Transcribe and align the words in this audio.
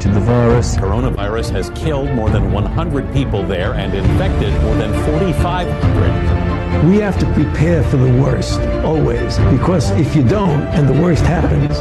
the 0.00 0.20
virus. 0.20 0.76
Coronavirus 0.76 1.50
has 1.50 1.70
killed 1.70 2.10
more 2.12 2.30
than 2.30 2.50
100 2.50 3.12
people 3.12 3.42
there 3.42 3.74
and 3.74 3.94
infected 3.94 4.52
more 4.62 4.74
than 4.74 4.92
4,500. 5.04 6.88
We 6.88 6.96
have 6.98 7.18
to 7.18 7.26
prepare 7.34 7.82
for 7.84 7.98
the 7.98 8.12
worst, 8.22 8.60
always, 8.84 9.38
because 9.50 9.90
if 9.92 10.16
you 10.16 10.26
don't 10.26 10.62
and 10.68 10.88
the 10.88 11.00
worst 11.02 11.22
happens. 11.22 11.78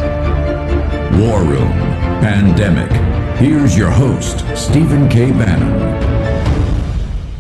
War 1.19 1.41
Room 1.41 1.71
Pandemic. 2.21 2.91
Here's 3.37 3.77
your 3.77 3.89
host, 3.89 4.45
Stephen 4.55 5.07
K. 5.07 5.31
Bannon. 5.31 5.71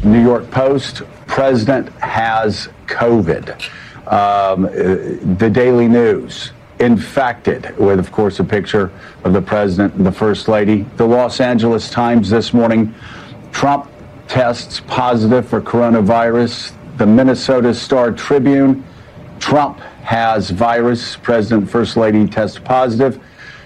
New 0.09 0.23
York 0.23 0.49
Post, 0.49 1.01
President 1.27 1.89
has 1.99 2.69
COVID. 2.87 3.61
Um, 4.07 4.63
the 5.37 5.49
Daily 5.49 5.87
News, 5.87 6.53
infected, 6.81 7.77
with, 7.77 7.99
of 7.99 8.11
course, 8.11 8.39
a 8.39 8.43
picture 8.43 8.91
of 9.23 9.33
the 9.33 9.41
president 9.41 9.93
and 9.93 10.05
the 10.05 10.11
first 10.11 10.47
lady. 10.47 10.81
The 10.97 11.05
Los 11.05 11.39
Angeles 11.39 11.89
Times 11.89 12.29
this 12.29 12.53
morning 12.53 12.93
Trump 13.51 13.89
tests 14.27 14.81
positive 14.87 15.47
for 15.47 15.61
coronavirus. 15.61 16.73
The 16.97 17.05
Minnesota 17.05 17.73
Star 17.73 18.11
Tribune 18.11 18.83
Trump 19.39 19.79
has 20.03 20.49
virus. 20.49 21.15
President 21.17 21.69
First 21.69 21.97
Lady 21.97 22.27
test 22.27 22.63
positive. 22.63 23.21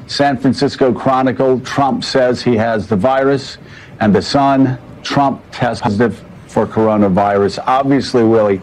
San 0.08 0.38
Francisco 0.38 0.94
Chronicle 0.94 1.60
Trump 1.62 2.04
says 2.04 2.44
he 2.44 2.56
has 2.58 2.88
the 2.88 2.96
virus. 2.96 3.58
And 4.02 4.14
the 4.14 4.22
Sun 4.22 4.78
Trump 5.04 5.42
tests 5.52 5.82
positive 5.82 6.22
for 6.48 6.68
coronavirus. 6.68 7.64
Obviously, 7.66 8.24
Willie 8.24 8.62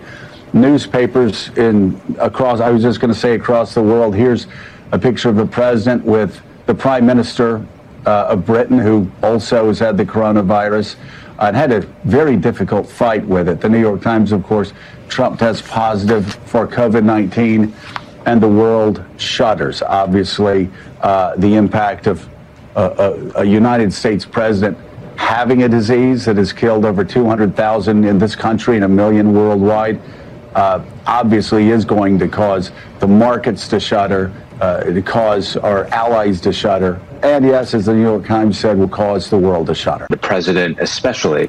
newspapers 0.53 1.48
in 1.56 2.00
across 2.19 2.61
i 2.61 2.70
was 2.70 2.83
just 2.83 3.00
going 3.00 3.12
to 3.12 3.19
say 3.19 3.34
across 3.34 3.75
the 3.75 3.83
world 3.83 4.14
here's 4.14 4.47
a 4.92 4.98
picture 4.98 5.28
of 5.28 5.36
the 5.36 5.47
president 5.47 6.05
with 6.05 6.41
the 6.67 6.75
prime 6.75 7.06
minister 7.06 7.64
uh, 8.06 8.27
of 8.28 8.44
britain 8.44 8.78
who 8.78 9.11
also 9.22 9.69
has 9.69 9.78
had 9.78 9.97
the 9.97 10.05
coronavirus 10.05 10.97
uh, 11.39 11.47
and 11.47 11.56
had 11.56 11.72
a 11.72 11.81
very 12.05 12.36
difficult 12.36 12.89
fight 12.89 13.25
with 13.25 13.48
it. 13.48 13.61
The 13.61 13.69
new 13.69 13.81
york 13.81 14.03
times 14.03 14.33
of 14.33 14.42
course 14.44 14.72
trump 15.09 15.39
tests 15.39 15.67
positive 15.69 16.34
for 16.47 16.66
covid-19 16.66 17.72
and 18.27 18.41
the 18.41 18.48
world 18.48 19.05
shudders. 19.16 19.83
Obviously 19.83 20.70
uh, 21.00 21.34
the 21.37 21.55
impact 21.55 22.06
of 22.06 22.28
a, 22.77 23.33
a 23.37 23.44
united 23.44 23.92
states 23.92 24.25
president 24.25 24.78
having 25.16 25.62
a 25.62 25.69
disease 25.69 26.25
that 26.25 26.37
has 26.37 26.53
killed 26.53 26.84
over 26.84 27.05
200,000 27.05 28.05
in 28.05 28.19
this 28.19 28.34
country 28.34 28.77
and 28.77 28.84
a 28.84 28.89
million 28.89 29.33
worldwide 29.33 30.00
uh, 30.55 30.84
obviously 31.06 31.70
is 31.70 31.84
going 31.84 32.19
to 32.19 32.28
cause 32.28 32.70
the 33.00 33.08
markets 33.08 33.69
to 33.69 33.81
shudder, 33.81 34.33
uh, 34.61 34.84
to 34.84 35.03
cause 35.03 35.56
our 35.56 35.86
allies 35.86 36.41
to 36.41 36.53
shudder, 36.53 37.00
and 37.22 37.44
yes, 37.44 37.72
as 37.72 37.87
the 37.87 37.94
New 37.94 38.03
York 38.03 38.26
Times 38.26 38.59
said, 38.59 38.76
will 38.76 38.88
cause 38.88 39.31
the 39.31 39.38
world 39.38 39.69
to 39.69 39.76
shudder. 39.76 40.09
The 40.10 40.16
president, 40.16 40.81
especially, 40.81 41.49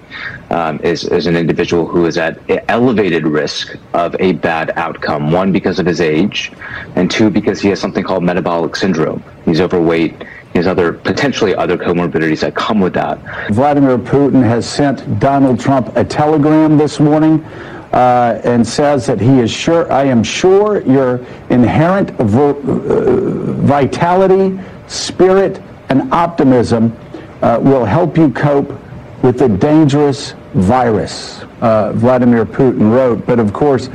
um, 0.52 0.80
is, 0.82 1.04
is 1.06 1.26
an 1.26 1.36
individual 1.36 1.88
who 1.88 2.06
is 2.06 2.16
at 2.16 2.40
elevated 2.70 3.26
risk 3.26 3.76
of 3.94 4.16
a 4.20 4.34
bad 4.34 4.72
outcome. 4.76 5.32
One, 5.32 5.52
because 5.52 5.80
of 5.80 5.88
his 5.88 6.00
age, 6.00 6.52
and 6.96 7.10
two, 7.10 7.32
because 7.32 7.60
he 7.60 7.70
has 7.70 7.80
something 7.80 8.04
called 8.04 8.24
metabolic 8.24 8.76
syndrome. 8.76 9.24
He's 9.46 9.62
overweight. 9.62 10.22
He 10.52 10.60
has 10.60 10.68
other 10.68 10.94
potentially 10.94 11.56
other 11.56 11.76
comorbidities 11.76 12.42
that 12.42 12.54
come 12.54 12.80
with 12.80 12.94
that. 12.94 13.18
Vladimir 13.50 13.98
Putin 13.98 14.44
has 14.44 14.70
sent 14.70 15.20
Donald 15.20 15.60
Trump 15.60 15.98
a 15.98 16.04
telegram 16.04 16.78
this 16.78 17.00
morning 17.00 17.44
uh, 17.94 18.42
and 18.44 18.66
says 18.66 19.06
that 19.06 19.22
he 19.22 19.40
is 19.40 19.52
sure, 19.52 19.92
I 19.92 20.04
am 20.06 20.24
sure 20.24 20.82
your 20.82 21.24
inherent 21.50 22.10
vo- 22.12 22.60
uh, 22.60 23.54
vitality, 23.62 24.60
spirit, 24.88 25.62
and 25.90 26.12
optimism 26.12 26.98
uh, 27.42 27.60
will 27.62 27.86
help 27.86 28.18
you 28.18 28.32
cope 28.32 28.80
with 29.22 29.38
the 29.38 29.48
dangerous 29.48 30.34
virus, 30.56 31.44
uh, 31.62 31.94
Vladimir 31.94 32.46
Putin 32.46 32.92
wrote. 32.92 33.26
But 33.26 33.40
of 33.40 33.54
course, 33.54 33.90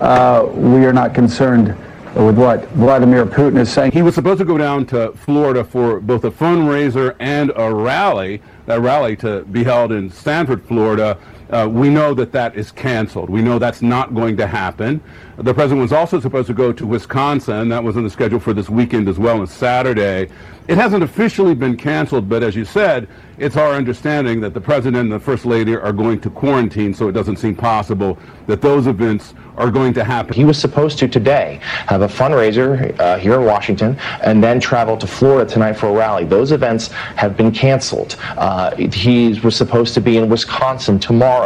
uh, 0.00 0.46
we 0.54 0.84
are 0.84 0.92
not 0.92 1.14
concerned 1.14 1.76
with 2.14 2.38
what 2.38 2.66
Vladimir 2.70 3.24
Putin 3.26 3.58
is 3.58 3.72
saying. 3.72 3.92
He 3.92 4.02
was 4.02 4.14
supposed 4.14 4.38
to 4.38 4.44
go 4.44 4.58
down 4.58 4.86
to 4.86 5.12
Florida 5.12 5.64
for 5.64 6.00
both 6.00 6.24
a 6.24 6.30
fundraiser 6.30 7.16
and 7.18 7.52
a 7.56 7.72
rally, 7.72 8.42
that 8.66 8.80
rally 8.80 9.16
to 9.16 9.42
be 9.44 9.64
held 9.64 9.92
in 9.92 10.10
Sanford, 10.10 10.64
Florida. 10.64 11.16
Uh, 11.50 11.68
we 11.70 11.88
know 11.88 12.14
that 12.14 12.32
that 12.32 12.56
is 12.56 12.70
canceled. 12.70 13.30
We 13.30 13.40
know 13.40 13.58
that's 13.58 13.80
not 13.80 14.14
going 14.14 14.36
to 14.36 14.46
happen. 14.46 15.00
The 15.38 15.54
president 15.54 15.80
was 15.80 15.92
also 15.92 16.20
supposed 16.20 16.48
to 16.48 16.54
go 16.54 16.72
to 16.72 16.86
Wisconsin. 16.86 17.68
That 17.68 17.82
was 17.82 17.96
on 17.96 18.04
the 18.04 18.10
schedule 18.10 18.40
for 18.40 18.52
this 18.52 18.68
weekend 18.68 19.08
as 19.08 19.18
well, 19.18 19.40
on 19.40 19.46
Saturday. 19.46 20.28
It 20.66 20.76
hasn't 20.76 21.02
officially 21.02 21.54
been 21.54 21.76
canceled, 21.76 22.28
but 22.28 22.42
as 22.42 22.54
you 22.54 22.66
said, 22.66 23.08
it's 23.38 23.56
our 23.56 23.72
understanding 23.72 24.40
that 24.40 24.52
the 24.52 24.60
president 24.60 24.96
and 25.00 25.12
the 25.12 25.20
first 25.20 25.46
lady 25.46 25.74
are 25.74 25.92
going 25.92 26.20
to 26.20 26.28
quarantine, 26.28 26.92
so 26.92 27.08
it 27.08 27.12
doesn't 27.12 27.36
seem 27.36 27.54
possible 27.54 28.18
that 28.46 28.60
those 28.60 28.86
events 28.86 29.32
are 29.56 29.70
going 29.70 29.94
to 29.94 30.04
happen. 30.04 30.34
He 30.34 30.44
was 30.44 30.58
supposed 30.58 30.98
to 30.98 31.08
today 31.08 31.60
have 31.62 32.02
a 32.02 32.08
fundraiser 32.08 32.98
uh, 33.00 33.18
here 33.18 33.34
in 33.34 33.44
Washington 33.44 33.98
and 34.22 34.42
then 34.42 34.60
travel 34.60 34.96
to 34.96 35.06
Florida 35.06 35.50
tonight 35.50 35.74
for 35.74 35.86
a 35.86 35.92
rally. 35.92 36.24
Those 36.24 36.52
events 36.52 36.88
have 37.16 37.36
been 37.36 37.50
canceled. 37.50 38.16
Uh, 38.36 38.74
he 38.76 39.38
was 39.40 39.56
supposed 39.56 39.94
to 39.94 40.00
be 40.00 40.16
in 40.18 40.28
Wisconsin 40.28 40.98
tomorrow 40.98 41.37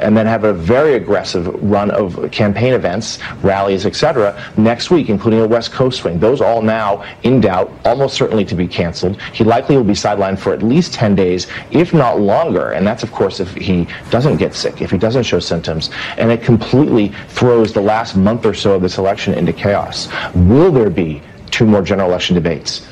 and 0.00 0.16
then 0.16 0.26
have 0.26 0.44
a 0.44 0.52
very 0.52 0.94
aggressive 0.94 1.46
run 1.62 1.90
of 1.90 2.30
campaign 2.30 2.72
events, 2.72 3.18
rallies, 3.42 3.86
etc. 3.86 4.52
next 4.56 4.90
week, 4.90 5.08
including 5.08 5.40
a 5.40 5.46
West 5.46 5.72
Coast 5.72 6.00
swing. 6.00 6.18
Those 6.18 6.40
all 6.40 6.62
now 6.62 7.04
in 7.22 7.40
doubt, 7.40 7.72
almost 7.84 8.14
certainly 8.14 8.44
to 8.44 8.54
be 8.54 8.66
canceled. 8.66 9.20
He 9.32 9.44
likely 9.44 9.76
will 9.76 9.84
be 9.84 9.92
sidelined 9.92 10.38
for 10.38 10.52
at 10.52 10.62
least 10.62 10.94
10 10.94 11.14
days, 11.14 11.46
if 11.70 11.92
not 11.92 12.20
longer. 12.20 12.72
And 12.72 12.86
that's, 12.86 13.02
of 13.02 13.12
course, 13.12 13.40
if 13.40 13.54
he 13.54 13.86
doesn't 14.10 14.36
get 14.36 14.54
sick, 14.54 14.82
if 14.82 14.90
he 14.90 14.98
doesn't 14.98 15.24
show 15.24 15.38
symptoms. 15.38 15.90
And 16.16 16.30
it 16.30 16.42
completely 16.42 17.08
throws 17.28 17.72
the 17.72 17.80
last 17.80 18.16
month 18.16 18.46
or 18.46 18.54
so 18.54 18.74
of 18.74 18.82
this 18.82 18.98
election 18.98 19.34
into 19.34 19.52
chaos. 19.52 20.08
Will 20.34 20.72
there 20.72 20.90
be 20.90 21.22
two 21.50 21.66
more 21.66 21.82
general 21.82 22.08
election 22.08 22.34
debates? 22.34 22.86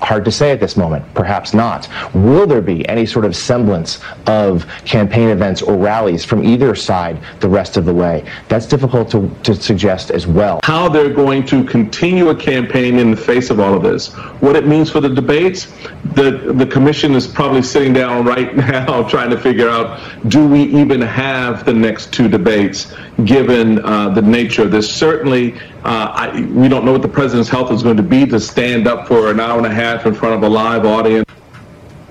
Hard 0.00 0.24
to 0.24 0.32
say 0.32 0.50
at 0.50 0.60
this 0.60 0.76
moment. 0.76 1.04
Perhaps 1.14 1.54
not. 1.54 1.88
Will 2.14 2.46
there 2.46 2.62
be 2.62 2.88
any 2.88 3.06
sort 3.06 3.24
of 3.24 3.36
semblance 3.36 4.00
of 4.26 4.66
campaign 4.84 5.28
events 5.28 5.62
or 5.62 5.76
rallies 5.76 6.24
from 6.24 6.42
either 6.44 6.74
side 6.74 7.20
the 7.40 7.48
rest 7.48 7.76
of 7.76 7.84
the 7.84 7.94
way? 7.94 8.24
That's 8.48 8.66
difficult 8.66 9.10
to, 9.10 9.30
to 9.42 9.54
suggest 9.54 10.10
as 10.10 10.26
well. 10.26 10.60
How 10.64 10.88
they're 10.88 11.12
going 11.12 11.44
to 11.46 11.62
continue 11.64 12.30
a 12.30 12.34
campaign 12.34 12.98
in 12.98 13.10
the 13.10 13.16
face 13.16 13.50
of 13.50 13.60
all 13.60 13.74
of 13.74 13.82
this. 13.82 14.14
What 14.40 14.56
it 14.56 14.66
means 14.66 14.90
for 14.90 15.00
the 15.00 15.08
debates, 15.08 15.66
the, 16.14 16.52
the 16.54 16.66
commission 16.66 17.14
is 17.14 17.26
probably 17.26 17.62
sitting 17.62 17.92
down 17.92 18.24
right 18.24 18.56
now 18.68 19.06
trying 19.08 19.30
to 19.30 19.38
figure 19.38 19.68
out 19.68 20.00
do 20.28 20.46
we 20.46 20.62
even 20.62 21.00
have 21.00 21.64
the 21.64 21.74
next 21.74 22.12
two 22.12 22.28
debates 22.28 22.94
given 23.24 23.84
uh, 23.84 24.08
the 24.10 24.22
nature 24.22 24.62
of 24.62 24.70
this? 24.70 24.90
Certainly, 24.92 25.58
uh, 25.84 26.12
I, 26.14 26.40
we 26.40 26.68
don't 26.68 26.84
know 26.84 26.92
what 26.92 27.02
the 27.02 27.08
president's 27.08 27.48
health 27.48 27.70
is 27.70 27.82
going 27.82 27.96
to 27.96 28.02
be 28.02 28.26
to 28.26 28.40
stand 28.40 28.88
up 28.88 29.06
for 29.06 29.30
an 29.30 29.38
hour 29.38 29.58
and 29.58 29.66
a 29.66 29.74
half 29.74 30.06
in 30.06 30.14
front 30.14 30.34
of 30.34 30.42
a 30.42 30.48
live 30.48 30.84
audience. 30.84 31.28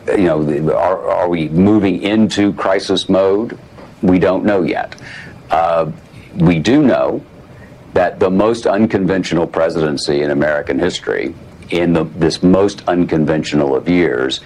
You 0.08 0.24
know, 0.24 0.74
are, 0.74 1.10
are 1.10 1.30
we 1.30 1.50
moving 1.50 2.02
into 2.02 2.54
crisis 2.54 3.10
mode? 3.10 3.60
We 4.02 4.20
don't 4.20 4.46
know 4.46 4.64
yet. 4.64 4.96
Uh, 5.50 5.92
we 6.36 6.60
do 6.60 6.82
know 6.82 7.24
that 7.94 8.20
the 8.20 8.30
most 8.30 8.66
unconventional 8.68 9.48
presidency 9.48 10.22
in 10.22 10.32
American 10.32 10.80
history, 10.80 11.36
in 11.70 11.92
the, 11.92 12.06
this 12.06 12.42
most 12.42 12.88
unconventional 12.88 13.76
of 13.76 13.90
years, 13.90 14.40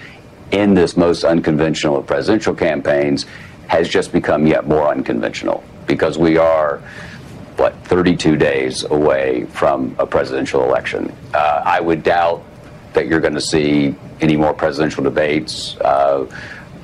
in 0.50 0.74
this 0.74 0.96
most 0.96 1.22
unconventional 1.22 1.98
of 1.98 2.06
presidential 2.06 2.54
campaigns, 2.54 3.26
has 3.68 3.88
just 3.88 4.10
become 4.10 4.46
yet 4.46 4.66
more 4.66 4.88
unconventional 4.88 5.62
because 5.86 6.18
we 6.18 6.36
are 6.38 6.82
what 7.62 7.76
32 7.86 8.36
days 8.36 8.82
away 8.82 9.44
from 9.44 9.94
a 10.00 10.04
presidential 10.04 10.64
election. 10.64 11.14
Uh, 11.32 11.62
I 11.64 11.78
would 11.78 12.02
doubt 12.02 12.42
that 12.92 13.06
you're 13.06 13.20
going 13.20 13.34
to 13.34 13.40
see 13.40 13.94
any 14.20 14.36
more 14.36 14.52
presidential 14.52 15.04
debates. 15.04 15.76
Uh, 15.76 16.26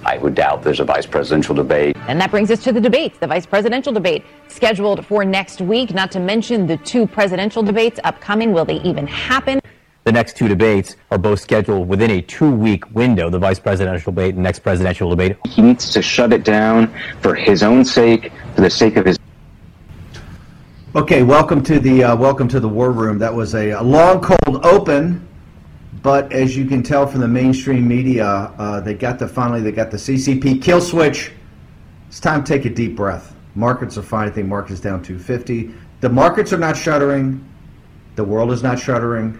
I 0.06 0.19
would 0.19 0.36
doubt 0.36 0.62
there's 0.62 0.78
a 0.78 0.84
vice 0.84 1.04
presidential 1.04 1.52
debate. 1.52 1.96
And 2.06 2.20
that 2.20 2.30
brings 2.30 2.52
us 2.52 2.62
to 2.62 2.72
the 2.72 2.80
debates, 2.80 3.19
the 3.19 3.26
vice 3.26 3.44
presidential 3.44 3.92
debate 3.92 4.25
scheduled 4.46 5.04
for 5.04 5.25
next 5.25 5.60
week, 5.60 5.92
not 5.92 6.12
to 6.12 6.20
mention 6.20 6.69
the 6.69 6.76
two 6.76 7.08
presidential 7.08 7.64
debates 7.64 7.98
upcoming. 8.04 8.52
Will 8.52 8.64
they 8.64 8.80
even 8.82 9.08
happen? 9.08 9.60
The 10.04 10.12
next 10.12 10.36
two 10.36 10.46
debates 10.46 10.94
are 11.10 11.19
both 11.19 11.40
scheduled 11.40 11.88
within 11.88 12.12
a 12.12 12.22
two 12.22 12.52
week 12.52 12.88
window 12.94 13.28
the 13.30 13.40
vice 13.40 13.58
presidential 13.58 14.12
debate 14.12 14.34
and 14.36 14.44
next 14.44 14.60
presidential 14.60 15.10
debate. 15.10 15.36
He 15.48 15.60
needs 15.60 15.90
to 15.90 16.00
shut 16.00 16.32
it 16.32 16.44
down 16.44 16.94
for 17.20 17.34
his 17.34 17.64
own 17.64 17.84
sake, 17.84 18.30
for 18.54 18.60
the 18.60 18.70
sake 18.70 18.96
of 18.96 19.06
his. 19.06 19.19
Okay, 20.96 21.23
welcome 21.23 21.62
to 21.64 21.79
the 21.79 22.02
uh, 22.02 22.17
welcome 22.17 22.49
to 22.49 22.58
the 22.58 22.69
war 22.69 22.93
room. 22.93 23.19
That 23.19 23.35
was 23.35 23.55
a, 23.55 23.73
a, 23.73 23.82
long, 23.82 24.23
cold 24.23 24.64
open, 24.64 25.29
but 26.02 26.32
as 26.32 26.56
you 26.56 26.64
can 26.64 26.82
tell 26.82 27.06
from 27.06 27.20
the 27.20 27.29
mainstream 27.29 27.87
media, 27.87 28.25
uh, 28.25 28.81
they 28.81 28.94
got 28.94 29.19
the 29.19 29.29
finally 29.29 29.61
they 29.61 29.70
got 29.70 29.90
the 29.90 29.99
CCP 29.99 30.62
kill 30.62 30.81
switch. 30.81 31.31
It's 32.06 32.20
time 32.20 32.43
to 32.43 32.50
take 32.50 32.64
a 32.64 32.70
deep 32.70 32.96
breath. 32.96 33.35
Markets 33.55 33.99
are 33.99 34.02
fine. 34.02 34.29
I 34.29 34.31
think 34.31 34.49
markets 34.49 34.81
down 34.81 35.02
250. 35.02 35.75
The 36.00 36.08
markets 36.08 36.55
are 36.55 36.58
not 36.58 36.75
shuddering. 36.75 37.46
The 38.17 38.25
world 38.25 38.50
is 38.50 38.62
not 38.62 38.79
shuddering. 38.79 39.38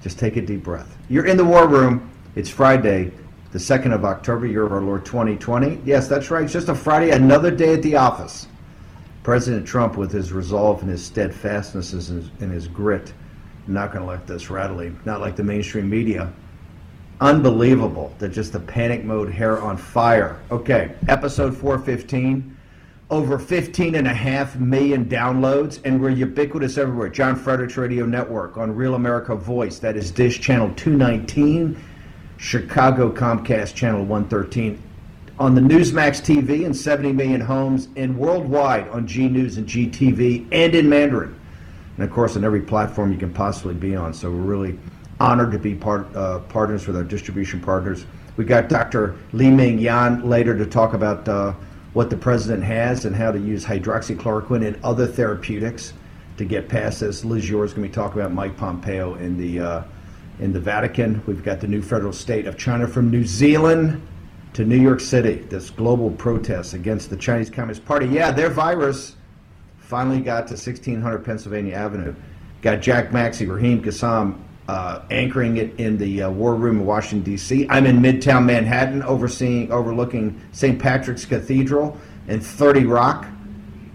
Just 0.00 0.18
take 0.18 0.38
a 0.38 0.40
deep 0.40 0.64
breath. 0.64 0.96
You're 1.10 1.26
in 1.26 1.36
the 1.36 1.44
war 1.44 1.68
room. 1.68 2.10
It's 2.34 2.48
Friday, 2.48 3.12
the 3.52 3.58
2nd 3.58 3.94
of 3.94 4.06
October, 4.06 4.46
year 4.46 4.64
of 4.64 4.72
our 4.72 4.80
Lord 4.80 5.04
2020. 5.04 5.82
Yes, 5.84 6.08
that's 6.08 6.30
right. 6.30 6.44
It's 6.44 6.52
just 6.54 6.70
a 6.70 6.74
Friday, 6.74 7.10
another 7.10 7.50
day 7.50 7.74
at 7.74 7.82
the 7.82 7.96
office. 7.96 8.46
President 9.22 9.66
Trump, 9.66 9.96
with 9.96 10.10
his 10.10 10.32
resolve 10.32 10.80
and 10.82 10.90
his 10.90 11.04
steadfastness 11.04 11.92
and 11.92 12.22
his, 12.22 12.30
and 12.40 12.52
his 12.52 12.68
grit, 12.68 13.12
not 13.66 13.92
going 13.92 14.04
to 14.04 14.10
let 14.10 14.26
this 14.26 14.50
rattle 14.50 14.80
him, 14.80 14.98
not 15.04 15.20
like 15.20 15.36
the 15.36 15.42
mainstream 15.42 15.88
media. 15.88 16.32
Unbelievable 17.20 18.14
that 18.18 18.30
just 18.30 18.52
the 18.52 18.60
panic 18.60 19.04
mode, 19.04 19.30
hair 19.30 19.60
on 19.60 19.76
fire. 19.76 20.40
Okay, 20.50 20.94
episode 21.08 21.56
415 21.56 22.56
over 23.10 23.38
15 23.38 23.94
and 23.94 24.06
a 24.06 24.12
half 24.12 24.56
million 24.56 25.06
downloads, 25.06 25.80
and 25.84 26.00
we're 26.00 26.10
ubiquitous 26.10 26.76
everywhere. 26.76 27.08
John 27.08 27.36
Fredericks 27.36 27.76
Radio 27.76 28.04
Network 28.04 28.58
on 28.58 28.74
Real 28.74 28.94
America 28.94 29.34
Voice, 29.34 29.78
that 29.78 29.96
is 29.96 30.10
Dish 30.10 30.40
Channel 30.40 30.72
219, 30.76 31.82
Chicago 32.36 33.10
Comcast 33.10 33.74
Channel 33.74 34.00
113, 34.02 34.82
on 35.38 35.54
the 35.54 35.60
Newsmax 35.60 36.20
TV 36.22 36.64
in 36.64 36.74
70 36.74 37.12
million 37.12 37.40
homes, 37.40 37.88
and 37.96 38.16
worldwide 38.16 38.88
on 38.88 39.06
G 39.06 39.28
News 39.28 39.56
and 39.56 39.66
GTV, 39.66 40.46
and 40.52 40.74
in 40.74 40.88
Mandarin. 40.88 41.38
And 41.96 42.04
of 42.04 42.10
course, 42.10 42.36
on 42.36 42.44
every 42.44 42.62
platform 42.62 43.12
you 43.12 43.18
can 43.18 43.32
possibly 43.32 43.74
be 43.74 43.96
on. 43.96 44.12
So 44.14 44.30
we're 44.30 44.36
really 44.36 44.78
honored 45.20 45.52
to 45.52 45.58
be 45.58 45.74
part, 45.74 46.14
uh, 46.14 46.40
partners 46.40 46.86
with 46.86 46.96
our 46.96 47.04
distribution 47.04 47.60
partners. 47.60 48.06
We 48.36 48.44
got 48.44 48.68
Dr. 48.68 49.16
Li-Meng 49.32 49.78
Yan 49.78 50.28
later 50.28 50.56
to 50.56 50.66
talk 50.66 50.94
about. 50.94 51.28
Uh, 51.28 51.54
what 51.92 52.10
the 52.10 52.16
president 52.16 52.62
has 52.62 53.04
and 53.06 53.16
how 53.16 53.32
to 53.32 53.38
use 53.38 53.64
hydroxychloroquine 53.64 54.66
and 54.66 54.78
other 54.84 55.06
therapeutics 55.06 55.94
to 56.36 56.44
get 56.44 56.68
past 56.68 57.00
this. 57.00 57.24
Liz 57.24 57.48
Yore 57.48 57.64
is 57.64 57.72
going 57.72 57.82
to 57.82 57.88
be 57.88 57.94
talking 57.94 58.20
about 58.20 58.32
Mike 58.32 58.56
Pompeo 58.56 59.14
in 59.14 59.36
the 59.36 59.60
uh, 59.60 59.82
in 60.38 60.52
the 60.52 60.60
Vatican. 60.60 61.20
We've 61.26 61.42
got 61.42 61.60
the 61.60 61.66
new 61.66 61.82
federal 61.82 62.12
state 62.12 62.46
of 62.46 62.56
China 62.56 62.86
from 62.86 63.10
New 63.10 63.24
Zealand 63.24 64.00
to 64.54 64.64
New 64.64 64.80
York 64.80 65.00
City. 65.00 65.34
This 65.48 65.70
global 65.70 66.10
protest 66.10 66.74
against 66.74 67.10
the 67.10 67.16
Chinese 67.16 67.50
Communist 67.50 67.84
Party. 67.84 68.06
Yeah, 68.06 68.30
their 68.30 68.50
virus 68.50 69.16
finally 69.78 70.20
got 70.20 70.46
to 70.48 70.54
1600 70.54 71.24
Pennsylvania 71.24 71.74
Avenue. 71.74 72.14
Got 72.60 72.80
Jack 72.80 73.12
Maxey, 73.12 73.46
Raheem 73.46 73.82
Kassam, 73.82 74.40
uh, 74.68 75.02
anchoring 75.10 75.56
it 75.56 75.78
in 75.80 75.96
the 75.96 76.22
uh, 76.22 76.30
War 76.30 76.54
Room 76.54 76.80
in 76.80 76.86
Washington 76.86 77.22
D.C. 77.22 77.66
I'm 77.70 77.86
in 77.86 78.00
Midtown 78.00 78.44
Manhattan, 78.44 79.02
overseeing, 79.02 79.72
overlooking 79.72 80.40
St. 80.52 80.78
Patrick's 80.78 81.24
Cathedral 81.24 81.96
and 82.26 82.44
30 82.44 82.84
Rock, 82.84 83.26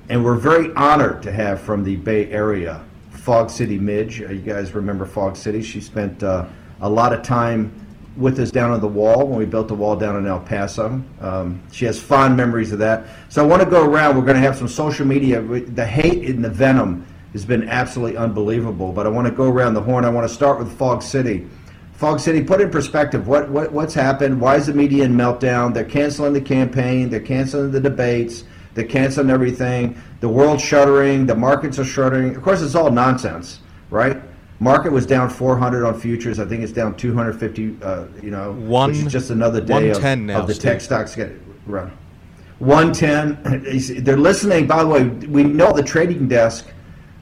and 0.10 0.26
we're 0.26 0.36
very 0.36 0.74
honored 0.74 1.22
to 1.24 1.32
have 1.32 1.62
from 1.62 1.84
the 1.84 1.98
Bay 1.98 2.32
Area 2.32 2.84
Fog 3.12 3.50
City 3.50 3.78
Midge. 3.78 4.22
Uh, 4.22 4.30
you 4.30 4.42
guys 4.42 4.74
remember 4.74 5.06
Fog 5.06 5.36
City? 5.36 5.62
She 5.62 5.80
spent 5.80 6.24
uh, 6.24 6.48
a 6.82 6.90
lot 6.90 7.14
of 7.14 7.22
time 7.22 7.83
with 8.16 8.40
us 8.40 8.52
down 8.52 8.72
on 8.72 8.80
the 8.80 8.88
wall 8.88 9.28
when 9.28 9.40
we 9.40 9.46
built 9.46 9.68
the 9.68 9.74
wall 9.74 9.96
down 9.96 10.16
in 10.18 10.26
El 10.28 10.40
Paso. 10.40 11.02
Um, 11.20 11.62
she 11.72 11.86
has 11.86 12.00
fond 12.00 12.38
memories 12.38 12.72
of 12.72 12.80
that. 12.80 13.06
So 13.30 13.44
I 13.44 13.48
want 13.48 13.64
to 13.64 13.70
go 13.70 13.84
around. 13.84 14.16
We're 14.16 14.26
going 14.26 14.36
to 14.36 14.42
have 14.42 14.56
some 14.56 14.68
social 14.68 15.06
media. 15.06 15.42
The 15.42 15.86
hate 15.86 16.30
and 16.30 16.44
the 16.44 16.50
venom 16.50 17.06
has 17.32 17.46
been 17.46 17.68
absolutely 17.68 18.18
unbelievable. 18.18 18.92
But 18.92 19.08
I 19.08 19.10
want 19.10 19.28
to 19.28 19.34
go 19.34 19.50
around 19.50 19.74
the 19.74 19.82
horn. 19.82 20.06
I 20.06 20.10
want 20.10 20.28
to 20.28 20.34
start 20.34 20.60
with 20.60 20.78
Fog 20.78 21.02
City. 21.02 21.48
Fog 21.94 22.20
City, 22.20 22.44
put 22.44 22.60
in 22.60 22.70
perspective 22.70 23.28
what, 23.28 23.50
what 23.50 23.72
what's 23.72 23.94
happened. 23.94 24.40
Why 24.40 24.58
is 24.58 24.68
the 24.68 24.74
media 24.74 25.06
in 25.06 25.14
meltdown? 25.14 25.74
They're 25.74 25.86
canceling 25.86 26.34
the 26.34 26.42
campaign. 26.42 27.10
They're 27.10 27.20
canceling 27.20 27.72
the 27.72 27.80
debates. 27.80 28.44
They're 28.74 28.86
canceling 28.86 29.30
everything. 29.30 30.02
The 30.20 30.30
world's 30.30 30.64
shuddering. 30.64 31.26
The 31.26 31.36
markets 31.36 31.80
are 31.80 31.86
shuddering. 31.86 32.36
Of 32.36 32.44
course, 32.44 32.62
it's 32.62 32.76
all 32.76 32.92
nonsense, 32.92 33.60
right? 33.90 34.22
Market 34.64 34.94
was 34.94 35.06
down 35.06 35.30
400 35.30 35.86
on 35.86 36.00
futures. 36.00 36.40
I 36.40 36.46
think 36.46 36.64
it's 36.64 36.72
down 36.72 36.96
250. 36.96 37.78
Uh, 37.82 38.06
you 38.22 38.32
know, 38.32 38.54
One, 38.54 38.92
which 38.92 39.00
is 39.00 39.12
just 39.12 39.30
another 39.30 39.60
day 39.60 39.90
of, 39.90 40.02
now, 40.20 40.40
of 40.40 40.48
the 40.48 40.54
Steve. 40.54 40.64
tech 40.64 40.82
stocks 40.82 41.16
get 41.16 41.34
run. 41.66 41.92
110. 42.60 43.64
They're 44.04 44.16
listening. 44.16 44.66
By 44.68 44.84
the 44.84 44.90
way, 44.90 45.04
we 45.04 45.44
know 45.44 45.74
the 45.74 45.84
trading 45.84 46.30
desk 46.30 46.66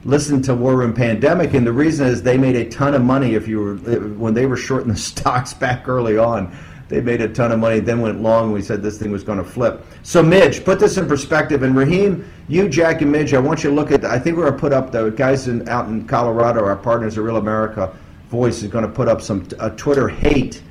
listened 0.04 0.44
to 0.44 0.54
War 0.54 0.76
Room 0.76 0.94
Pandemic, 0.94 1.54
and 1.54 1.66
the 1.66 1.72
reason 1.72 2.06
is 2.06 2.22
they 2.22 2.38
made 2.38 2.54
a 2.54 2.68
ton 2.68 2.94
of 2.94 3.02
money. 3.02 3.34
If 3.34 3.48
you 3.48 3.58
were 3.58 3.74
when 3.74 4.34
they 4.34 4.46
were 4.46 4.56
shorting 4.56 4.90
the 4.90 4.96
stocks 5.10 5.52
back 5.52 5.88
early 5.88 6.16
on, 6.16 6.56
they 6.88 7.00
made 7.00 7.20
a 7.22 7.28
ton 7.28 7.50
of 7.50 7.58
money. 7.58 7.80
Then 7.80 8.00
went 8.00 8.22
long. 8.22 8.44
And 8.44 8.52
we 8.52 8.62
said 8.62 8.84
this 8.84 8.98
thing 8.98 9.10
was 9.10 9.24
going 9.24 9.38
to 9.38 9.44
flip. 9.44 9.84
So 10.04 10.22
Midge, 10.22 10.64
put 10.64 10.78
this 10.78 10.96
in 10.96 11.08
perspective. 11.08 11.64
And 11.64 11.74
Raheem, 11.74 12.30
you, 12.52 12.68
Jack, 12.68 13.00
and 13.00 13.10
Midge, 13.10 13.32
I 13.32 13.38
want 13.38 13.64
you 13.64 13.70
to 13.70 13.76
look 13.76 13.90
at. 13.90 14.04
I 14.04 14.18
think 14.18 14.36
we're 14.36 14.50
to 14.50 14.56
put 14.56 14.74
up 14.74 14.92
the 14.92 15.08
guys 15.08 15.48
in, 15.48 15.66
out 15.70 15.88
in 15.88 16.06
Colorado. 16.06 16.62
Our 16.64 16.76
partners 16.76 17.16
at 17.16 17.24
Real 17.24 17.38
America 17.38 17.96
Voice 18.28 18.62
is 18.62 18.70
going 18.70 18.84
to 18.84 18.90
put 18.90 19.08
up 19.08 19.22
some 19.22 19.48
uh, 19.58 19.70
Twitter 19.70 20.06
hate. 20.06 20.62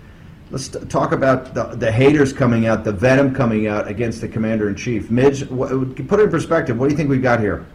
Let's 0.52 0.68
talk 0.68 1.12
about 1.12 1.56
the, 1.56 1.64
the 1.64 1.92
haters 1.92 2.34
coming 2.34 2.68
out, 2.68 2.84
the 2.84 2.92
venom 2.92 3.34
coming 3.34 3.68
out 3.68 3.88
against 3.88 4.22
the 4.22 4.28
commander 4.28 4.70
in 4.70 4.76
chief. 4.76 5.10
Midge, 5.10 5.48
put 5.50 6.20
it 6.20 6.24
in 6.24 6.30
perspective. 6.30 6.78
What 6.78 6.88
do 6.88 6.94
you 6.94 6.98
think 6.98 7.10
we've 7.10 7.22
got 7.22 7.40
here? 7.40 7.66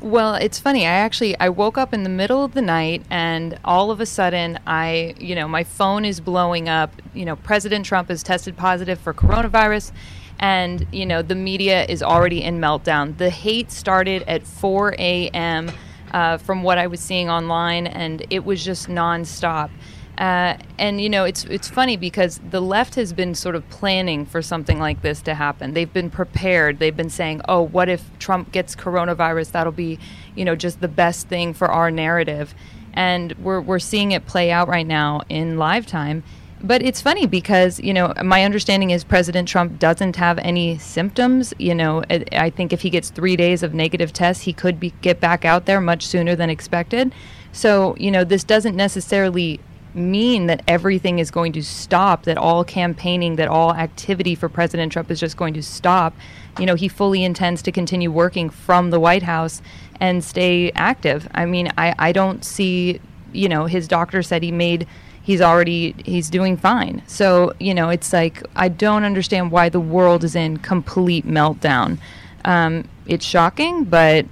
Well, 0.00 0.34
it's 0.34 0.58
funny. 0.58 0.84
I 0.84 0.90
actually 0.90 1.38
I 1.38 1.48
woke 1.48 1.78
up 1.78 1.94
in 1.94 2.02
the 2.02 2.08
middle 2.10 2.44
of 2.44 2.52
the 2.52 2.62
night 2.62 3.04
and 3.10 3.58
all 3.64 3.90
of 3.90 4.00
a 4.00 4.06
sudden 4.06 4.58
I, 4.66 5.14
you 5.18 5.34
know, 5.34 5.46
my 5.46 5.62
phone 5.62 6.04
is 6.04 6.20
blowing 6.20 6.68
up. 6.68 6.90
You 7.14 7.24
know, 7.24 7.36
President 7.36 7.86
Trump 7.86 8.08
has 8.08 8.22
tested 8.22 8.56
positive 8.56 8.98
for 8.98 9.14
coronavirus 9.14 9.92
and, 10.38 10.86
you 10.92 11.06
know, 11.06 11.22
the 11.22 11.34
media 11.34 11.84
is 11.86 12.02
already 12.02 12.42
in 12.42 12.58
meltdown. 12.58 13.16
The 13.16 13.30
hate 13.30 13.70
started 13.70 14.22
at 14.26 14.46
4 14.46 14.94
a.m. 14.98 15.70
Uh, 16.12 16.38
from 16.38 16.62
what 16.62 16.78
I 16.78 16.86
was 16.86 17.00
seeing 17.00 17.28
online 17.28 17.86
and 17.86 18.24
it 18.30 18.44
was 18.44 18.64
just 18.64 18.88
nonstop. 18.88 19.70
Uh, 20.18 20.56
and 20.78 20.98
you 21.00 21.10
know, 21.10 21.24
it's 21.24 21.44
it's 21.44 21.68
funny 21.68 21.96
because 21.96 22.40
the 22.50 22.60
left 22.60 22.94
has 22.94 23.12
been 23.12 23.34
sort 23.34 23.54
of 23.54 23.68
planning 23.68 24.24
for 24.24 24.40
something 24.40 24.78
like 24.78 25.02
this 25.02 25.20
to 25.22 25.34
happen. 25.34 25.74
They've 25.74 25.92
been 25.92 26.08
prepared. 26.08 26.78
They've 26.78 26.96
been 26.96 27.10
saying, 27.10 27.42
"Oh, 27.48 27.60
what 27.60 27.90
if 27.90 28.08
Trump 28.18 28.50
gets 28.50 28.74
coronavirus? 28.74 29.52
That'll 29.52 29.72
be, 29.72 29.98
you 30.34 30.44
know, 30.44 30.56
just 30.56 30.80
the 30.80 30.88
best 30.88 31.28
thing 31.28 31.52
for 31.52 31.68
our 31.68 31.90
narrative." 31.90 32.54
And 32.94 33.32
we're 33.32 33.60
we're 33.60 33.78
seeing 33.78 34.12
it 34.12 34.24
play 34.24 34.50
out 34.50 34.68
right 34.68 34.86
now 34.86 35.20
in 35.28 35.58
live 35.58 35.86
time. 35.86 36.22
But 36.62 36.82
it's 36.82 37.02
funny 37.02 37.26
because 37.26 37.78
you 37.80 37.92
know 37.92 38.14
my 38.24 38.42
understanding 38.42 38.90
is 38.90 39.04
President 39.04 39.46
Trump 39.46 39.78
doesn't 39.78 40.16
have 40.16 40.38
any 40.38 40.78
symptoms. 40.78 41.52
You 41.58 41.74
know, 41.74 42.02
I, 42.32 42.50
think 42.50 42.72
if 42.72 42.80
he 42.80 42.90
gets 42.90 43.10
three 43.10 43.36
days 43.36 43.62
of 43.62 43.74
negative 43.74 44.12
tests, 44.12 44.44
he 44.44 44.52
could 44.52 44.80
be, 44.80 44.94
get 45.02 45.20
back 45.20 45.44
out 45.44 45.66
there 45.66 45.80
much 45.80 46.06
sooner 46.06 46.34
than 46.34 46.48
expected. 46.48 47.12
So 47.52 47.94
you 47.98 48.10
know, 48.10 48.24
this 48.24 48.42
doesn't 48.42 48.74
necessarily 48.74 49.60
mean 49.96 50.46
that 50.46 50.62
everything 50.68 51.18
is 51.18 51.30
going 51.30 51.52
to 51.52 51.62
stop, 51.62 52.24
that 52.24 52.36
all 52.36 52.64
campaigning, 52.64 53.36
that 53.36 53.48
all 53.48 53.74
activity 53.74 54.34
for 54.34 54.48
President 54.48 54.92
Trump 54.92 55.10
is 55.10 55.18
just 55.18 55.36
going 55.36 55.54
to 55.54 55.62
stop. 55.62 56.14
You 56.58 56.66
know, 56.66 56.74
he 56.74 56.88
fully 56.88 57.24
intends 57.24 57.62
to 57.62 57.72
continue 57.72 58.10
working 58.10 58.50
from 58.50 58.90
the 58.90 59.00
White 59.00 59.22
House 59.22 59.62
and 60.00 60.22
stay 60.22 60.70
active. 60.72 61.28
I 61.34 61.46
mean, 61.46 61.72
I, 61.78 61.94
I 61.98 62.12
don't 62.12 62.44
see, 62.44 63.00
you 63.32 63.48
know, 63.48 63.66
his 63.66 63.88
doctor 63.88 64.22
said 64.22 64.42
he 64.42 64.52
made, 64.52 64.86
he's 65.26 65.40
already, 65.40 65.92
he's 66.04 66.30
doing 66.30 66.56
fine. 66.56 67.02
So, 67.08 67.52
you 67.58 67.74
know, 67.74 67.88
it's 67.88 68.12
like, 68.12 68.44
I 68.54 68.68
don't 68.68 69.02
understand 69.02 69.50
why 69.50 69.68
the 69.68 69.80
world 69.80 70.22
is 70.22 70.36
in 70.36 70.58
complete 70.58 71.26
meltdown. 71.26 71.98
Um, 72.44 72.84
it's 73.06 73.24
shocking, 73.24 73.82
but 73.82 74.24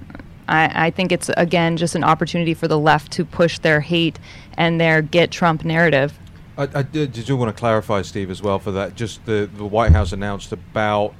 I, 0.47 0.87
I 0.87 0.91
think 0.91 1.11
it's, 1.11 1.29
again, 1.35 1.75
just 1.75 1.95
an 1.95 2.05
opportunity 2.05 2.53
for 2.53 2.69
the 2.69 2.79
left 2.79 3.11
to 3.11 3.25
push 3.25 3.59
their 3.59 3.81
hate 3.81 4.19
and 4.57 4.79
their 4.79 5.01
get 5.01 5.31
Trump 5.31 5.65
narrative. 5.65 6.17
I, 6.57 6.69
I 6.73 6.83
did, 6.83 7.11
did 7.11 7.29
want 7.31 7.53
to 7.53 7.59
clarify, 7.59 8.01
Steve, 8.01 8.31
as 8.31 8.41
well 8.41 8.57
for 8.57 8.71
that. 8.71 8.95
Just 8.95 9.25
the, 9.25 9.49
the 9.53 9.65
White 9.65 9.91
House 9.91 10.13
announced 10.13 10.53
about 10.53 11.13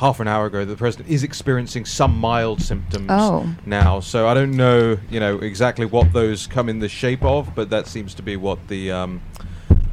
half 0.00 0.18
an 0.18 0.26
hour 0.26 0.46
ago 0.46 0.60
that 0.60 0.64
the 0.64 0.76
president 0.76 1.10
is 1.10 1.22
experiencing 1.22 1.84
some 1.84 2.18
mild 2.18 2.62
symptoms 2.62 3.08
Oh. 3.10 3.46
now. 3.66 4.00
So 4.00 4.26
I 4.26 4.32
don't 4.32 4.52
know, 4.52 4.96
you 5.10 5.20
know, 5.20 5.38
exactly 5.38 5.84
what 5.84 6.12
those 6.14 6.46
come 6.46 6.70
in 6.70 6.78
the 6.78 6.88
shape 6.88 7.22
of, 7.22 7.54
but 7.54 7.68
that 7.68 7.86
seems 7.86 8.14
to 8.14 8.22
be 8.22 8.36
what 8.36 8.66
the 8.68 8.90
um, 8.92 9.20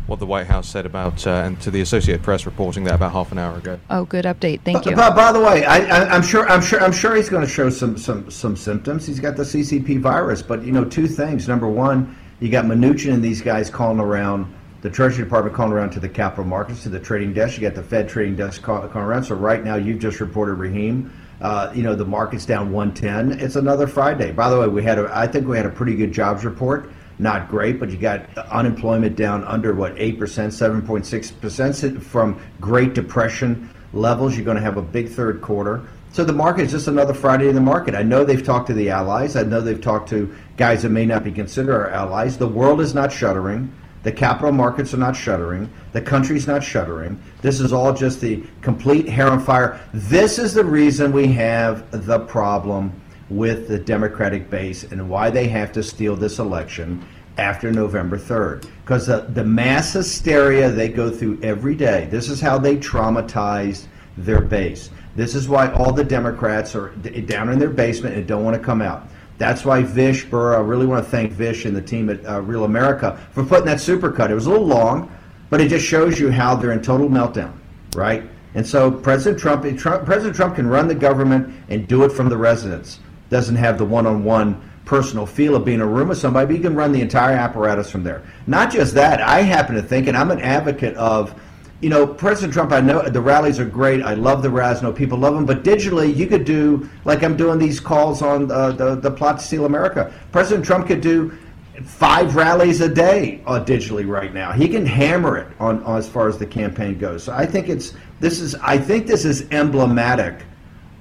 what 0.07 0.19
the 0.19 0.25
White 0.25 0.47
House 0.47 0.69
said 0.69 0.85
about, 0.85 1.27
uh, 1.27 1.31
and 1.31 1.59
to 1.59 1.69
the 1.69 1.81
Associated 1.81 2.23
Press 2.23 2.45
reporting 2.45 2.85
that 2.85 2.95
about 2.95 3.11
half 3.11 3.33
an 3.33 3.37
hour 3.37 3.57
ago. 3.57 3.77
Oh, 3.89 4.05
good 4.05 4.23
update. 4.23 4.61
Thank 4.61 4.85
you. 4.85 4.95
By, 4.95 5.09
by 5.09 5.33
the 5.33 5.41
way, 5.41 5.65
I, 5.65 5.79
I, 5.79 6.09
I'm 6.15 6.21
sure, 6.21 6.47
I'm 6.47 6.61
sure, 6.61 6.79
I'm 6.81 6.93
sure 6.93 7.13
he's 7.17 7.27
going 7.27 7.45
to 7.45 7.51
show 7.51 7.69
some, 7.69 7.97
some, 7.97 8.31
some 8.31 8.55
symptoms. 8.55 9.05
He's 9.05 9.19
got 9.19 9.35
the 9.35 9.43
CCP 9.43 9.99
virus, 9.99 10.41
but 10.41 10.63
you 10.63 10.71
know, 10.71 10.85
two 10.85 11.07
things. 11.07 11.49
Number 11.49 11.67
one, 11.67 12.15
you 12.39 12.49
got 12.49 12.63
Mnuchin 12.63 13.15
and 13.15 13.21
these 13.21 13.41
guys 13.41 13.69
calling 13.69 13.99
around 13.99 14.45
the 14.81 14.89
Treasury 14.89 15.23
Department 15.23 15.55
calling 15.55 15.73
around 15.73 15.91
to 15.91 15.99
the 15.99 16.09
capital 16.09 16.45
markets, 16.45 16.83
to 16.83 16.89
the 16.89 16.99
trading 16.99 17.33
desk. 17.33 17.57
You 17.57 17.67
got 17.67 17.75
the 17.75 17.83
Fed 17.83 18.07
trading 18.09 18.35
desk 18.35 18.61
calling 18.61 18.89
around. 18.93 19.23
So 19.23 19.35
right 19.35 19.63
now, 19.63 19.75
you've 19.75 19.99
just 19.99 20.19
reported 20.19 20.55
Raheem. 20.55 21.11
Uh, 21.39 21.71
you 21.75 21.83
know 21.83 21.93
the 21.93 22.05
market's 22.05 22.45
down 22.45 22.71
110. 22.71 23.39
It's 23.39 23.55
another 23.55 23.85
Friday. 23.85 24.31
By 24.31 24.49
the 24.49 24.59
way, 24.59 24.67
we 24.67 24.83
had 24.83 24.97
a, 24.97 25.09
I 25.15 25.27
think 25.27 25.47
we 25.47 25.55
had 25.55 25.67
a 25.67 25.71
pretty 25.71 25.95
good 25.95 26.11
jobs 26.11 26.43
report. 26.43 26.91
Not 27.19 27.49
great, 27.49 27.79
but 27.79 27.89
you 27.89 27.97
got 27.97 28.35
unemployment 28.37 29.15
down 29.15 29.43
under 29.43 29.73
what 29.73 29.93
eight 29.97 30.19
percent, 30.19 30.53
7.6 30.53 31.41
percent 31.41 32.03
from 32.03 32.41
Great 32.59 32.93
Depression 32.93 33.69
levels. 33.93 34.35
You're 34.35 34.45
going 34.45 34.57
to 34.57 34.63
have 34.63 34.77
a 34.77 34.81
big 34.81 35.09
third 35.09 35.41
quarter. 35.41 35.87
So 36.11 36.23
the 36.23 36.33
market 36.33 36.63
is 36.63 36.71
just 36.71 36.87
another 36.87 37.13
Friday 37.13 37.49
in 37.49 37.55
the 37.55 37.61
market. 37.61 37.93
I 37.93 38.01
know 38.01 38.23
they've 38.23 38.43
talked 38.43 38.67
to 38.67 38.73
the 38.73 38.89
allies. 38.89 39.35
I 39.35 39.43
know 39.43 39.61
they've 39.61 39.81
talked 39.81 40.09
to 40.09 40.33
guys 40.55 40.83
that 40.83 40.89
may 40.89 41.05
not 41.05 41.23
be 41.23 41.31
considered 41.31 41.73
our 41.73 41.89
allies. 41.89 42.37
The 42.37 42.47
world 42.47 42.81
is 42.81 42.95
not 42.95 43.11
shuttering. 43.11 43.71
The 44.07 44.13
capital 44.13 44.53
markets 44.53 44.93
are 44.93 44.97
not 44.97 45.17
shuttering. 45.17 45.69
The 45.91 45.99
country's 45.99 46.47
not 46.47 46.63
shuttering. 46.63 47.21
This 47.41 47.59
is 47.59 47.73
all 47.73 47.93
just 47.93 48.21
the 48.21 48.41
complete 48.61 49.05
hair 49.05 49.27
on 49.27 49.41
fire. 49.41 49.81
This 49.93 50.39
is 50.39 50.53
the 50.53 50.63
reason 50.63 51.11
we 51.11 51.27
have 51.33 51.91
the 52.07 52.19
problem 52.19 52.93
with 53.29 53.67
the 53.67 53.77
Democratic 53.77 54.49
base 54.49 54.85
and 54.85 55.09
why 55.09 55.29
they 55.29 55.49
have 55.49 55.73
to 55.73 55.83
steal 55.83 56.15
this 56.15 56.39
election 56.39 57.05
after 57.37 57.69
November 57.69 58.17
3rd. 58.17 58.69
Because 58.81 59.07
the, 59.07 59.27
the 59.33 59.43
mass 59.43 59.91
hysteria 59.91 60.71
they 60.71 60.87
go 60.87 61.11
through 61.11 61.41
every 61.43 61.75
day, 61.75 62.07
this 62.09 62.29
is 62.29 62.39
how 62.39 62.57
they 62.57 62.77
traumatize 62.77 63.87
their 64.15 64.39
base. 64.39 64.89
This 65.17 65.35
is 65.35 65.49
why 65.49 65.69
all 65.73 65.91
the 65.91 66.05
Democrats 66.05 66.75
are 66.75 66.91
down 67.25 67.49
in 67.49 67.59
their 67.59 67.71
basement 67.71 68.15
and 68.15 68.25
don't 68.25 68.45
want 68.45 68.55
to 68.55 68.63
come 68.63 68.81
out. 68.81 69.09
That's 69.37 69.63
why 69.63 69.83
Vish 69.83 70.25
Burra, 70.25 70.57
I 70.57 70.61
really 70.61 70.85
want 70.85 71.03
to 71.03 71.09
thank 71.09 71.31
Vish 71.31 71.65
and 71.65 71.75
the 71.75 71.81
team 71.81 72.09
at 72.09 72.25
uh, 72.25 72.41
Real 72.41 72.63
America 72.63 73.19
for 73.31 73.43
putting 73.43 73.65
that 73.65 73.77
supercut. 73.77 74.29
It 74.29 74.35
was 74.35 74.47
a 74.47 74.49
little 74.49 74.65
long, 74.65 75.11
but 75.49 75.61
it 75.61 75.69
just 75.69 75.85
shows 75.85 76.19
you 76.19 76.31
how 76.31 76.55
they're 76.55 76.71
in 76.71 76.81
total 76.81 77.07
meltdown, 77.07 77.53
right? 77.95 78.23
And 78.55 78.65
so 78.65 78.89
President 78.89 79.39
Trump, 79.39 79.77
Trump, 79.77 80.05
President 80.05 80.35
Trump 80.35 80.55
can 80.55 80.67
run 80.67 80.87
the 80.87 80.95
government 80.95 81.53
and 81.69 81.87
do 81.87 82.03
it 82.03 82.11
from 82.11 82.29
the 82.29 82.37
residence. 82.37 82.99
Doesn't 83.29 83.55
have 83.55 83.77
the 83.77 83.85
one-on-one 83.85 84.59
personal 84.85 85.25
feel 85.25 85.55
of 85.55 85.65
being 85.65 85.75
in 85.75 85.81
a 85.81 85.85
room 85.85 86.07
with 86.07 86.17
somebody, 86.17 86.47
but 86.47 86.55
he 86.55 86.61
can 86.61 86.73
run 86.73 86.91
the 86.91 87.01
entire 87.01 87.35
apparatus 87.35 87.91
from 87.91 88.03
there. 88.03 88.23
Not 88.47 88.71
just 88.71 88.95
that, 88.95 89.21
I 89.21 89.41
happen 89.41 89.75
to 89.75 89.81
think, 89.81 90.07
and 90.07 90.17
I'm 90.17 90.31
an 90.31 90.41
advocate 90.41 90.95
of 90.95 91.39
you 91.81 91.89
know, 91.89 92.07
President 92.07 92.53
Trump, 92.53 92.71
I 92.71 92.81
know 92.81 93.07
the 93.07 93.21
rallies 93.21 93.59
are 93.59 93.65
great. 93.65 94.01
I 94.01 94.15
love 94.15 94.41
the 94.41 94.49
rallies. 94.49 94.81
People 94.95 95.19
love 95.19 95.35
them. 95.35 95.45
But 95.45 95.63
digitally, 95.63 96.15
you 96.15 96.25
could 96.25 96.43
do, 96.43 96.89
like 97.05 97.23
I'm 97.23 97.37
doing 97.37 97.59
these 97.59 97.79
calls 97.79 98.21
on 98.21 98.51
uh, 98.51 98.71
the, 98.71 98.95
the 98.95 99.11
plot 99.11 99.39
to 99.39 99.43
steal 99.45 99.65
America. 99.65 100.11
President 100.31 100.65
Trump 100.65 100.87
could 100.87 101.01
do 101.01 101.37
five 101.83 102.35
rallies 102.35 102.81
a 102.81 102.89
day 102.89 103.41
uh, 103.45 103.63
digitally 103.63 104.07
right 104.07 104.33
now. 104.33 104.51
He 104.51 104.67
can 104.67 104.85
hammer 104.85 105.37
it 105.37 105.47
on, 105.59 105.83
on 105.83 105.97
as 105.97 106.09
far 106.09 106.27
as 106.27 106.39
the 106.39 106.47
campaign 106.47 106.97
goes. 106.97 107.23
So 107.23 107.33
I 107.33 107.45
think 107.45 107.69
it's 107.69 107.93
this 108.19 108.39
is 108.39 108.55
I 108.55 108.79
think 108.79 109.05
this 109.05 109.25
is 109.25 109.47
emblematic 109.51 110.41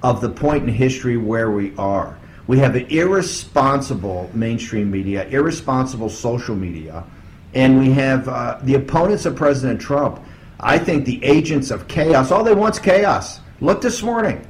of 0.03 0.21
the 0.21 0.29
point 0.29 0.63
in 0.63 0.69
history 0.69 1.17
where 1.17 1.49
we 1.49 1.75
are. 1.77 2.19
We 2.45 2.59
have 2.59 2.75
irresponsible 2.75 4.29
mainstream 4.33 4.91
media, 4.91 5.27
irresponsible 5.29 6.09
social 6.09 6.55
media, 6.55 7.03
and 7.55 7.79
we 7.79 7.89
have 7.91 8.29
uh, 8.29 8.59
the 8.61 8.75
opponents 8.75 9.25
of 9.25 9.35
President 9.35 9.81
Trump 9.81 10.21
I 10.59 10.77
think 10.77 11.05
the 11.05 11.23
agents 11.23 11.71
of 11.71 11.87
chaos, 11.87 12.31
all 12.31 12.43
they 12.43 12.53
want's 12.53 12.79
chaos. 12.79 13.39
Look 13.61 13.81
this 13.81 14.01
morning. 14.01 14.45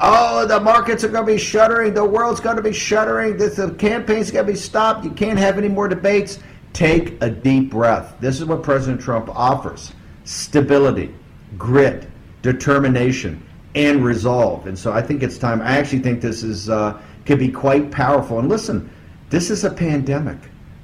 Oh, 0.00 0.46
the 0.46 0.58
markets 0.58 1.04
are 1.04 1.08
going 1.08 1.26
to 1.26 1.32
be 1.32 1.38
shuttering. 1.38 1.94
The 1.94 2.04
world's 2.04 2.40
going 2.40 2.56
to 2.56 2.62
be 2.62 2.72
shuttering. 2.72 3.36
The, 3.36 3.48
the 3.48 3.74
campaign's 3.74 4.30
going 4.32 4.46
to 4.46 4.52
be 4.52 4.58
stopped. 4.58 5.04
You 5.04 5.10
can't 5.10 5.38
have 5.38 5.58
any 5.58 5.68
more 5.68 5.86
debates. 5.86 6.40
Take 6.72 7.22
a 7.22 7.30
deep 7.30 7.70
breath. 7.70 8.16
This 8.20 8.40
is 8.40 8.46
what 8.46 8.62
President 8.62 9.00
Trump 9.00 9.28
offers 9.28 9.92
stability, 10.24 11.14
grit, 11.58 12.08
determination, 12.42 13.44
and 13.74 14.04
resolve. 14.04 14.66
And 14.66 14.78
so 14.78 14.92
I 14.92 15.02
think 15.02 15.22
it's 15.22 15.38
time. 15.38 15.60
I 15.60 15.78
actually 15.78 16.00
think 16.00 16.20
this 16.20 16.42
is 16.42 16.68
uh, 16.68 17.00
could 17.24 17.38
be 17.38 17.50
quite 17.50 17.90
powerful. 17.90 18.38
And 18.38 18.48
listen, 18.48 18.90
this 19.30 19.50
is 19.50 19.64
a 19.64 19.70
pandemic 19.70 20.38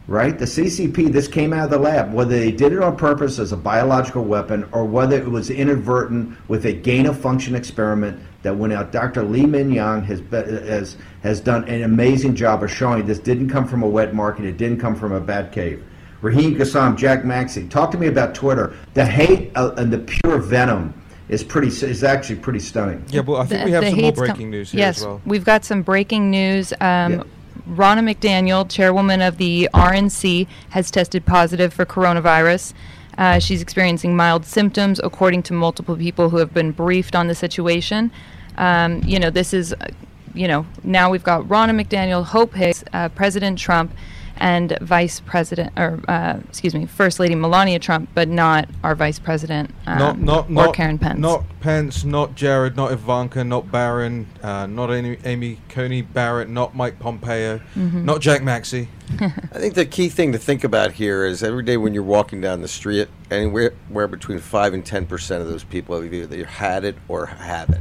right? 0.09 0.39
The 0.39 0.47
CCP, 0.47 1.13
this 1.13 1.29
came 1.29 1.53
out 1.53 1.67
of 1.67 1.71
the 1.71 1.79
lab. 1.79 2.13
Whether 2.13 2.39
they 2.39 2.51
did 2.51 2.73
it 2.73 2.83
on 2.83 2.97
purpose 2.97 3.39
as 3.39 3.53
a 3.53 3.57
biological 3.57 4.25
weapon 4.25 4.67
or 4.73 4.85
whether 4.85 5.17
it 5.17 5.31
was 5.31 5.51
inadvertent 5.51 6.37
with 6.49 6.65
a 6.67 6.73
gain 6.73 7.07
of 7.07 7.21
function 7.21 7.55
experiment 7.55 8.21
that 8.43 8.57
went 8.57 8.73
out. 8.73 8.91
Dr. 8.91 9.23
Li-Meng 9.23 9.71
Yan 9.71 10.03
has, 10.03 10.23
has, 10.31 10.97
has 11.23 11.41
done 11.41 11.65
an 11.69 11.83
amazing 11.83 12.35
job 12.35 12.63
of 12.63 12.73
showing 12.73 13.07
this 13.07 13.19
didn't 13.19 13.51
come 13.51 13.69
from 13.69 13.83
a 13.83 13.89
wet 13.89 14.15
market, 14.15 14.47
it 14.47 14.57
didn't 14.57 14.81
come 14.81 14.97
from 14.97 15.13
a 15.13 15.21
bad 15.21 15.53
cave. 15.53 15.85
Raheem 16.23 16.57
Kassam, 16.57 16.97
Jack 16.97 17.25
Maxey, 17.25 17.69
talk 17.69 17.93
to 17.93 17.99
me 17.99 18.09
about 18.09 18.35
Twitter. 18.35 18.75
The 18.95 19.05
hate 19.05 19.53
uh, 19.55 19.73
and 19.77 19.93
the 19.93 19.99
pure 19.99 20.39
venom 20.39 20.93
is 21.29 21.45
pretty 21.45 21.69
is 21.69 22.03
actually 22.03 22.37
pretty 22.41 22.59
stunning. 22.59 23.05
Yeah, 23.09 23.21
well, 23.21 23.41
I 23.41 23.47
think 23.47 23.61
The- 23.61 23.65
we 23.67 23.71
have 23.73 23.85
some 23.85 24.01
more 24.01 24.13
breaking 24.13 24.37
com- 24.37 24.51
news 24.51 24.73
here 24.73 24.81
yes, 24.81 24.99
as 24.99 25.07
well. 25.07 25.21
we've 25.27 25.45
got 25.45 25.65
some 25.65 25.83
breaking 25.83 26.31
news. 26.31 26.73
Um, 26.81 27.13
Yeah. 27.13 27.23
Ronna 27.69 28.15
McDaniel, 28.15 28.69
chairwoman 28.69 29.21
of 29.21 29.37
the 29.37 29.69
RNC, 29.75 30.47
has 30.71 30.91
tested 30.91 31.27
positive 31.27 31.73
for 31.73 31.85
coronavirus. 31.85 32.73
Uh, 33.19 33.39
she's 33.39 33.61
experiencing 33.61 34.17
mild 34.17 34.47
symptoms, 34.47 35.01
according 35.03 35.43
to 35.45 35.53
multiple 35.53 35.97
people 35.97 36.31
who 36.31 36.39
have 36.39 36.55
been 36.55 36.73
briefed 36.73 37.15
on 37.15 37.27
the 37.27 37.35
situation. 37.35 38.11
Um, 38.57 39.03
you 39.05 39.19
know, 39.19 39.31
this 39.31 39.53
is, 39.53 39.73
uh, 39.73 39.89
you 40.35 40.49
know, 40.49 40.67
now 40.83 41.11
we've 41.11 41.25
got 41.25 41.43
Ronna 41.43 41.79
McDaniel, 41.79 42.25
Hope 42.25 42.55
Hicks, 42.55 42.85
uh, 42.93 43.09
President 43.11 43.59
Trump, 43.59 43.93
and 44.41 44.77
Vice 44.81 45.21
President, 45.21 45.73
or 45.77 46.01
uh, 46.09 46.39
excuse 46.49 46.75
me, 46.75 46.87
First 46.87 47.21
Lady 47.21 47.35
Melania 47.35 47.79
Trump, 47.79 48.09
but 48.15 48.29
not 48.29 48.69
our 48.83 48.95
Vice 48.95 49.19
President 49.19 49.71
um, 49.87 49.99
not 49.99 50.19
not 50.19 50.47
or 50.49 50.53
not 50.53 50.75
Karen 50.75 50.99
Pence. 50.99 51.19
Not 51.19 51.45
Pence, 51.61 52.05
not 52.05 52.35
Jared, 52.35 52.77
not 52.77 52.93
Ivanka, 52.93 53.45
not 53.45 53.71
Barron, 53.71 54.27
uh, 54.43 54.67
not 54.67 54.91
Amy, 54.91 55.19
Amy 55.25 55.59
Coney 55.69 56.03
Barrett, 56.03 56.49
not 56.49 56.75
Mike 56.75 56.99
Pompeo, 56.99 57.61
Mhm. 57.77 58.05
not 58.05 58.21
Jack 58.21 58.43
Maxey. 58.43 58.89
I 59.21 59.29
think 59.59 59.75
the 59.75 59.87
key 59.87 60.09
thing 60.09 60.33
to 60.33 60.39
think 60.39 60.65
about 60.65 60.93
here 60.93 61.25
is 61.25 61.43
every 61.43 61.63
day 61.63 61.77
when 61.77 61.95
you're 61.95 62.03
walking 62.03 62.41
down 62.41 62.61
the 62.63 62.69
street, 62.69 63.09
anywhere 63.31 64.07
between 64.09 64.39
five 64.39 64.75
and 64.75 64.85
ten 64.85 65.07
percent 65.07 65.43
of 65.43 65.49
those 65.49 65.65
people 65.65 66.01
have 66.01 66.13
either 66.13 66.45
had 66.45 66.85
it 66.85 66.97
or 67.09 67.27
have 67.27 67.71
it. 67.71 67.81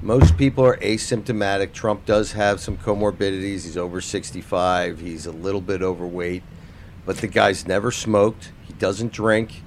Most 0.00 0.36
people 0.36 0.64
are 0.64 0.76
asymptomatic. 0.76 1.72
Trump 1.72 2.06
does 2.06 2.32
have 2.32 2.60
some 2.60 2.76
comorbidities. 2.76 3.64
He's 3.64 3.76
over 3.76 4.00
65. 4.00 5.00
He's 5.00 5.26
a 5.26 5.32
little 5.32 5.60
bit 5.60 5.82
overweight, 5.82 6.44
but 7.04 7.16
the 7.16 7.26
guy's 7.26 7.66
never 7.66 7.90
smoked. 7.90 8.52
He 8.64 8.74
doesn't 8.74 9.12
drink. 9.12 9.62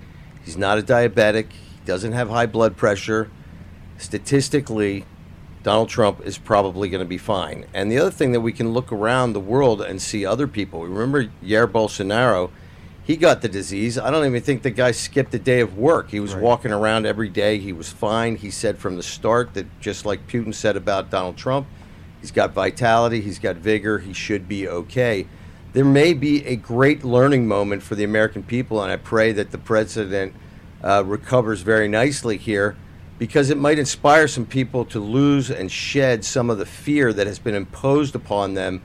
He's 0.45 0.55
not 0.55 0.79
a 0.79 0.81
diabetic. 0.81 1.51
He 1.51 1.85
doesn't 1.85 2.13
have 2.13 2.29
high 2.29 2.45
blood 2.45 2.77
pressure. 2.77 3.29
Statistically, 3.97 5.05
Donald 5.63 5.89
Trump 5.89 6.21
is 6.21 6.38
probably 6.38 6.88
going 6.88 7.03
to 7.03 7.09
be 7.09 7.17
fine. 7.17 7.65
And 7.73 7.91
the 7.91 7.97
other 7.97 8.09
thing 8.09 8.31
that 8.31 8.39
we 8.39 8.53
can 8.53 8.71
look 8.71 8.89
around 8.89 9.33
the 9.33 9.41
world 9.41 9.81
and 9.81 10.01
see 10.01 10.25
other 10.25 10.47
people. 10.47 10.88
Remember 10.88 11.25
Jair 11.43 11.69
Bolsonaro? 11.69 12.51
He 13.03 13.17
got 13.17 13.41
the 13.41 13.50
disease. 13.50 13.98
I 13.98 14.12
don't 14.12 14.25
even 14.25 14.41
think 14.41 14.62
the 14.62 14.70
guy 14.70 14.91
skipped 14.91 15.34
a 15.34 15.39
day 15.39 15.60
of 15.62 15.77
work. 15.77 16.12
He 16.12 16.20
was 16.20 16.36
walking 16.36 16.72
around 16.72 17.05
every 17.05 17.29
day. 17.29 17.58
He 17.58 17.74
was 17.74 17.89
fine. 17.89 18.36
He 18.36 18.51
said 18.51 18.77
from 18.77 18.96
the 18.96 19.03
start 19.03 19.55
that 19.55 19.65
just 19.79 20.05
like 20.05 20.27
Putin 20.27 20.53
said 20.53 20.77
about 20.77 21.10
Donald 21.10 21.36
Trump, 21.36 21.67
he's 22.20 22.31
got 22.31 22.53
vitality, 22.53 23.20
he's 23.22 23.39
got 23.39 23.55
vigor, 23.55 24.00
he 24.00 24.13
should 24.13 24.48
be 24.48 24.67
okay. 24.67 25.25
There 25.74 25.86
may 25.86 26.13
be 26.13 26.46
a 26.46 26.55
great 26.55 27.03
learning 27.03 27.48
moment 27.48 27.81
for 27.81 27.96
the 27.96 28.03
American 28.03 28.43
people, 28.43 28.84
and 28.84 28.91
I 28.91 28.98
pray 28.98 29.31
that 29.31 29.51
the 29.51 29.58
president 29.58 30.34
uh, 30.84 31.03
recovers 31.05 31.62
very 31.62 31.88
nicely 31.88 32.38
here 32.38 32.75
because 33.17 33.50
it 33.50 33.58
might 33.58 33.79
inspire 33.79 34.27
some 34.27 34.46
people 34.46 34.84
to 34.86 35.00
lose 35.00 35.50
and 35.50 35.72
shed 35.72 36.25
some 36.25 36.50
of 36.50 36.58
the 36.58 36.65
fear 36.65 37.13
that 37.13 37.27
has 37.27 37.39
been 37.39 37.55
imposed 37.55 38.15
upon 38.15 38.53
them 38.53 38.81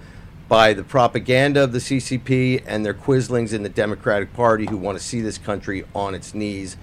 by 0.49 0.73
the 0.73 0.85
propaganda 0.85 1.65
of 1.65 1.73
the 1.73 1.79
CCP 1.79 2.63
and 2.67 2.85
their 2.85 2.95
quislings 2.95 3.53
in 3.53 3.63
the 3.63 3.69
Democratic 3.69 4.33
Party 4.33 4.67
who 4.67 4.77
want 4.77 4.97
to 4.97 5.03
see 5.03 5.21
this 5.21 5.39
country 5.39 5.85
on 5.95 6.15
its 6.15 6.35
knees 6.35 6.77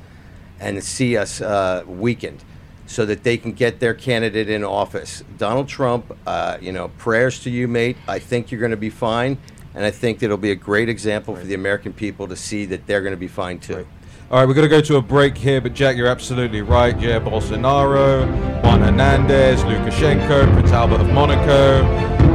and 0.60 0.84
see 0.84 1.16
us 1.18 1.42
uh, 1.42 1.84
weakened 1.88 2.44
so 2.86 3.06
that 3.06 3.24
they 3.24 3.38
can 3.38 3.54
get 3.54 3.80
their 3.80 3.94
candidate 3.94 4.50
in 4.50 4.64
office. 4.64 5.24
Donald 5.38 5.68
Trump, 5.68 6.18
uh, 6.28 6.58
you 6.62 6.72
know, 6.72 6.90
prayers 6.98 7.40
to 7.40 7.50
you, 7.50 7.68
mate. 7.68 7.96
I 8.08 8.20
think 8.20 8.52
you're 8.52 8.60
going 8.60 8.72
to 8.72 8.78
be 8.78 8.90
fine. 8.90 9.38
And 9.76 9.84
I 9.84 9.92
think 9.92 10.22
it'll 10.22 10.38
be 10.38 10.52
a 10.52 10.56
great 10.56 10.90
example 10.90 11.36
for 11.36 11.44
the 11.44 11.56
American 11.56 11.94
people 11.94 12.28
to 12.28 12.36
see 12.36 12.66
that 12.66 12.86
they're 12.86 13.02
going 13.02 13.14
to 13.14 13.18
be 13.18 13.28
fine 13.28 13.60
too. 13.60 13.88
All 14.34 14.40
right, 14.40 14.48
we're 14.48 14.56
going 14.56 14.68
to 14.68 14.76
go 14.76 14.82
to 14.82 14.96
a 14.96 15.02
break 15.04 15.38
here, 15.38 15.62
but 15.62 15.76
Jack, 15.76 15.96
you're 15.96 16.08
absolutely 16.08 16.64
right. 16.64 16.98
Jair 16.98 17.24
Bolsonaro, 17.24 18.26
Juan 18.64 18.82
Hernandez, 18.82 19.62
Lukashenko, 19.62 20.52
Prince 20.54 20.72
Albert 20.72 21.02
of 21.02 21.14
Monaco, 21.14 21.86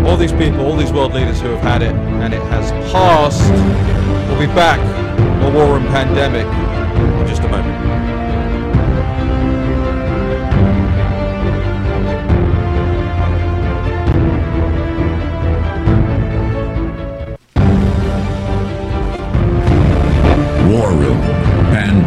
all 0.06 0.16
these 0.16 0.30
people, 0.30 0.60
all 0.60 0.76
these 0.76 0.92
world 0.92 1.12
leaders 1.12 1.40
who 1.40 1.48
have 1.48 1.60
had 1.60 1.82
it, 1.82 1.92
and 1.92 2.32
it 2.32 2.40
has 2.42 2.70
passed. 2.92 3.42
We'll 4.30 4.38
be 4.38 4.46
back. 4.54 4.78
More 5.40 5.50
War 5.50 5.74
Room 5.74 5.88
Pandemic 5.88 6.46
in 6.46 7.26
just 7.26 7.42
a 7.42 7.48
moment. 7.48 7.97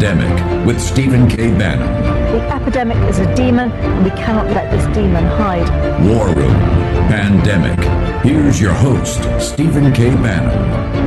Pandemic 0.01 0.65
with 0.65 0.81
Stephen 0.81 1.27
K. 1.27 1.51
Bannon. 1.55 1.88
The 2.31 2.41
epidemic 2.55 2.98
is 3.08 3.20
a 3.20 3.36
demon, 3.36 3.70
and 3.70 4.03
we 4.03 4.10
cannot 4.10 4.48
let 4.48 4.72
this 4.72 4.84
demon 4.96 5.24
hide. 5.24 5.70
War 6.03 6.25
Room 6.34 6.55
Pandemic. 7.08 7.79
Here's 8.24 8.60
your 8.60 8.74
host, 8.74 9.22
Stephen 9.39 9.93
K. 9.93 10.10
Bannon. 10.10 11.00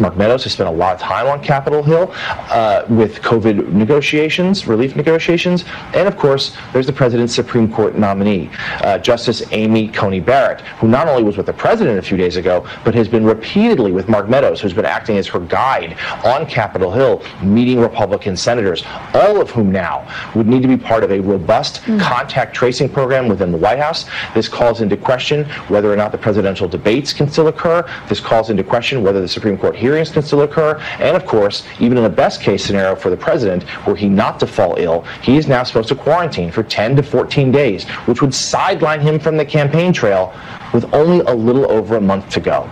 Mark 0.00 0.16
Meadows 0.16 0.42
has 0.42 0.52
spent 0.52 0.68
a 0.68 0.72
lot 0.72 0.96
of 0.96 1.00
time 1.00 1.28
on 1.28 1.40
Capitol 1.40 1.80
Hill 1.80 2.12
uh, 2.50 2.84
with 2.88 3.20
COVID 3.22 3.72
negotiations, 3.72 4.66
relief 4.66 4.96
negotiations, 4.96 5.64
and 5.94 6.08
of 6.08 6.16
course, 6.16 6.56
there's 6.72 6.86
the 6.86 6.92
president's 6.92 7.32
Supreme 7.32 7.72
Court 7.72 7.96
nominee, 7.96 8.50
uh, 8.80 8.98
Justice 8.98 9.44
Amy 9.52 9.86
Coney 9.86 10.18
Barrett, 10.18 10.62
who 10.78 10.88
not 10.88 11.06
only 11.06 11.22
was 11.22 11.36
with 11.36 11.46
the 11.46 11.52
president 11.52 11.96
a 11.96 12.02
few 12.02 12.16
days 12.16 12.36
ago, 12.36 12.66
but 12.84 12.92
has 12.92 13.06
been 13.06 13.24
repeatedly 13.24 13.92
with 13.92 14.08
Mark 14.08 14.28
Meadows, 14.28 14.60
who's 14.60 14.72
been 14.72 14.84
acting 14.84 15.16
as 15.16 15.28
her 15.28 15.38
guide 15.38 15.96
on 16.24 16.44
Capitol 16.44 16.90
Hill, 16.90 17.22
meeting 17.40 17.78
Republican 17.78 18.36
senators, 18.36 18.82
all 19.14 19.40
of 19.40 19.50
whom 19.50 19.70
now 19.70 20.04
would 20.34 20.48
need 20.48 20.62
to 20.62 20.68
be 20.68 20.76
part 20.76 21.04
of 21.04 21.12
a 21.12 21.20
robust 21.20 21.84
contact 21.84 22.52
tracing 22.52 22.88
program 22.88 23.28
within 23.28 23.52
the 23.52 23.58
White 23.58 23.78
House. 23.78 24.06
This 24.34 24.48
calls 24.48 24.80
into 24.80 24.96
question 24.96 25.44
whether 25.68 25.92
or 25.92 25.94
not 25.94 26.10
the 26.10 26.18
presidential 26.18 26.66
debates 26.66 27.12
can 27.12 27.30
still 27.30 27.46
occur. 27.46 27.88
This 28.08 28.18
calls 28.18 28.50
into 28.50 28.64
question 28.64 29.00
whether 29.00 29.20
the 29.20 29.28
Supreme 29.28 29.56
Court 29.56 29.76
hearings 29.84 30.10
can 30.10 30.22
still 30.22 30.40
occur. 30.40 30.80
And 30.98 31.14
of 31.14 31.26
course, 31.26 31.62
even 31.78 31.98
in 31.98 32.04
the 32.04 32.16
best 32.24 32.40
case 32.40 32.64
scenario 32.64 32.96
for 32.96 33.10
the 33.10 33.18
president, 33.18 33.64
were 33.86 33.94
he 33.94 34.08
not 34.08 34.40
to 34.40 34.46
fall 34.46 34.76
ill, 34.78 35.02
he 35.22 35.36
is 35.36 35.46
now 35.46 35.62
supposed 35.62 35.90
to 35.90 35.94
quarantine 35.94 36.50
for 36.50 36.62
10 36.62 36.96
to 36.96 37.02
14 37.02 37.52
days, 37.52 37.84
which 38.06 38.22
would 38.22 38.34
sideline 38.34 39.00
him 39.00 39.18
from 39.20 39.36
the 39.36 39.44
campaign 39.44 39.92
trail 39.92 40.32
with 40.72 40.86
only 40.94 41.20
a 41.26 41.34
little 41.34 41.70
over 41.70 41.96
a 41.96 42.00
month 42.00 42.30
to 42.30 42.40
go. 42.40 42.66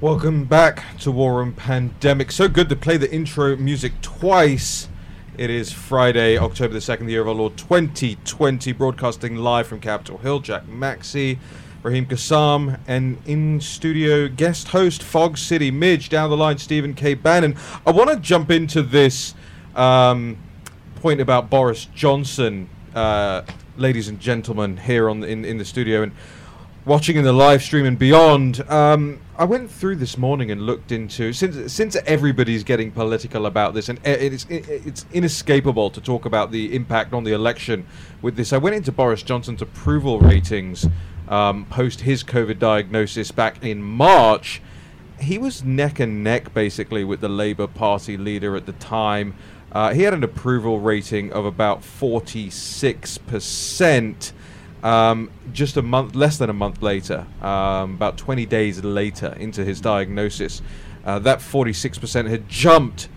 Welcome 0.00 0.44
back 0.44 0.84
to 1.00 1.12
War 1.12 1.36
Room 1.36 1.52
Pandemic. 1.52 2.32
So 2.32 2.48
good 2.48 2.68
to 2.68 2.76
play 2.76 2.96
the 2.96 3.12
intro 3.12 3.56
music 3.56 3.92
twice. 4.02 4.88
It 5.36 5.50
is 5.50 5.70
Friday, 5.70 6.36
October 6.36 6.74
the 6.74 6.80
2nd, 6.80 7.06
the 7.06 7.12
year 7.12 7.20
of 7.20 7.28
our 7.28 7.34
Lord 7.34 7.56
2020, 7.56 8.72
broadcasting 8.72 9.36
live 9.36 9.68
from 9.68 9.78
Capitol 9.78 10.18
Hill. 10.18 10.40
Jack 10.40 10.66
Maxey, 10.66 11.38
Raheem 11.88 12.04
Kassam, 12.04 12.78
and 12.86 13.16
in 13.24 13.62
studio 13.62 14.28
guest 14.28 14.68
host 14.68 15.02
Fog 15.02 15.38
City 15.38 15.70
Midge. 15.70 16.10
Down 16.10 16.28
the 16.28 16.36
line, 16.36 16.58
Stephen 16.58 16.92
K. 16.92 17.14
Bannon. 17.14 17.56
I 17.86 17.92
want 17.92 18.10
to 18.10 18.16
jump 18.16 18.50
into 18.50 18.82
this 18.82 19.34
um, 19.74 20.36
point 20.96 21.22
about 21.22 21.48
Boris 21.48 21.86
Johnson, 21.94 22.68
uh, 22.94 23.40
ladies 23.78 24.08
and 24.08 24.20
gentlemen, 24.20 24.76
here 24.76 25.08
on 25.08 25.20
the, 25.20 25.28
in, 25.28 25.46
in 25.46 25.56
the 25.56 25.64
studio. 25.64 26.02
And 26.02 26.12
watching 26.84 27.16
in 27.16 27.24
the 27.24 27.32
live 27.32 27.62
stream 27.62 27.86
and 27.86 27.98
beyond, 27.98 28.60
um, 28.68 29.18
I 29.38 29.44
went 29.44 29.70
through 29.70 29.96
this 29.96 30.18
morning 30.18 30.50
and 30.50 30.66
looked 30.66 30.92
into 30.92 31.32
since 31.32 31.72
since 31.72 31.96
everybody's 32.04 32.64
getting 32.64 32.90
political 32.90 33.46
about 33.46 33.72
this, 33.72 33.88
and 33.88 33.98
it's 34.04 34.44
it's 34.50 35.06
inescapable 35.14 35.88
to 35.88 36.02
talk 36.02 36.26
about 36.26 36.50
the 36.50 36.76
impact 36.76 37.14
on 37.14 37.24
the 37.24 37.32
election 37.32 37.86
with 38.20 38.36
this. 38.36 38.52
I 38.52 38.58
went 38.58 38.76
into 38.76 38.92
Boris 38.92 39.22
Johnson's 39.22 39.62
approval 39.62 40.20
ratings 40.20 40.86
um, 41.28 41.66
post 41.66 42.00
his 42.00 42.24
COVID 42.24 42.58
diagnosis 42.58 43.30
back 43.30 43.62
in 43.64 43.82
March. 43.82 44.60
He 45.20 45.38
was 45.38 45.64
neck 45.64 46.00
and 46.00 46.24
neck 46.24 46.54
basically 46.54 47.04
with 47.04 47.20
the 47.20 47.28
Labour 47.28 47.66
Party 47.66 48.16
leader 48.16 48.56
at 48.56 48.66
the 48.66 48.72
time. 48.72 49.34
Uh, 49.70 49.92
he 49.92 50.02
had 50.02 50.14
an 50.14 50.24
approval 50.24 50.80
rating 50.80 51.32
of 51.32 51.44
about 51.44 51.84
forty 51.84 52.50
six 52.50 53.18
percent. 53.18 54.32
Um, 54.82 55.30
just 55.52 55.76
a 55.76 55.82
month, 55.82 56.14
less 56.14 56.38
than 56.38 56.50
a 56.50 56.54
month 56.54 56.82
later, 56.82 57.26
um, 57.42 57.94
about 57.94 58.16
20 58.16 58.46
days 58.46 58.84
later 58.84 59.34
into 59.36 59.64
his 59.64 59.80
diagnosis, 59.80 60.62
uh, 61.04 61.18
that 61.18 61.40
46% 61.40 62.30
had 62.30 62.48
jumped 62.48 63.08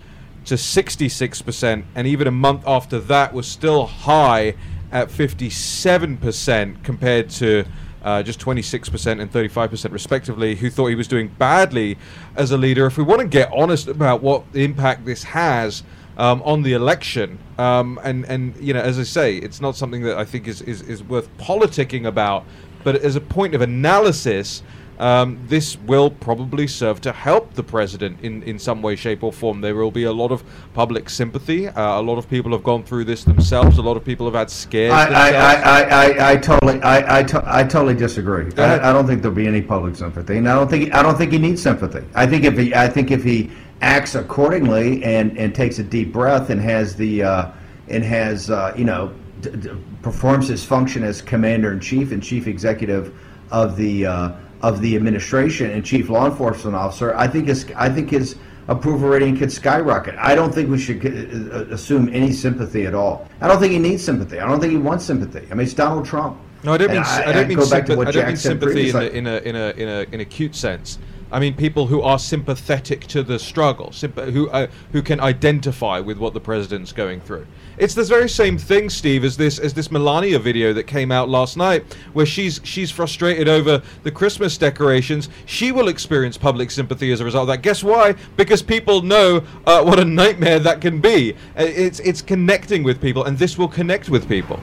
to 0.45 0.55
66%, 0.55 1.83
and 1.93 2.07
even 2.07 2.25
a 2.25 2.31
month 2.31 2.63
after 2.65 2.99
that 2.99 3.31
was 3.31 3.47
still 3.47 3.85
high 3.85 4.55
at 4.91 5.09
57% 5.09 6.83
compared 6.83 7.29
to 7.29 7.63
uh, 8.03 8.23
just 8.23 8.39
26% 8.39 9.21
and 9.21 9.31
35% 9.31 9.91
respectively, 9.91 10.55
who 10.55 10.69
thought 10.69 10.87
he 10.87 10.95
was 10.95 11.07
doing 11.07 11.27
badly 11.27 11.97
as 12.35 12.51
a 12.51 12.57
leader. 12.57 12.85
If 12.85 12.97
we 12.97 13.03
want 13.03 13.21
to 13.21 13.27
get 13.27 13.51
honest 13.53 13.87
about 13.87 14.21
what 14.21 14.43
impact 14.53 15.05
this 15.05 15.23
has, 15.23 15.83
um, 16.17 16.41
on 16.43 16.61
the 16.61 16.73
election. 16.73 17.39
Um, 17.57 17.99
and, 18.03 18.25
and, 18.25 18.55
you 18.57 18.73
know, 18.73 18.81
as 18.81 18.99
I 18.99 19.03
say, 19.03 19.37
it's 19.37 19.61
not 19.61 19.75
something 19.75 20.03
that 20.03 20.17
I 20.17 20.25
think 20.25 20.47
is, 20.47 20.61
is, 20.61 20.81
is 20.83 21.03
worth 21.03 21.35
politicking 21.37 22.05
about, 22.05 22.45
but 22.83 22.95
as 22.97 23.15
a 23.15 23.21
point 23.21 23.55
of 23.55 23.61
analysis, 23.61 24.63
um, 25.01 25.39
this 25.47 25.77
will 25.79 26.09
probably 26.09 26.67
serve 26.67 27.01
to 27.01 27.11
help 27.11 27.55
the 27.55 27.63
president 27.63 28.21
in, 28.21 28.43
in 28.43 28.59
some 28.59 28.81
way, 28.81 28.95
shape, 28.95 29.23
or 29.23 29.33
form. 29.33 29.59
There 29.59 29.75
will 29.75 29.91
be 29.91 30.03
a 30.03 30.11
lot 30.13 30.31
of 30.31 30.43
public 30.73 31.09
sympathy. 31.09 31.67
Uh, 31.67 31.99
a 31.99 32.03
lot 32.03 32.17
of 32.17 32.29
people 32.29 32.51
have 32.51 32.63
gone 32.63 32.83
through 32.83 33.05
this 33.05 33.23
themselves. 33.23 33.77
A 33.79 33.81
lot 33.81 33.97
of 33.97 34.05
people 34.05 34.25
have 34.27 34.35
had 34.35 34.49
scares. 34.49 34.93
I, 34.93 35.07
I. 35.09 35.31
I, 35.41 35.81
I, 35.81 36.31
I 36.31 36.35
totally, 36.37 36.81
I, 36.81 37.19
I, 37.19 37.23
to, 37.23 37.43
I 37.45 37.63
totally 37.63 37.95
disagree. 37.95 38.51
I, 38.57 38.89
I 38.89 38.93
don't 38.93 39.07
think 39.07 39.21
there'll 39.21 39.35
be 39.35 39.47
any 39.47 39.61
public 39.61 39.95
sympathy, 39.95 40.37
and 40.37 40.47
I 40.47 40.53
don't 40.53 40.69
think, 40.69 40.93
I 40.93 41.01
don't 41.01 41.17
think 41.17 41.31
he 41.31 41.39
needs 41.39 41.61
sympathy. 41.61 42.05
I 42.13 42.27
think 42.27 42.43
if 42.43 42.57
he, 42.57 42.73
I 42.75 42.87
think 42.87 43.09
if 43.09 43.23
he 43.23 43.49
acts 43.81 44.13
accordingly 44.13 45.03
and, 45.03 45.35
and 45.37 45.55
takes 45.55 45.79
a 45.79 45.83
deep 45.83 46.13
breath 46.13 46.51
and 46.51 46.61
has 46.61 46.95
the, 46.95 47.23
uh, 47.23 47.51
and 47.87 48.03
has, 48.03 48.51
uh, 48.51 48.73
you 48.77 48.85
know, 48.85 49.11
d- 49.41 49.49
d- 49.49 49.71
performs 50.03 50.47
his 50.47 50.63
function 50.63 51.03
as 51.03 51.21
commander 51.21 51.73
in 51.73 51.79
chief 51.79 52.11
and 52.11 52.21
chief 52.21 52.45
executive 52.45 53.17
of 53.49 53.75
the, 53.75 54.05
uh, 54.05 54.31
of 54.61 54.81
the 54.81 54.95
administration 54.95 55.71
and 55.71 55.83
chief 55.85 56.09
law 56.09 56.25
enforcement 56.27 56.75
officer, 56.75 57.15
I 57.15 57.27
think 57.27 57.47
his, 57.47 57.65
I 57.75 57.89
think 57.89 58.09
his 58.09 58.35
approval 58.67 59.09
rating 59.09 59.37
could 59.37 59.51
skyrocket. 59.51 60.15
I 60.17 60.35
don't 60.35 60.53
think 60.53 60.69
we 60.69 60.77
should 60.79 61.05
uh, 61.05 61.73
assume 61.73 62.09
any 62.13 62.31
sympathy 62.31 62.85
at 62.85 62.93
all. 62.93 63.27
I 63.41 63.47
don't 63.47 63.59
think 63.59 63.73
he 63.73 63.79
needs 63.79 64.03
sympathy. 64.03 64.39
I 64.39 64.47
don't 64.47 64.59
think 64.59 64.71
he 64.71 64.77
wants 64.77 65.03
sympathy. 65.05 65.47
I 65.49 65.55
mean, 65.55 65.65
it's 65.65 65.73
Donald 65.73 66.05
Trump. 66.05 66.37
No, 66.63 66.73
I 66.73 66.77
don't 66.77 66.91
And 66.91 66.99
mean 66.99 67.05
I, 67.05 67.31
don't 67.31 67.47
mean, 67.47 67.57
go 67.57 67.69
back 67.69 67.85
to 67.87 67.93
sympa- 67.93 67.97
what 67.97 68.07
I 68.09 68.11
don't 68.11 68.27
mean 68.27 68.37
sympathy 68.37 68.89
in 68.91 68.95
in 68.97 69.27
a 69.27 69.37
in 69.39 69.55
a 69.55 69.69
in 69.71 69.87
a 69.89 70.05
in 70.13 70.19
a 70.19 70.25
cute 70.25 70.55
sense. 70.55 70.99
I 71.31 71.39
mean 71.39 71.55
people 71.55 71.87
who 71.87 72.01
are 72.01 72.19
sympathetic 72.19 73.07
to 73.07 73.23
the 73.23 73.39
struggle, 73.39 73.87
sympa- 73.87 74.31
who 74.31 74.49
uh, 74.49 74.67
who 74.91 75.01
can 75.01 75.19
identify 75.19 75.99
with 75.99 76.17
what 76.17 76.33
the 76.33 76.39
president's 76.39 76.91
going 76.91 77.21
through. 77.21 77.47
It's 77.77 77.93
the 77.93 78.03
very 78.03 78.29
same 78.29 78.57
thing, 78.57 78.89
Steve, 78.89 79.23
as 79.23 79.37
this 79.37 79.57
as 79.57 79.73
this 79.73 79.89
Melania 79.91 80.39
video 80.39 80.73
that 80.73 80.83
came 80.83 81.11
out 81.11 81.29
last 81.29 81.55
night, 81.57 81.85
where 82.13 82.25
she's 82.25 82.59
she's 82.63 82.91
frustrated 82.91 83.47
over 83.47 83.81
the 84.03 84.11
Christmas 84.11 84.57
decorations. 84.57 85.29
She 85.45 85.71
will 85.71 85.87
experience 85.87 86.37
public 86.37 86.69
sympathy 86.71 87.11
as 87.11 87.21
a 87.21 87.25
result 87.25 87.43
of 87.43 87.47
that. 87.47 87.61
Guess 87.61 87.83
why? 87.83 88.15
Because 88.35 88.61
people 88.61 89.01
know 89.01 89.43
uh, 89.65 89.83
what 89.83 89.99
a 89.99 90.05
nightmare 90.05 90.59
that 90.59 90.81
can 90.81 90.99
be. 90.99 91.33
Uh, 91.57 91.63
It's 91.63 91.99
it's 91.99 92.21
connecting 92.21 92.83
with 92.83 93.01
people, 93.01 93.23
and 93.23 93.37
this 93.37 93.57
will 93.57 93.69
connect 93.69 94.09
with 94.09 94.27
people. 94.27 94.59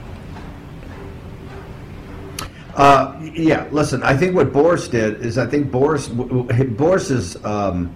Uh, 2.79 3.19
yeah, 3.35 3.67
listen. 3.71 4.01
I 4.03 4.15
think 4.15 4.33
what 4.33 4.53
Boris 4.53 4.87
did 4.87 5.19
is 5.19 5.37
I 5.37 5.45
think 5.45 5.69
Boris 5.69 6.07
Boris's 6.07 7.35
um, 7.43 7.93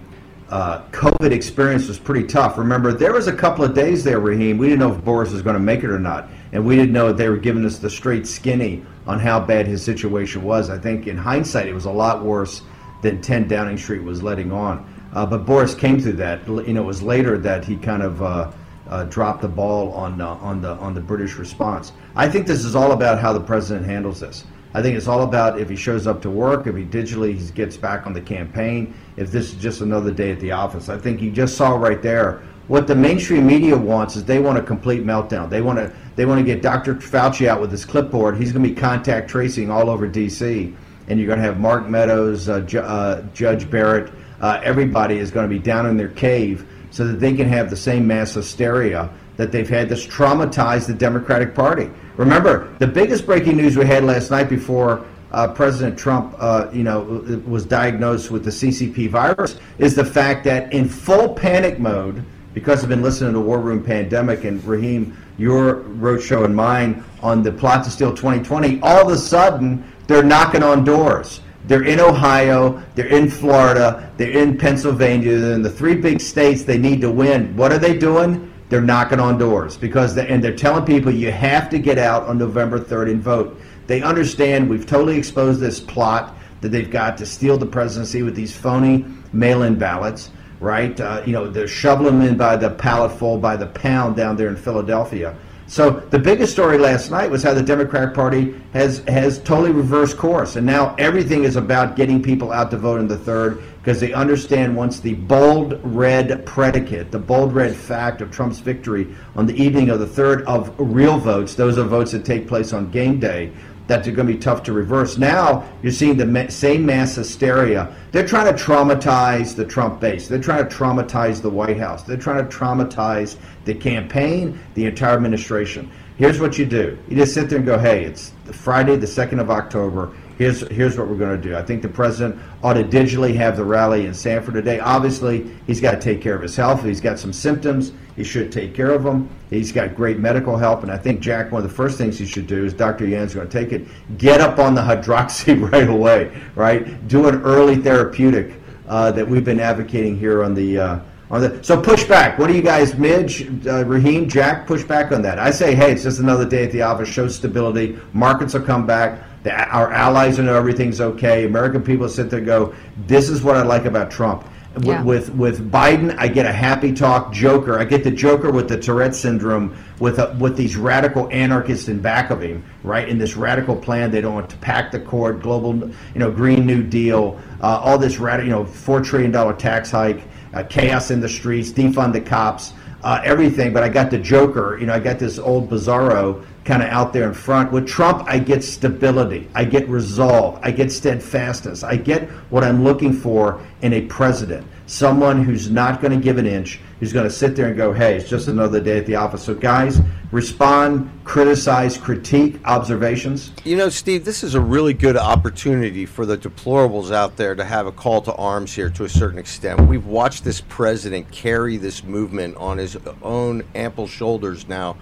uh, 0.50 0.82
COVID 0.90 1.32
experience 1.32 1.88
was 1.88 1.98
pretty 1.98 2.26
tough. 2.26 2.58
Remember, 2.58 2.92
there 2.92 3.14
was 3.14 3.26
a 3.26 3.32
couple 3.32 3.64
of 3.64 3.72
days 3.72 4.04
there, 4.04 4.20
Raheem. 4.20 4.58
We 4.58 4.66
didn't 4.66 4.80
know 4.80 4.92
if 4.92 5.02
Boris 5.02 5.32
was 5.32 5.40
going 5.40 5.54
to 5.54 5.60
make 5.60 5.84
it 5.84 5.88
or 5.88 5.98
not, 5.98 6.28
and 6.52 6.66
we 6.66 6.76
didn't 6.76 6.92
know 6.92 7.14
they 7.14 7.30
were 7.30 7.38
giving 7.38 7.64
us 7.64 7.78
the 7.78 7.88
straight 7.88 8.26
skinny 8.26 8.84
on 9.06 9.18
how 9.18 9.40
bad 9.40 9.66
his 9.66 9.82
situation 9.82 10.42
was. 10.42 10.68
I 10.68 10.76
think 10.76 11.06
in 11.06 11.16
hindsight, 11.16 11.66
it 11.66 11.72
was 11.72 11.86
a 11.86 11.90
lot 11.90 12.22
worse 12.22 12.60
than 13.00 13.22
10 13.22 13.48
Downing 13.48 13.78
Street 13.78 14.02
was 14.02 14.22
letting 14.22 14.52
on. 14.52 14.86
Uh, 15.14 15.24
but 15.24 15.46
Boris 15.46 15.74
came 15.74 15.98
through 15.98 16.12
that. 16.12 16.46
You 16.46 16.74
know, 16.74 16.82
it 16.82 16.86
was 16.86 17.00
later 17.00 17.38
that 17.38 17.64
he 17.64 17.76
kind 17.76 18.02
of. 18.02 18.22
Uh, 18.22 18.52
uh, 18.86 19.02
dropped 19.04 19.40
the 19.40 19.48
ball 19.48 19.92
on 19.92 20.20
uh, 20.20 20.28
on 20.42 20.60
the 20.60 20.72
on 20.72 20.92
the 20.92 21.00
British 21.00 21.36
response. 21.36 21.92
I 22.14 22.28
think 22.28 22.46
this 22.46 22.66
is 22.66 22.76
all 22.76 22.92
about 22.92 23.18
how 23.18 23.32
the 23.32 23.40
president 23.40 23.86
handles 23.86 24.20
this. 24.20 24.44
I 24.74 24.82
think 24.82 24.96
it's 24.96 25.06
all 25.06 25.22
about 25.22 25.60
if 25.60 25.70
he 25.70 25.76
shows 25.76 26.06
up 26.06 26.20
to 26.22 26.30
work, 26.30 26.66
if 26.66 26.74
he 26.74 26.84
digitally 26.84 27.38
he 27.38 27.52
gets 27.52 27.76
back 27.76 28.06
on 28.06 28.12
the 28.12 28.20
campaign, 28.20 28.92
if 29.16 29.30
this 29.30 29.52
is 29.52 29.54
just 29.54 29.80
another 29.80 30.10
day 30.10 30.32
at 30.32 30.40
the 30.40 30.50
office. 30.50 30.88
I 30.88 30.98
think 30.98 31.22
you 31.22 31.30
just 31.30 31.56
saw 31.56 31.76
right 31.76 32.02
there 32.02 32.42
what 32.66 32.86
the 32.86 32.94
mainstream 32.94 33.46
media 33.46 33.76
wants 33.76 34.16
is 34.16 34.24
they 34.24 34.38
want 34.38 34.58
a 34.58 34.62
complete 34.62 35.04
meltdown. 35.04 35.50
They 35.50 35.60
want 35.60 35.78
to 35.78 35.92
they 36.16 36.24
want 36.24 36.38
to 36.40 36.44
get 36.44 36.62
Dr. 36.62 36.94
Fauci 36.96 37.46
out 37.46 37.60
with 37.60 37.70
his 37.70 37.84
clipboard. 37.84 38.36
He's 38.36 38.52
going 38.52 38.62
to 38.62 38.68
be 38.68 38.74
contact 38.74 39.28
tracing 39.28 39.70
all 39.70 39.90
over 39.90 40.06
D.C. 40.06 40.74
and 41.08 41.18
you're 41.18 41.26
going 41.26 41.38
to 41.38 41.44
have 41.44 41.60
Mark 41.60 41.88
Meadows, 41.88 42.48
uh, 42.48 42.60
Ju- 42.60 42.80
uh, 42.80 43.22
Judge 43.34 43.70
Barrett, 43.70 44.12
uh, 44.40 44.60
everybody 44.62 45.18
is 45.18 45.30
going 45.30 45.48
to 45.48 45.54
be 45.54 45.58
down 45.58 45.86
in 45.86 45.96
their 45.96 46.08
cave 46.08 46.66
so 46.90 47.06
that 47.06 47.20
they 47.20 47.34
can 47.34 47.48
have 47.48 47.70
the 47.70 47.76
same 47.76 48.06
mass 48.06 48.34
hysteria 48.34 49.10
that 49.36 49.52
they've 49.52 49.68
had 49.68 49.88
that's 49.88 50.06
traumatized 50.06 50.86
the 50.86 50.94
Democratic 50.94 51.54
Party. 51.54 51.90
Remember, 52.16 52.74
the 52.78 52.86
biggest 52.86 53.26
breaking 53.26 53.56
news 53.56 53.76
we 53.76 53.84
had 53.84 54.04
last 54.04 54.30
night 54.30 54.48
before 54.48 55.04
uh, 55.34 55.48
President 55.48 55.98
Trump, 55.98 56.34
uh, 56.38 56.68
you 56.72 56.84
know, 56.84 57.02
was 57.46 57.64
diagnosed 57.64 58.30
with 58.30 58.44
the 58.44 58.50
CCP 58.50 59.10
virus 59.10 59.58
is 59.78 59.96
the 59.96 60.04
fact 60.04 60.44
that 60.44 60.72
in 60.72 60.88
full 60.88 61.34
panic 61.34 61.80
mode, 61.80 62.24
because 62.54 62.84
I've 62.84 62.88
been 62.88 63.02
listening 63.02 63.32
to 63.32 63.40
War 63.40 63.58
Room 63.58 63.82
Pandemic 63.82 64.44
and 64.44 64.64
Raheem, 64.64 65.16
your 65.36 65.82
roadshow 65.82 66.44
and 66.44 66.54
mine 66.54 67.02
on 67.20 67.42
the 67.42 67.50
plot 67.50 67.82
to 67.82 67.90
steal 67.90 68.14
2020, 68.14 68.80
all 68.80 69.08
of 69.08 69.12
a 69.12 69.18
sudden 69.18 69.84
they're 70.06 70.22
knocking 70.22 70.62
on 70.62 70.84
doors. 70.84 71.40
They're 71.66 71.82
in 71.82 71.98
Ohio, 71.98 72.80
they're 72.94 73.08
in 73.08 73.28
Florida, 73.28 74.12
they're 74.16 74.30
in 74.30 74.56
Pennsylvania, 74.56 75.38
they're 75.38 75.54
in 75.54 75.62
the 75.62 75.70
three 75.70 75.96
big 75.96 76.20
states 76.20 76.62
they 76.62 76.78
need 76.78 77.00
to 77.00 77.10
win. 77.10 77.56
What 77.56 77.72
are 77.72 77.78
they 77.78 77.98
doing? 77.98 78.52
They're 78.74 78.82
knocking 78.82 79.20
on 79.20 79.38
doors 79.38 79.76
because 79.76 80.16
they, 80.16 80.26
and 80.26 80.42
they're 80.42 80.56
telling 80.56 80.84
people 80.84 81.12
you 81.12 81.30
have 81.30 81.70
to 81.70 81.78
get 81.78 81.96
out 81.96 82.24
on 82.24 82.38
November 82.38 82.80
3rd 82.80 83.12
and 83.12 83.22
vote. 83.22 83.56
They 83.86 84.02
understand 84.02 84.68
we've 84.68 84.84
totally 84.84 85.16
exposed 85.16 85.60
this 85.60 85.78
plot 85.78 86.36
that 86.60 86.70
they've 86.70 86.90
got 86.90 87.16
to 87.18 87.24
steal 87.24 87.56
the 87.56 87.66
presidency 87.66 88.24
with 88.24 88.34
these 88.34 88.52
phony 88.52 89.04
mail-in 89.32 89.78
ballots, 89.78 90.30
right? 90.58 91.00
Uh, 91.00 91.22
you 91.24 91.32
know, 91.32 91.48
they're 91.48 91.68
shoveling 91.68 92.18
them 92.18 92.28
in 92.28 92.36
by 92.36 92.56
the 92.56 92.70
palletful, 92.70 93.38
by 93.38 93.54
the 93.54 93.68
pound 93.68 94.16
down 94.16 94.34
there 94.34 94.48
in 94.48 94.56
Philadelphia. 94.56 95.36
So 95.66 95.90
the 95.90 96.18
biggest 96.18 96.52
story 96.52 96.76
last 96.76 97.10
night 97.10 97.30
was 97.30 97.42
how 97.42 97.54
the 97.54 97.62
Democratic 97.62 98.14
Party 98.14 98.54
has 98.74 98.98
has 99.08 99.38
totally 99.40 99.72
reversed 99.72 100.18
course, 100.18 100.56
and 100.56 100.66
now 100.66 100.94
everything 100.98 101.44
is 101.44 101.56
about 101.56 101.96
getting 101.96 102.22
people 102.22 102.52
out 102.52 102.70
to 102.72 102.76
vote 102.76 103.00
in 103.00 103.08
the 103.08 103.16
third 103.16 103.62
because 103.78 103.98
they 103.98 104.12
understand 104.12 104.76
once 104.76 105.00
the 105.00 105.14
bold 105.14 105.80
red 105.82 106.44
predicate, 106.44 107.10
the 107.10 107.18
bold 107.18 107.54
red 107.54 107.74
fact 107.74 108.20
of 108.20 108.30
Trump's 108.30 108.58
victory 108.58 109.14
on 109.36 109.46
the 109.46 109.54
evening 109.54 109.88
of 109.88 110.00
the 110.00 110.06
third 110.06 110.42
of 110.42 110.74
real 110.78 111.18
votes, 111.18 111.54
those 111.54 111.78
are 111.78 111.84
votes 111.84 112.12
that 112.12 112.24
take 112.26 112.46
place 112.46 112.74
on 112.74 112.90
game 112.90 113.18
day, 113.18 113.50
that 113.86 114.02
they're 114.02 114.14
going 114.14 114.26
to 114.26 114.32
be 114.32 114.38
tough 114.38 114.62
to 114.64 114.72
reverse. 114.72 115.18
Now 115.18 115.68
you're 115.82 115.92
seeing 115.92 116.16
the 116.16 116.26
ma- 116.26 116.48
same 116.48 116.86
mass 116.86 117.14
hysteria. 117.16 117.94
They're 118.12 118.26
trying 118.26 118.54
to 118.54 118.62
traumatize 118.62 119.54
the 119.54 119.64
Trump 119.64 120.00
base. 120.00 120.26
They're 120.28 120.40
trying 120.40 120.66
to 120.66 120.74
traumatize 120.74 121.42
the 121.42 121.50
White 121.50 121.78
House. 121.78 122.02
They're 122.02 122.16
trying 122.16 122.48
to 122.48 122.56
traumatize 122.56 123.36
the 123.64 123.74
campaign, 123.74 124.58
the 124.74 124.86
entire 124.86 125.16
administration. 125.16 125.90
Here's 126.16 126.40
what 126.40 126.58
you 126.58 126.64
do: 126.64 126.96
you 127.08 127.16
just 127.16 127.34
sit 127.34 127.50
there 127.50 127.58
and 127.58 127.66
go, 127.66 127.78
"Hey, 127.78 128.04
it's 128.04 128.32
Friday, 128.52 128.96
the 128.96 129.06
second 129.06 129.40
of 129.40 129.50
October. 129.50 130.14
Here's 130.38 130.66
here's 130.68 130.98
what 130.98 131.08
we're 131.08 131.16
going 131.16 131.40
to 131.40 131.48
do. 131.48 131.56
I 131.56 131.62
think 131.62 131.82
the 131.82 131.88
president 131.88 132.40
ought 132.62 132.74
to 132.74 132.84
digitally 132.84 133.34
have 133.36 133.56
the 133.56 133.64
rally 133.64 134.06
in 134.06 134.14
Sanford 134.14 134.54
today. 134.54 134.80
Obviously, 134.80 135.50
he's 135.66 135.80
got 135.80 135.92
to 135.92 136.00
take 136.00 136.20
care 136.20 136.34
of 136.34 136.42
his 136.42 136.56
health. 136.56 136.84
He's 136.84 137.00
got 137.00 137.18
some 137.18 137.32
symptoms, 137.32 137.92
he 138.16 138.24
should 138.24 138.50
take 138.50 138.74
care 138.74 138.90
of 138.90 139.04
them. 139.04 139.28
He's 139.50 139.72
got 139.72 139.94
great 139.94 140.18
medical 140.18 140.56
help, 140.56 140.82
and 140.82 140.90
I 140.90 140.98
think 140.98 141.20
Jack, 141.20 141.52
one 141.52 141.62
of 141.62 141.68
the 141.68 141.74
first 141.74 141.98
things 141.98 142.18
he 142.18 142.26
should 142.26 142.46
do 142.46 142.64
is 142.64 142.72
Dr. 142.72 143.06
Yan's 143.06 143.34
going 143.34 143.48
to 143.48 143.60
take 143.60 143.72
it. 143.72 143.86
Get 144.18 144.40
up 144.40 144.58
on 144.58 144.74
the 144.74 144.80
hydroxy 144.80 145.70
right 145.72 145.88
away. 145.88 146.36
Right, 146.54 147.06
do 147.08 147.28
an 147.28 147.42
early 147.42 147.76
therapeutic 147.76 148.54
uh, 148.88 149.12
that 149.12 149.28
we've 149.28 149.44
been 149.44 149.60
advocating 149.60 150.18
here 150.18 150.44
on 150.44 150.54
the. 150.54 150.78
Uh, 150.78 151.00
on 151.30 151.40
the, 151.40 151.64
so 151.64 151.80
push 151.80 152.04
back. 152.04 152.38
What 152.38 152.48
do 152.48 152.54
you 152.54 152.62
guys, 152.62 152.96
Midge, 152.96 153.48
uh, 153.66 153.84
Raheem, 153.86 154.28
Jack, 154.28 154.66
push 154.66 154.84
back 154.84 155.10
on 155.10 155.22
that? 155.22 155.38
I 155.38 155.50
say, 155.50 155.74
hey, 155.74 155.92
it's 155.92 156.02
just 156.02 156.20
another 156.20 156.44
day 156.44 156.64
at 156.64 156.70
the 156.70 156.82
office. 156.82 157.08
Show 157.08 157.28
stability. 157.28 157.98
Markets 158.12 158.54
will 158.54 158.60
come 158.60 158.86
back. 158.86 159.20
The, 159.44 159.52
our 159.52 159.92
allies 159.92 160.38
know 160.38 160.56
everything's 160.56 161.00
okay. 161.00 161.44
American 161.44 161.82
people 161.82 162.08
sit 162.08 162.30
there 162.30 162.38
and 162.38 162.46
go, 162.46 162.74
this 163.06 163.28
is 163.28 163.42
what 163.42 163.56
I 163.56 163.62
like 163.62 163.84
about 163.84 164.10
Trump. 164.10 164.48
Yeah. 164.80 165.04
With, 165.04 165.32
with 165.34 165.70
Biden, 165.70 166.16
I 166.18 166.26
get 166.26 166.46
a 166.46 166.52
happy 166.52 166.92
talk 166.92 167.32
Joker. 167.32 167.78
I 167.78 167.84
get 167.84 168.02
the 168.02 168.10
Joker 168.10 168.50
with 168.50 168.68
the 168.68 168.76
Tourette 168.76 169.14
syndrome, 169.14 169.76
with 170.00 170.18
a, 170.18 170.36
with 170.40 170.56
these 170.56 170.76
radical 170.76 171.30
anarchists 171.30 171.86
in 171.86 172.00
back 172.00 172.30
of 172.30 172.40
him, 172.40 172.64
right? 172.82 173.08
In 173.08 173.16
this 173.16 173.36
radical 173.36 173.76
plan, 173.76 174.10
they 174.10 174.20
don't 174.20 174.34
want 174.34 174.50
to 174.50 174.56
pack 174.56 174.90
the 174.90 174.98
court, 174.98 175.40
global, 175.42 175.76
you 175.76 175.92
know, 176.16 176.28
Green 176.28 176.66
New 176.66 176.82
Deal, 176.82 177.40
uh, 177.62 177.78
all 177.84 177.98
this 177.98 178.18
radical, 178.18 178.48
you 178.48 178.52
know, 178.52 178.64
four 178.64 179.00
trillion 179.00 179.30
dollar 179.30 179.52
tax 179.52 179.92
hike, 179.92 180.22
uh, 180.54 180.64
chaos 180.64 181.12
in 181.12 181.20
the 181.20 181.28
streets, 181.28 181.70
defund 181.70 182.12
the 182.12 182.20
cops, 182.20 182.72
uh, 183.04 183.20
everything. 183.22 183.72
But 183.72 183.84
I 183.84 183.88
got 183.88 184.10
the 184.10 184.18
Joker, 184.18 184.76
you 184.80 184.86
know, 184.86 184.94
I 184.94 184.98
got 184.98 185.20
this 185.20 185.38
old 185.38 185.70
Bizarro 185.70 186.44
kind 186.64 186.82
of 186.82 186.88
out 186.88 187.12
there 187.12 187.28
in 187.28 187.34
front. 187.34 187.70
With 187.72 187.86
Trump, 187.86 188.24
I 188.26 188.38
get 188.38 188.64
stability, 188.64 189.48
I 189.54 189.64
get 189.64 189.88
resolve, 189.88 190.58
I 190.62 190.70
get 190.70 190.90
steadfastness, 190.90 191.82
I 191.82 191.96
get 191.96 192.28
what 192.50 192.64
I'm 192.64 192.82
looking 192.82 193.12
for 193.12 193.60
in 193.82 193.92
a 193.92 194.02
president. 194.02 194.66
Someone 194.86 195.42
who's 195.42 195.70
not 195.70 196.00
going 196.00 196.12
to 196.12 196.22
give 196.22 196.36
an 196.36 196.46
inch, 196.46 196.78
who's 197.00 197.12
going 197.12 197.24
to 197.24 197.30
sit 197.30 197.56
there 197.56 197.68
and 197.68 197.76
go, 197.76 197.92
hey, 197.92 198.16
it's 198.16 198.28
just 198.28 198.48
another 198.48 198.80
day 198.80 198.98
at 198.98 199.06
the 199.06 199.14
office. 199.14 199.42
So, 199.42 199.54
guys, 199.54 200.00
respond, 200.30 201.10
criticize, 201.24 201.96
critique, 201.96 202.60
observations. 202.66 203.52
You 203.64 203.76
know, 203.76 203.88
Steve, 203.88 204.26
this 204.26 204.42
is 204.42 204.54
a 204.54 204.60
really 204.60 204.92
good 204.92 205.16
opportunity 205.16 206.04
for 206.04 206.26
the 206.26 206.36
deplorables 206.36 207.12
out 207.12 207.36
there 207.36 207.54
to 207.54 207.64
have 207.64 207.86
a 207.86 207.92
call 207.92 208.20
to 208.22 208.34
arms 208.34 208.74
here 208.74 208.90
to 208.90 209.04
a 209.04 209.08
certain 209.08 209.38
extent. 209.38 209.80
We've 209.82 210.06
watched 210.06 210.44
this 210.44 210.60
president 210.62 211.30
carry 211.30 211.78
this 211.78 212.04
movement 212.04 212.56
on 212.56 212.76
his 212.76 212.96
own 213.22 213.64
ample 213.74 214.06
shoulders 214.06 214.68
now 214.68 214.96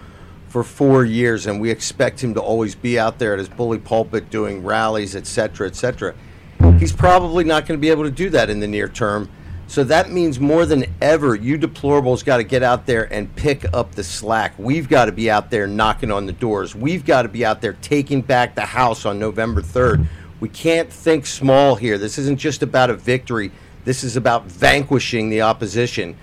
for 0.53 0.63
four 0.63 1.03
years, 1.03 1.47
and 1.47 1.59
we 1.59 1.71
expect 1.71 2.23
him 2.23 2.35
to 2.35 2.41
always 2.41 2.75
be 2.75 2.99
out 2.99 3.19
there 3.19 3.33
at 3.33 3.39
his 3.39 3.49
bully 3.49 3.79
pulpit 3.79 4.29
doing 4.29 4.63
rallies, 4.63 5.17
et 5.17 5.27
cetera, 5.27 5.67
et 5.67 5.75
cetera. 5.75 6.15
He's 6.79 6.93
probably 6.93 7.43
not 7.43 7.65
going 7.67 7.81
to 7.81 7.81
be 7.81 7.89
able 7.89 8.05
to 8.05 8.11
do 8.11 8.29
that 8.29 8.51
in 8.51 8.61
the 8.61 8.69
near 8.69 8.87
term. 8.87 9.31
So 9.67 9.83
that 9.85 10.11
means 10.11 10.39
more 10.39 10.67
than 10.67 10.85
ever, 11.01 11.35
you 11.35 11.59
deplorables 11.59 12.23
got 12.23 12.37
to 12.37 12.45
get 12.45 12.63
out 12.63 12.85
there 12.85 13.11
and 13.11 13.35
pick 13.35 13.65
up 13.73 13.95
the 13.95 14.05
slack. 14.05 14.53
We've 14.59 14.91
got 14.91 15.07
to 15.07 15.13
be 15.13 15.31
out 15.31 15.51
there 15.51 15.67
knocking 15.67 16.11
on 16.11 16.27
the 16.27 16.33
doors. 16.33 16.75
We've 16.75 17.07
got 17.07 17.23
to 17.23 17.31
be 17.31 17.47
out 17.47 17.63
there 17.63 17.73
taking 17.81 18.21
back 18.21 18.55
the 18.55 18.67
House 18.67 19.07
on 19.07 19.19
November 19.19 19.63
3rd. 19.63 20.07
We 20.41 20.51
can't 20.51 20.93
think 20.93 21.25
small 21.25 21.77
here. 21.77 21.97
This 21.97 22.19
isn't 22.19 22.37
just 22.37 22.63
about 22.63 22.91
a 22.91 22.95
victory, 22.95 23.53
this 23.87 24.05
is 24.05 24.17
about 24.17 24.45
vanquishing 24.45 25.31
the 25.31 25.41
opposition. 25.41 26.15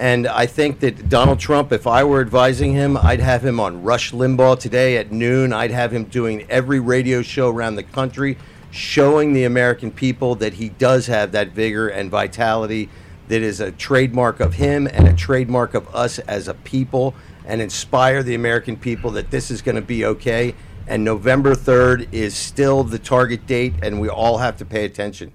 And 0.00 0.26
I 0.26 0.46
think 0.46 0.80
that 0.80 1.10
Donald 1.10 1.38
Trump, 1.38 1.72
if 1.72 1.86
I 1.86 2.04
were 2.04 2.22
advising 2.22 2.72
him, 2.72 2.96
I'd 2.96 3.20
have 3.20 3.44
him 3.44 3.60
on 3.60 3.82
Rush 3.82 4.12
Limbaugh 4.12 4.58
today 4.58 4.96
at 4.96 5.12
noon. 5.12 5.52
I'd 5.52 5.72
have 5.72 5.92
him 5.92 6.04
doing 6.04 6.46
every 6.48 6.80
radio 6.80 7.20
show 7.20 7.50
around 7.50 7.74
the 7.74 7.82
country 7.82 8.38
showing 8.70 9.34
the 9.34 9.44
American 9.44 9.90
people 9.90 10.36
that 10.36 10.54
he 10.54 10.70
does 10.70 11.06
have 11.08 11.32
that 11.32 11.50
vigor 11.50 11.88
and 11.88 12.10
vitality 12.10 12.88
that 13.28 13.42
is 13.42 13.60
a 13.60 13.72
trademark 13.72 14.40
of 14.40 14.54
him 14.54 14.86
and 14.86 15.06
a 15.06 15.12
trademark 15.12 15.74
of 15.74 15.94
us 15.94 16.18
as 16.20 16.48
a 16.48 16.54
people 16.54 17.14
and 17.44 17.60
inspire 17.60 18.22
the 18.22 18.34
American 18.34 18.78
people 18.78 19.10
that 19.10 19.30
this 19.30 19.50
is 19.50 19.60
going 19.60 19.76
to 19.76 19.82
be 19.82 20.06
okay. 20.06 20.54
And 20.86 21.04
November 21.04 21.54
3rd 21.54 22.08
is 22.10 22.34
still 22.34 22.84
the 22.84 22.98
target 22.98 23.46
date, 23.46 23.74
and 23.82 24.00
we 24.00 24.08
all 24.08 24.38
have 24.38 24.56
to 24.56 24.64
pay 24.64 24.86
attention. 24.86 25.32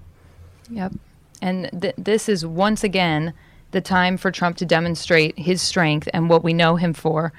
Yep. 0.70 0.94
And 1.40 1.70
th- 1.80 1.94
this 1.96 2.28
is 2.28 2.44
once 2.44 2.82
again 2.82 3.32
the 3.76 3.80
time 3.82 4.16
for 4.16 4.30
Trump 4.30 4.56
to 4.56 4.64
demonstrate 4.64 5.38
his 5.38 5.60
strength 5.60 6.08
and 6.14 6.30
what 6.30 6.42
we 6.42 6.54
know 6.54 6.76
him 6.76 6.94
for. 6.94 7.30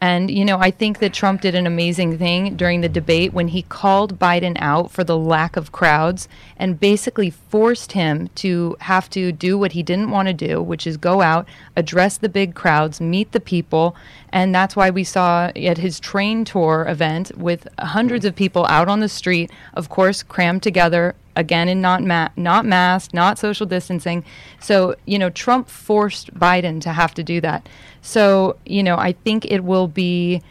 And, 0.00 0.30
you 0.30 0.42
know, 0.42 0.58
I 0.58 0.70
think 0.70 1.00
that 1.00 1.12
Trump 1.12 1.42
did 1.42 1.54
an 1.54 1.66
amazing 1.66 2.16
thing 2.16 2.56
during 2.56 2.80
the 2.80 2.88
debate 2.88 3.34
when 3.34 3.48
he 3.48 3.60
called 3.60 4.18
Biden 4.18 4.56
out 4.58 4.90
for 4.90 5.04
the 5.04 5.18
lack 5.18 5.54
of 5.54 5.70
crowds 5.70 6.28
and 6.56 6.80
basically 6.80 7.28
forced 7.28 7.92
him 7.92 8.30
to 8.36 8.74
have 8.80 9.10
to 9.10 9.32
do 9.32 9.58
what 9.58 9.72
he 9.72 9.82
didn't 9.82 10.10
want 10.10 10.28
to 10.28 10.34
do, 10.34 10.62
which 10.62 10.86
is 10.86 10.96
go 10.96 11.20
out, 11.20 11.46
address 11.76 12.16
the 12.16 12.30
big 12.30 12.54
crowds, 12.54 13.02
meet 13.02 13.32
the 13.32 13.38
people. 13.38 13.94
And 14.32 14.54
that's 14.54 14.74
why 14.74 14.90
we 14.90 15.04
saw 15.04 15.52
at 15.54 15.78
his 15.78 16.00
train 16.00 16.44
tour 16.44 16.86
event 16.88 17.36
with 17.36 17.68
hundreds 17.78 18.24
of 18.24 18.34
people 18.34 18.66
out 18.66 18.88
on 18.88 19.00
the 19.00 19.08
street, 19.08 19.50
of 19.74 19.90
course, 19.90 20.22
crammed 20.22 20.62
together, 20.62 21.14
again 21.36 21.68
in 21.68 21.80
not 21.80 22.02
ma- 22.02 22.28
not 22.36 22.64
masked, 22.64 23.14
not 23.14 23.38
social 23.38 23.66
distancing. 23.66 24.24
So 24.60 24.94
you 25.06 25.18
know, 25.18 25.30
Trump 25.30 25.68
forced 25.68 26.34
Biden 26.34 26.80
to 26.82 26.92
have 26.92 27.14
to 27.14 27.22
do 27.22 27.40
that. 27.40 27.68
So 28.00 28.56
you 28.64 28.82
know, 28.82 28.96
I 28.96 29.12
think 29.12 29.44
it 29.46 29.64
will 29.64 29.88
be. 29.88 30.42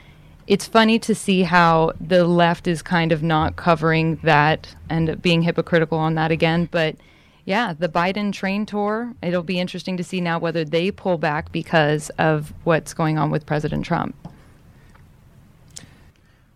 It's 0.47 0.65
funny 0.65 0.99
to 0.99 1.15
see 1.15 1.43
how 1.43 1.93
the 2.01 2.25
left 2.25 2.67
is 2.67 2.81
kind 2.81 3.11
of 3.11 3.23
not 3.23 3.55
covering 3.55 4.17
that 4.23 4.75
and 4.89 5.21
being 5.21 5.43
hypocritical 5.43 5.97
on 5.97 6.15
that 6.15 6.31
again, 6.31 6.67
but. 6.71 6.95
Yeah, 7.45 7.73
the 7.73 7.89
Biden 7.89 8.31
train 8.31 8.65
tour. 8.65 9.13
It'll 9.21 9.43
be 9.43 9.59
interesting 9.59 9.97
to 9.97 10.03
see 10.03 10.21
now 10.21 10.39
whether 10.39 10.63
they 10.63 10.91
pull 10.91 11.17
back 11.17 11.51
because 11.51 12.09
of 12.11 12.53
what's 12.63 12.93
going 12.93 13.17
on 13.17 13.31
with 13.31 13.45
President 13.45 13.85
Trump. 13.85 14.15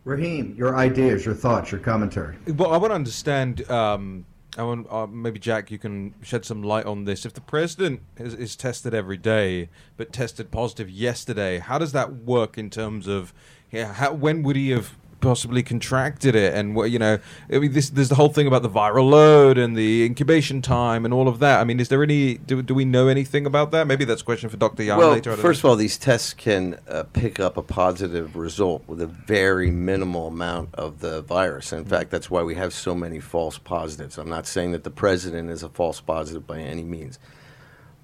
Raheem, 0.03 0.53
your 0.55 0.75
ideas, 0.75 1.25
your 1.25 1.33
thoughts, 1.33 1.71
your 1.71 1.81
commentary. 1.81 2.35
Well, 2.47 2.71
I 2.71 2.77
want 2.77 2.91
to 2.91 2.95
understand. 2.95 3.69
Um, 3.71 4.25
I 4.57 4.63
want 4.63 4.87
uh, 4.89 5.07
maybe 5.07 5.39
Jack, 5.39 5.71
you 5.71 5.79
can 5.79 6.13
shed 6.21 6.45
some 6.45 6.61
light 6.61 6.85
on 6.85 7.05
this. 7.05 7.25
If 7.25 7.33
the 7.33 7.41
president 7.41 8.01
is, 8.17 8.35
is 8.35 8.55
tested 8.55 8.93
every 8.93 9.17
day, 9.17 9.69
but 9.97 10.13
tested 10.13 10.51
positive 10.51 10.89
yesterday, 10.89 11.57
how 11.57 11.79
does 11.79 11.91
that 11.93 12.13
work 12.13 12.57
in 12.57 12.69
terms 12.69 13.07
of 13.07 13.33
yeah, 13.71 13.93
how, 13.93 14.13
when 14.13 14.43
would 14.43 14.55
he 14.55 14.69
have 14.69 14.95
possibly 15.25 15.63
contracted 15.63 16.35
it, 16.35 16.53
and 16.53 16.75
what 16.75 16.91
you 16.91 16.99
know, 16.99 17.17
I 17.51 17.57
mean, 17.57 17.73
this 17.73 17.89
there's 17.89 18.09
the 18.09 18.15
whole 18.15 18.29
thing 18.29 18.45
about 18.45 18.61
the 18.61 18.69
viral 18.69 19.09
load 19.09 19.57
and 19.57 19.75
the 19.75 20.05
incubation 20.05 20.61
time 20.61 21.03
and 21.03 21.13
all 21.13 21.27
of 21.27 21.39
that. 21.39 21.59
I 21.59 21.63
mean, 21.63 21.79
is 21.79 21.89
there 21.89 22.03
any? 22.03 22.35
Do, 22.35 22.61
do 22.61 22.75
we 22.75 22.85
know 22.85 23.07
anything 23.07 23.45
about 23.45 23.71
that? 23.71 23.87
Maybe 23.87 24.05
that's 24.05 24.21
a 24.21 24.25
question 24.25 24.49
for 24.49 24.57
Dr. 24.57 24.83
Yan 24.83 24.97
well, 24.97 25.11
later. 25.11 25.35
First 25.35 25.61
of 25.61 25.65
all, 25.65 25.75
these 25.75 25.97
tests 25.97 26.33
can 26.33 26.79
uh, 26.87 27.03
pick 27.13 27.39
up 27.39 27.57
a 27.57 27.63
positive 27.63 28.35
result 28.35 28.83
with 28.87 29.01
a 29.01 29.07
very 29.07 29.71
minimal 29.71 30.27
amount 30.27 30.75
of 30.75 30.99
the 30.99 31.21
virus. 31.23 31.73
In 31.73 31.85
fact, 31.85 32.11
that's 32.11 32.29
why 32.29 32.43
we 32.43 32.55
have 32.55 32.73
so 32.73 32.93
many 32.93 33.19
false 33.19 33.57
positives. 33.57 34.17
I'm 34.17 34.29
not 34.29 34.45
saying 34.45 34.73
that 34.73 34.83
the 34.83 34.91
president 34.91 35.49
is 35.49 35.63
a 35.63 35.69
false 35.69 35.99
positive 36.01 36.45
by 36.45 36.59
any 36.59 36.83
means, 36.83 37.17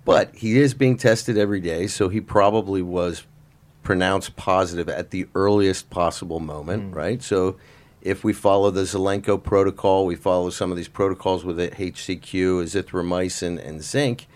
but 0.05 0.33
he 0.35 0.59
is 0.59 0.73
being 0.73 0.97
tested 0.97 1.37
every 1.37 1.59
day, 1.59 1.85
so 1.85 2.09
he 2.09 2.19
probably 2.19 2.81
was 2.81 3.25
pronounced 3.83 4.35
positive 4.35 4.87
at 4.89 5.09
the 5.11 5.27
earliest 5.35 5.89
possible 5.89 6.39
moment, 6.39 6.95
right? 6.95 7.21
So 7.23 7.57
if 8.01 8.23
we 8.23 8.33
follow 8.33 8.71
the 8.71 8.81
Zelenko 8.81 9.41
protocol, 9.41 10.05
we 10.05 10.15
follow 10.15 10.49
some 10.49 10.71
of 10.71 10.77
these 10.77 10.87
protocols 10.87 11.43
with 11.43 11.57
the 11.57 11.69
HCQ, 11.69 12.63
azithromycin, 12.63 13.63
and 13.65 13.81
zinc, 13.83 14.27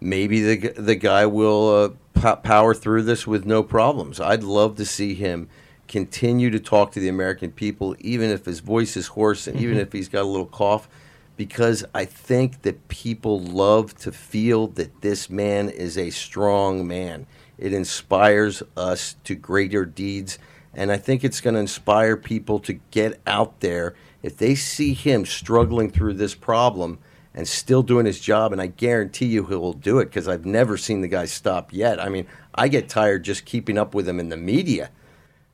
maybe 0.00 0.40
the 0.42 0.68
the 0.80 0.94
guy 0.94 1.26
will 1.26 1.68
uh, 1.68 1.88
po- 2.20 2.36
power 2.36 2.74
through 2.74 3.02
this 3.02 3.26
with 3.26 3.44
no 3.46 3.62
problems. 3.62 4.20
I'd 4.20 4.42
love 4.42 4.76
to 4.76 4.84
see 4.84 5.14
him 5.14 5.48
continue 5.88 6.48
to 6.50 6.58
talk 6.60 6.92
to 6.92 7.00
the 7.00 7.08
American 7.08 7.50
people, 7.52 7.94
even 8.00 8.30
if 8.30 8.44
his 8.46 8.60
voice 8.60 8.96
is 8.96 9.08
hoarse 9.08 9.46
and 9.46 9.60
even 9.60 9.76
Mhm. 9.76 9.80
if 9.82 9.92
he's 9.92 10.08
got 10.08 10.22
a 10.22 10.28
little 10.28 10.46
cough, 10.46 10.88
because 11.36 11.84
I 11.94 12.04
think 12.06 12.62
that 12.62 12.88
people 12.88 13.38
love 13.40 13.94
to 13.98 14.10
feel 14.12 14.68
that 14.68 15.02
this 15.02 15.28
man 15.28 15.68
is 15.68 15.98
a 15.98 16.08
strong 16.10 16.86
man. 16.86 17.26
It 17.58 17.72
inspires 17.72 18.62
us 18.76 19.16
to 19.24 19.34
greater 19.34 19.84
deeds. 19.84 20.38
And 20.74 20.90
I 20.90 20.96
think 20.96 21.22
it's 21.22 21.40
going 21.40 21.54
to 21.54 21.60
inspire 21.60 22.16
people 22.16 22.58
to 22.60 22.74
get 22.90 23.20
out 23.26 23.60
there. 23.60 23.94
If 24.22 24.36
they 24.38 24.54
see 24.54 24.94
him 24.94 25.26
struggling 25.26 25.90
through 25.90 26.14
this 26.14 26.34
problem 26.34 26.98
and 27.34 27.46
still 27.46 27.82
doing 27.82 28.06
his 28.06 28.20
job, 28.20 28.52
and 28.52 28.60
I 28.60 28.66
guarantee 28.68 29.26
you 29.26 29.44
he 29.44 29.54
will 29.54 29.72
do 29.72 29.98
it 29.98 30.06
because 30.06 30.28
I've 30.28 30.46
never 30.46 30.76
seen 30.76 31.00
the 31.00 31.08
guy 31.08 31.24
stop 31.26 31.72
yet. 31.72 32.00
I 32.00 32.08
mean, 32.08 32.26
I 32.54 32.68
get 32.68 32.88
tired 32.88 33.24
just 33.24 33.44
keeping 33.44 33.76
up 33.78 33.94
with 33.94 34.08
him 34.08 34.18
in 34.20 34.28
the 34.28 34.36
media. 34.36 34.90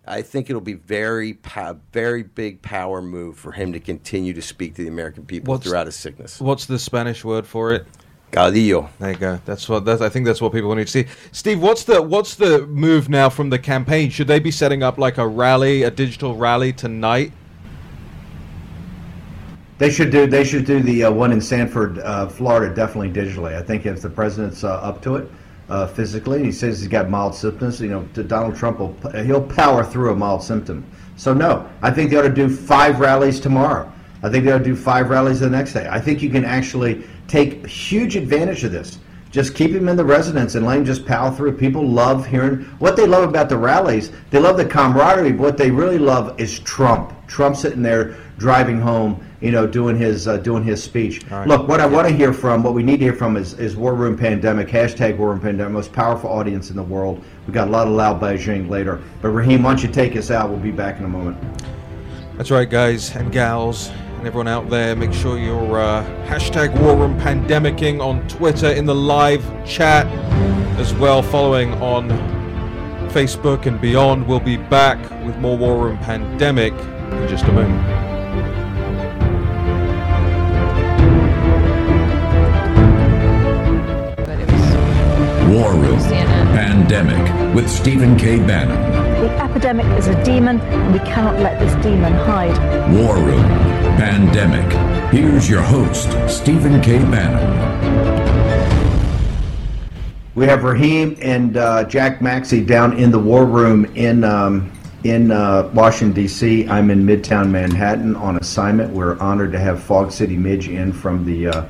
I 0.07 0.23
think 0.23 0.49
it'll 0.49 0.63
be 0.63 0.75
very, 0.75 1.39
very 1.93 2.23
big 2.23 2.63
power 2.63 3.03
move 3.03 3.37
for 3.37 3.53
him 3.53 3.73
to 3.75 3.81
continue 3.81 4.33
to 4.33 4.41
speak 4.43 4.75
to 4.77 4.83
the 4.83 4.89
American 4.89 5.25
people 5.27 5.53
What's- 5.53 5.67
throughout 5.67 5.87
his 5.87 5.97
sickness. 5.97 6.41
What's 6.41 6.67
the 6.67 6.79
Spanish 6.79 7.25
word 7.25 7.47
for 7.47 7.73
it? 7.73 7.87
Caudillo. 8.33 8.91
There 8.99 9.11
you 9.11 9.17
go. 9.17 9.41
That's 9.45 9.69
what. 9.69 9.85
That's, 9.85 10.03
I 10.03 10.09
think 10.09 10.27
that's 10.27 10.41
what 10.41 10.53
people 10.53 10.69
want 10.69 10.81
to 10.81 10.87
see. 10.87 11.07
Steve, 11.33 11.63
what's 11.63 11.85
the 11.85 12.03
what's 12.03 12.35
the 12.35 12.67
move 12.67 13.09
now 13.09 13.29
from 13.29 13.51
the 13.51 13.59
campaign? 13.59 14.11
Should 14.11 14.27
they 14.29 14.39
be 14.39 14.51
setting 14.51 14.83
up 14.83 14.99
like 14.99 15.19
a 15.19 15.27
rally, 15.27 15.83
a 15.83 15.91
digital 15.91 16.37
rally 16.37 16.73
tonight? 16.73 17.33
They 19.79 19.91
should 19.91 20.11
do. 20.11 20.27
They 20.27 20.45
should 20.45 20.67
do 20.67 20.81
the 20.81 21.05
uh, 21.05 21.11
one 21.11 21.33
in 21.33 21.41
Sanford, 21.41 22.01
uh, 22.01 22.29
Florida, 22.29 22.75
definitely 22.75 23.11
digitally. 23.11 23.57
I 23.57 23.63
think 23.63 23.87
if 23.87 24.03
the 24.03 24.11
president's 24.11 24.63
uh, 24.63 24.75
up 24.75 25.01
to 25.03 25.17
it 25.17 25.31
uh, 25.71 25.87
physically, 25.87 26.45
he 26.45 26.53
says 26.53 26.81
he's 26.81 26.89
got 26.89 27.09
mild 27.09 27.35
symptoms. 27.35 27.81
You 27.81 27.89
know, 27.89 28.03
Donald 28.25 28.57
Trump 28.57 28.81
will 28.81 28.95
he'll 29.25 29.43
power 29.43 29.85
through 29.85 30.13
a 30.13 30.17
mild 30.17 30.43
symptom. 30.43 30.85
So 31.17 31.33
no, 31.33 31.67
I 31.81 31.91
think 31.91 32.11
they 32.11 32.17
ought 32.17 32.23
to 32.23 32.29
do 32.29 32.49
five 32.49 33.01
rallies 33.01 33.41
tomorrow. 33.41 33.91
I 34.23 34.29
think 34.29 34.45
they 34.45 34.51
ought 34.51 34.59
to 34.59 34.65
do 34.65 34.77
five 34.77 35.11
rallies 35.11 35.41
the 35.41 35.49
next 35.49 35.73
day. 35.73 35.87
I 35.89 36.01
think 36.01 36.23
you 36.23 36.31
can 36.31 36.45
actually 36.45 37.05
take 37.29 37.67
huge 37.67 38.17
advantage 38.17 38.65
of 38.65 38.73
this. 38.73 38.99
Just 39.31 39.55
keep 39.55 39.73
him 39.73 39.89
in 39.89 39.97
the 39.97 40.05
residence 40.05 40.55
and 40.55 40.65
let 40.65 40.79
him 40.79 40.85
just 40.87 41.05
power 41.05 41.31
through. 41.31 41.53
People 41.53 41.87
love 41.87 42.27
hearing 42.27 42.61
what 42.79 42.97
they 42.97 43.07
love 43.07 43.29
about 43.29 43.51
the 43.51 43.59
rallies. 43.59 44.11
They 44.31 44.39
love 44.39 44.57
the 44.57 44.65
camaraderie, 44.65 45.33
but 45.33 45.43
what 45.43 45.59
they 45.59 45.71
really 45.71 45.99
love 45.99 46.41
is 46.41 46.59
Trump. 46.61 47.13
Trump 47.27 47.55
sitting 47.55 47.83
there 47.83 48.17
driving 48.39 48.81
home, 48.81 49.23
you 49.43 49.51
know, 49.51 49.67
doing 49.67 49.99
his 49.99 50.27
uh, 50.27 50.39
doing 50.39 50.65
his 50.65 50.83
speech. 50.83 51.25
right. 51.27 51.47
Look, 51.47 51.69
what 51.69 51.79
I 51.79 51.87
want 51.87 52.09
to 52.09 52.15
hear 52.15 52.33
from, 52.33 52.63
what 52.63 52.73
we 52.73 52.83
need 52.83 52.99
to 52.99 53.05
hear 53.05 53.13
from 53.13 53.37
is, 53.37 53.53
is 53.55 53.77
War 53.77 53.95
Room 53.95 54.17
Pandemic, 54.17 54.69
hashtag 54.69 55.19
War 55.19 55.31
Room 55.31 55.41
Pandemic, 55.41 55.73
most 55.75 55.93
powerful 55.93 56.31
audience 56.31 56.71
in 56.71 56.77
the 56.77 56.83
world. 56.83 57.23
We 57.47 57.53
got 57.53 57.69
a 57.69 57.71
lot 57.71 57.87
of 57.87 57.93
loud 57.93 58.21
Beijing 58.21 58.71
later. 58.71 59.03
But 59.21 59.29
Raheem, 59.31 59.63
why 59.63 59.71
don't 59.71 59.83
you 59.83 59.91
take 59.91 60.17
us 60.17 60.31
out? 60.31 60.49
We'll 60.49 60.59
be 60.59 60.71
back 60.71 60.99
in 60.99 61.05
a 61.05 61.09
moment. 61.09 61.37
That's 62.39 62.51
right, 62.51 62.71
guys 62.71 63.15
and 63.15 63.31
gals, 63.31 63.91
and 64.19 64.27
everyone 64.27 64.49
out 64.49 64.69
there. 64.69 64.97
Make 64.97 65.13
sure 65.13 65.39
you're 65.39 65.79
uh, 65.79 66.05
hashtag 66.27 66.77
War 66.81 66.97
Room 66.97 67.19
Pandemicing 67.21 68.01
on 68.01 68.27
Twitter 68.29 68.69
in 68.69 68.85
the 68.85 68.95
live 68.95 69.45
chat 69.65 70.07
as 70.79 70.93
well. 70.95 71.23
Following 71.23 71.73
on 71.75 72.09
Facebook 73.11 73.67
and 73.67 73.81
beyond. 73.81 74.27
We'll 74.27 74.41
be 74.41 74.57
back 74.57 74.99
with 75.25 75.37
more 75.39 75.57
War 75.57 75.85
Room 75.85 75.99
Pandemic 75.99 76.73
in 76.73 77.29
just 77.29 77.45
a 77.45 77.53
moment. 77.53 78.09
War 85.53 85.73
Room 85.73 85.99
Pandemic 86.01 87.55
with 87.55 87.71
Stephen 87.71 88.17
K. 88.17 88.39
Bannon. 88.39 88.98
The 89.19 89.37
epidemic 89.43 89.87
is 89.99 90.07
a 90.07 90.25
demon, 90.25 90.61
and 90.61 90.93
we 90.93 91.01
cannot 91.01 91.41
let 91.41 91.59
this 91.59 91.75
demon 91.83 92.13
hide. 92.13 92.57
War 92.95 93.17
Room 93.17 93.43
Pandemic. 93.99 94.73
Here's 95.11 95.51
your 95.51 95.61
host, 95.61 96.09
Stephen 96.29 96.81
K. 96.81 96.99
Bannon. 96.99 97.69
We 100.37 100.47
have 100.47 100.63
Raheem 100.63 101.17
and 101.21 101.57
uh, 101.57 101.83
Jack 101.83 102.23
Maxey 102.23 102.65
down 102.65 102.97
in 102.97 103.11
the 103.11 103.19
war 103.19 103.45
room 103.45 103.87
in 103.97 104.23
um, 104.23 104.71
in 105.03 105.33
uh, 105.33 105.69
Washington 105.75 106.15
D.C. 106.15 106.69
I'm 106.69 106.89
in 106.89 107.05
Midtown 107.05 107.51
Manhattan 107.51 108.15
on 108.15 108.37
assignment. 108.37 108.93
We're 108.93 109.19
honored 109.19 109.51
to 109.51 109.59
have 109.59 109.83
Fog 109.83 110.13
City 110.13 110.37
Midge 110.37 110.69
in 110.69 110.93
from 110.93 111.25
the 111.25 111.49
uh, 111.49 111.65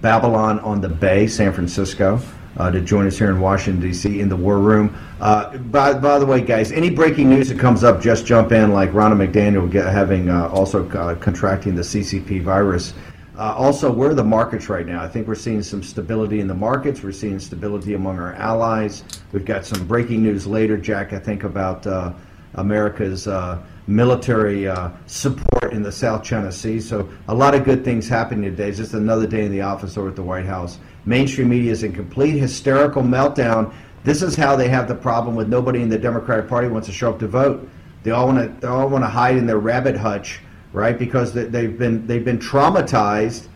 Babylon 0.00 0.60
on 0.60 0.80
the 0.80 0.88
Bay, 0.88 1.26
San 1.26 1.52
Francisco, 1.52 2.18
uh, 2.56 2.70
to 2.70 2.80
join 2.80 3.06
us 3.06 3.18
here 3.18 3.30
in 3.30 3.40
Washington 3.40 3.80
D.C. 3.80 4.20
in 4.20 4.28
the 4.28 4.36
war 4.36 4.58
room. 4.58 4.96
Uh, 5.20 5.56
by, 5.58 5.92
by 5.94 6.18
the 6.18 6.26
way, 6.26 6.40
guys, 6.40 6.72
any 6.72 6.90
breaking 6.90 7.28
news 7.28 7.48
that 7.48 7.58
comes 7.58 7.84
up, 7.84 8.00
just 8.00 8.26
jump 8.26 8.52
in. 8.52 8.72
Like 8.72 8.90
Ronna 8.90 9.14
McDaniel 9.14 9.70
get, 9.70 9.86
having 9.86 10.30
uh, 10.30 10.48
also 10.48 10.88
uh, 10.90 11.14
contracting 11.16 11.74
the 11.74 11.82
CCP 11.82 12.42
virus. 12.42 12.94
Uh, 13.38 13.54
also, 13.54 13.92
where 13.92 14.10
are 14.10 14.14
the 14.14 14.24
markets 14.24 14.70
right 14.70 14.86
now? 14.86 15.02
I 15.02 15.08
think 15.08 15.28
we're 15.28 15.34
seeing 15.34 15.62
some 15.62 15.82
stability 15.82 16.40
in 16.40 16.46
the 16.46 16.54
markets. 16.54 17.02
We're 17.02 17.12
seeing 17.12 17.38
stability 17.38 17.92
among 17.92 18.18
our 18.18 18.32
allies. 18.34 19.04
We've 19.32 19.44
got 19.44 19.66
some 19.66 19.86
breaking 19.86 20.22
news 20.22 20.46
later, 20.46 20.78
Jack, 20.78 21.12
I 21.12 21.18
think, 21.18 21.44
about 21.44 21.86
uh, 21.86 22.14
America's 22.54 23.28
military 23.86 24.68
uh, 24.68 24.90
support 25.06 25.72
in 25.72 25.82
the 25.82 25.92
South 25.92 26.22
China 26.24 26.50
Sea. 26.50 26.80
So, 26.80 27.08
a 27.28 27.34
lot 27.34 27.54
of 27.54 27.64
good 27.64 27.84
things 27.84 28.08
happening 28.08 28.50
today. 28.50 28.68
It's 28.68 28.78
just 28.78 28.94
another 28.94 29.26
day 29.26 29.44
in 29.44 29.52
the 29.52 29.62
office 29.62 29.96
over 29.96 30.08
at 30.08 30.16
the 30.16 30.22
White 30.22 30.46
House. 30.46 30.78
Mainstream 31.04 31.48
media 31.48 31.72
is 31.72 31.82
in 31.82 31.92
complete 31.92 32.38
hysterical 32.38 33.02
meltdown. 33.02 33.72
This 34.04 34.22
is 34.22 34.34
how 34.36 34.56
they 34.56 34.68
have 34.68 34.88
the 34.88 34.94
problem 34.94 35.34
with 35.34 35.48
nobody 35.48 35.82
in 35.82 35.88
the 35.88 35.98
Democratic 35.98 36.48
Party 36.48 36.68
wants 36.68 36.86
to 36.88 36.92
show 36.92 37.10
up 37.10 37.18
to 37.20 37.28
vote. 37.28 37.68
They 38.02 38.10
all 38.10 38.26
want 38.26 38.38
to. 38.38 38.60
They 38.60 38.68
all 38.68 38.88
want 38.88 39.04
to 39.04 39.08
hide 39.08 39.36
in 39.36 39.46
their 39.46 39.58
rabbit 39.58 39.96
hutch 39.96 40.40
right? 40.76 40.98
Because 40.98 41.32
they- 41.32 41.46
they've 41.46 41.78
been 41.78 42.06
they've 42.06 42.24
been 42.24 42.38
traumatized, 42.38 43.46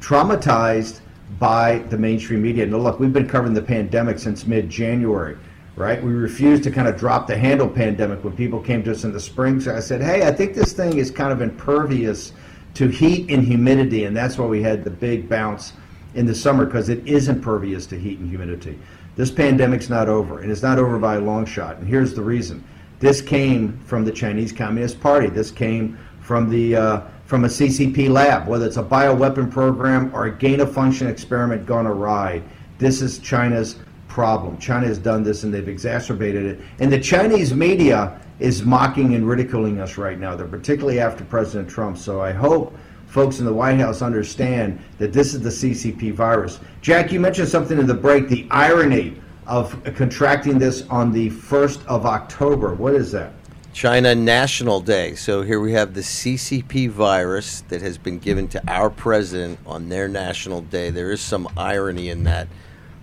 traumatized 0.00 1.00
by 1.40 1.78
the 1.90 1.98
mainstream 1.98 2.42
media. 2.42 2.64
Now, 2.64 2.78
look, 2.78 3.00
we've 3.00 3.12
been 3.12 3.28
covering 3.28 3.54
the 3.54 3.62
pandemic 3.62 4.18
since 4.18 4.46
mid-January, 4.46 5.36
right? 5.76 6.02
We 6.02 6.12
refused 6.12 6.62
to 6.64 6.70
kind 6.70 6.88
of 6.88 6.98
drop 6.98 7.26
the 7.26 7.36
handle 7.36 7.68
pandemic 7.68 8.22
when 8.24 8.36
people 8.36 8.60
came 8.60 8.82
to 8.84 8.90
us 8.90 9.04
in 9.04 9.12
the 9.12 9.20
spring. 9.20 9.60
So 9.60 9.74
I 9.74 9.80
said, 9.80 10.02
hey, 10.02 10.26
I 10.26 10.32
think 10.32 10.54
this 10.54 10.72
thing 10.72 10.98
is 10.98 11.10
kind 11.10 11.32
of 11.32 11.40
impervious 11.40 12.32
to 12.74 12.88
heat 12.88 13.30
and 13.30 13.44
humidity, 13.44 14.04
and 14.04 14.16
that's 14.16 14.38
why 14.38 14.46
we 14.46 14.62
had 14.62 14.84
the 14.84 14.90
big 14.90 15.28
bounce 15.28 15.72
in 16.14 16.26
the 16.26 16.34
summer 16.34 16.64
because 16.64 16.88
it 16.88 17.06
is 17.06 17.28
impervious 17.28 17.86
to 17.86 17.98
heat 17.98 18.18
and 18.18 18.28
humidity. 18.28 18.78
This 19.16 19.30
pandemic's 19.30 19.90
not 19.90 20.08
over, 20.08 20.40
and 20.40 20.50
it's 20.50 20.62
not 20.62 20.78
over 20.78 20.98
by 20.98 21.16
a 21.16 21.20
long 21.20 21.44
shot. 21.44 21.78
And 21.78 21.86
here's 21.86 22.14
the 22.14 22.22
reason: 22.22 22.64
this 23.00 23.20
came 23.20 23.78
from 23.80 24.04
the 24.04 24.12
Chinese 24.12 24.52
Communist 24.52 25.00
Party. 25.00 25.28
This 25.28 25.50
came 25.50 25.98
from 26.20 26.48
the 26.48 26.76
uh, 26.76 27.00
from 27.26 27.44
a 27.44 27.48
CCP 27.48 28.08
lab, 28.08 28.48
whether 28.48 28.66
it's 28.66 28.76
a 28.76 28.82
bioweapon 28.82 29.50
program 29.50 30.10
or 30.14 30.26
a 30.26 30.36
gain-of-function 30.36 31.06
experiment 31.06 31.64
gone 31.64 31.86
awry. 31.86 32.42
This 32.78 33.02
is 33.02 33.18
China's 33.18 33.76
problem. 34.10 34.58
China 34.58 34.86
has 34.86 34.98
done 34.98 35.22
this, 35.22 35.44
and 35.44 35.54
they've 35.54 35.68
exacerbated 35.68 36.44
it. 36.44 36.60
And 36.80 36.92
the 36.92 37.00
Chinese 37.00 37.54
media 37.54 38.20
is 38.40 38.62
mocking 38.64 39.14
and 39.14 39.26
ridiculing 39.26 39.80
us 39.80 39.96
right 39.96 40.18
now. 40.18 40.36
They're 40.36 40.46
particularly 40.46 41.00
after 41.00 41.24
President 41.24 41.70
Trump. 41.70 41.96
So 41.96 42.20
I 42.20 42.32
hope 42.32 42.76
folks 43.06 43.38
in 43.38 43.44
the 43.44 43.52
White 43.52 43.78
House 43.78 44.02
understand 44.02 44.78
that 44.98 45.12
this 45.12 45.32
is 45.34 45.40
the 45.40 45.48
CCP 45.48 46.12
virus. 46.12 46.60
Jack, 46.82 47.12
you 47.12 47.20
mentioned 47.20 47.48
something 47.48 47.78
in 47.78 47.86
the 47.86 47.94
break, 47.94 48.28
the 48.28 48.46
irony 48.50 49.16
of 49.46 49.82
contracting 49.96 50.58
this 50.58 50.86
on 50.88 51.12
the 51.12 51.30
1st 51.30 51.84
of 51.86 52.06
October. 52.06 52.74
What 52.74 52.94
is 52.94 53.12
that? 53.12 53.32
China 53.72 54.14
National 54.14 54.80
Day. 54.80 55.14
So 55.14 55.42
here 55.42 55.60
we 55.60 55.72
have 55.72 55.94
the 55.94 56.00
CCP 56.00 56.90
virus 56.90 57.60
that 57.68 57.82
has 57.82 57.98
been 57.98 58.18
given 58.18 58.48
to 58.48 58.62
our 58.68 58.90
president 58.90 59.58
on 59.64 59.88
their 59.88 60.08
national 60.08 60.62
day. 60.62 60.90
There 60.90 61.12
is 61.12 61.20
some 61.20 61.48
irony 61.56 62.08
in 62.08 62.24
that. 62.24 62.48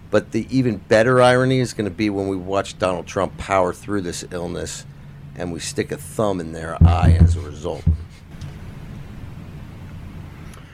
But 0.09 0.31
the 0.31 0.47
even 0.55 0.77
better 0.77 1.21
irony 1.21 1.59
is 1.59 1.73
going 1.73 1.89
to 1.89 1.95
be 1.95 2.09
when 2.09 2.27
we 2.27 2.37
watch 2.37 2.79
Donald 2.79 3.07
Trump 3.07 3.37
power 3.37 3.73
through 3.73 4.01
this 4.01 4.23
illness 4.31 4.85
and 5.35 5.51
we 5.51 5.59
stick 5.59 5.91
a 5.91 5.97
thumb 5.97 6.39
in 6.39 6.51
their 6.51 6.81
eye 6.83 7.17
as 7.19 7.35
a 7.35 7.41
result. 7.41 7.83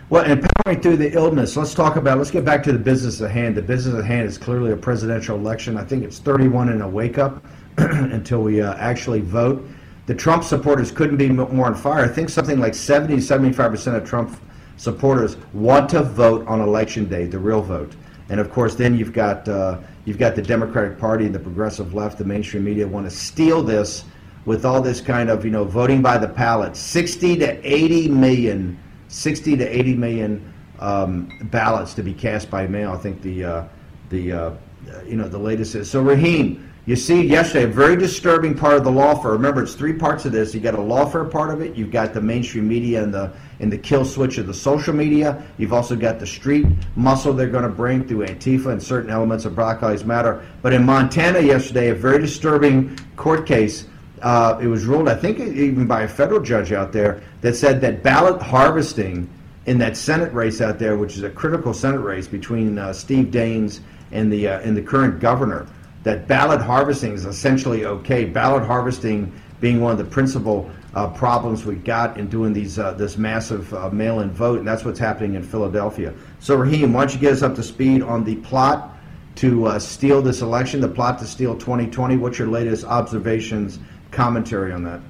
Well, 0.09 0.23
and 0.23 0.47
powering 0.63 0.79
through 0.79 0.97
the 0.97 1.11
illness, 1.13 1.57
let's 1.57 1.73
talk 1.73 1.95
about, 1.95 2.19
let's 2.19 2.29
get 2.29 2.45
back 2.45 2.61
to 2.63 2.71
the 2.71 2.77
business 2.77 3.19
at 3.21 3.31
hand. 3.31 3.55
The 3.55 3.61
business 3.63 3.95
at 3.95 4.05
hand 4.05 4.27
is 4.27 4.37
clearly 4.37 4.71
a 4.71 4.77
presidential 4.77 5.35
election. 5.35 5.75
I 5.75 5.83
think 5.83 6.03
it's 6.03 6.19
31 6.19 6.69
in 6.69 6.81
a 6.81 6.87
wake 6.87 7.17
up 7.17 7.43
until 7.77 8.43
we 8.43 8.61
uh, 8.61 8.75
actually 8.75 9.21
vote. 9.21 9.67
The 10.05 10.13
Trump 10.13 10.43
supporters 10.43 10.91
couldn't 10.91 11.17
be 11.17 11.29
more 11.29 11.65
on 11.65 11.75
fire. 11.75 12.05
I 12.05 12.09
think 12.09 12.29
something 12.29 12.59
like 12.59 12.75
70 12.75 13.15
75% 13.15 13.95
of 13.95 14.07
Trump 14.07 14.39
supporters 14.77 15.37
want 15.53 15.89
to 15.89 16.03
vote 16.03 16.45
on 16.47 16.61
election 16.61 17.09
day, 17.09 17.25
the 17.25 17.39
real 17.39 17.61
vote. 17.61 17.93
And 18.33 18.39
of 18.39 18.51
course, 18.51 18.73
then 18.73 18.97
you've 18.97 19.13
got 19.13 19.47
uh, 19.47 19.77
you've 20.05 20.17
got 20.17 20.35
the 20.35 20.41
Democratic 20.41 20.97
Party, 20.97 21.27
and 21.27 21.35
the 21.35 21.39
progressive 21.39 21.93
left, 21.93 22.17
the 22.17 22.25
mainstream 22.25 22.63
media 22.63 22.87
want 22.87 23.05
to 23.05 23.15
steal 23.15 23.61
this 23.61 24.05
with 24.45 24.65
all 24.65 24.81
this 24.81 25.01
kind 25.01 25.29
of 25.29 25.45
you 25.45 25.51
know 25.51 25.63
voting 25.63 26.01
by 26.01 26.17
the 26.17 26.25
ballot. 26.25 26.75
60 26.75 27.37
to 27.37 27.59
80 27.63 28.09
million 28.09 28.79
60 29.07 29.57
to 29.57 29.63
80 29.63 29.93
million 29.93 30.53
um, 30.79 31.29
ballots 31.51 31.93
to 31.93 32.01
be 32.01 32.11
cast 32.11 32.49
by 32.49 32.65
mail. 32.65 32.91
I 32.91 32.97
think 32.97 33.21
the 33.21 33.43
uh, 33.43 33.63
the 34.09 34.31
uh, 34.31 34.51
you 35.05 35.15
know 35.15 35.27
the 35.27 35.37
latest 35.37 35.75
is 35.75 35.91
so. 35.91 36.01
Raheem, 36.01 36.73
you 36.87 36.95
see 36.95 37.21
yesterday 37.21 37.65
a 37.65 37.67
very 37.67 37.95
disturbing 37.95 38.57
part 38.57 38.77
of 38.77 38.83
the 38.83 38.89
lawfare. 38.89 39.33
Remember, 39.33 39.61
it's 39.61 39.75
three 39.75 39.93
parts 39.93 40.25
of 40.25 40.31
this. 40.31 40.55
You 40.55 40.59
got 40.59 40.73
a 40.73 40.79
lawfare 40.79 41.29
part 41.29 41.53
of 41.53 41.61
it. 41.61 41.75
You've 41.75 41.91
got 41.91 42.15
the 42.15 42.21
mainstream 42.21 42.67
media 42.67 43.03
and 43.03 43.13
the 43.13 43.31
and 43.63 43.71
the 43.71 43.77
kill 43.77 44.03
switch 44.03 44.37
of 44.37 44.45
the 44.45 44.53
social 44.53 44.93
media. 44.93 45.41
You've 45.57 45.71
also 45.71 45.95
got 45.95 46.19
the 46.19 46.27
street 46.27 46.67
muscle 46.97 47.31
they're 47.31 47.47
going 47.47 47.63
to 47.63 47.69
bring 47.69 48.05
through 48.05 48.27
Antifa 48.27 48.67
and 48.67 48.83
certain 48.83 49.09
elements 49.09 49.45
of 49.45 49.55
Black 49.55 49.81
Lives 49.81 50.03
Matter. 50.03 50.45
But 50.61 50.73
in 50.73 50.85
Montana 50.85 51.39
yesterday, 51.39 51.89
a 51.89 51.95
very 51.95 52.19
disturbing 52.19 52.99
court 53.15 53.47
case. 53.47 53.87
Uh, 54.21 54.59
it 54.61 54.67
was 54.67 54.85
ruled, 54.85 55.07
I 55.07 55.15
think, 55.15 55.39
even 55.39 55.87
by 55.87 56.01
a 56.01 56.07
federal 56.07 56.41
judge 56.41 56.73
out 56.73 56.91
there, 56.91 57.23
that 57.39 57.55
said 57.55 57.79
that 57.81 58.03
ballot 58.03 58.41
harvesting 58.41 59.29
in 59.65 59.77
that 59.77 59.95
Senate 59.95 60.33
race 60.33 60.59
out 60.59 60.77
there, 60.77 60.97
which 60.97 61.15
is 61.15 61.23
a 61.23 61.29
critical 61.29 61.73
Senate 61.73 62.01
race 62.01 62.27
between 62.27 62.77
uh, 62.77 62.91
Steve 62.91 63.27
Daines 63.27 63.79
and 64.11 64.31
the 64.31 64.49
uh, 64.49 64.59
and 64.59 64.75
the 64.75 64.81
current 64.81 65.21
governor, 65.21 65.67
that 66.03 66.27
ballot 66.27 66.59
harvesting 66.59 67.13
is 67.13 67.25
essentially 67.25 67.85
okay. 67.85 68.25
Ballot 68.25 68.63
harvesting 68.63 69.31
being 69.61 69.79
one 69.79 69.93
of 69.93 69.97
the 69.97 70.03
principal 70.03 70.69
uh, 70.95 71.07
problems 71.09 71.65
we 71.65 71.75
got 71.75 72.17
in 72.17 72.27
doing 72.27 72.53
these 72.53 72.77
uh, 72.77 72.93
this 72.93 73.17
massive 73.17 73.73
uh, 73.73 73.89
mail-in 73.89 74.31
vote, 74.31 74.59
and 74.59 74.67
that's 74.67 74.85
what's 74.85 74.99
happening 74.99 75.35
in 75.35 75.43
Philadelphia. 75.43 76.13
So, 76.39 76.55
Raheem, 76.55 76.93
why 76.93 77.01
don't 77.01 77.13
you 77.13 77.19
get 77.19 77.33
us 77.33 77.41
up 77.41 77.55
to 77.55 77.63
speed 77.63 78.01
on 78.01 78.23
the 78.23 78.35
plot 78.37 78.95
to 79.35 79.65
uh, 79.65 79.79
steal 79.79 80.21
this 80.21 80.41
election, 80.41 80.81
the 80.81 80.87
plot 80.87 81.17
to 81.19 81.25
steal 81.25 81.57
2020? 81.57 82.17
What's 82.17 82.37
your 82.37 82.47
latest 82.47 82.85
observations, 82.85 83.79
commentary 84.11 84.71
on 84.71 84.83
that? 84.83 85.01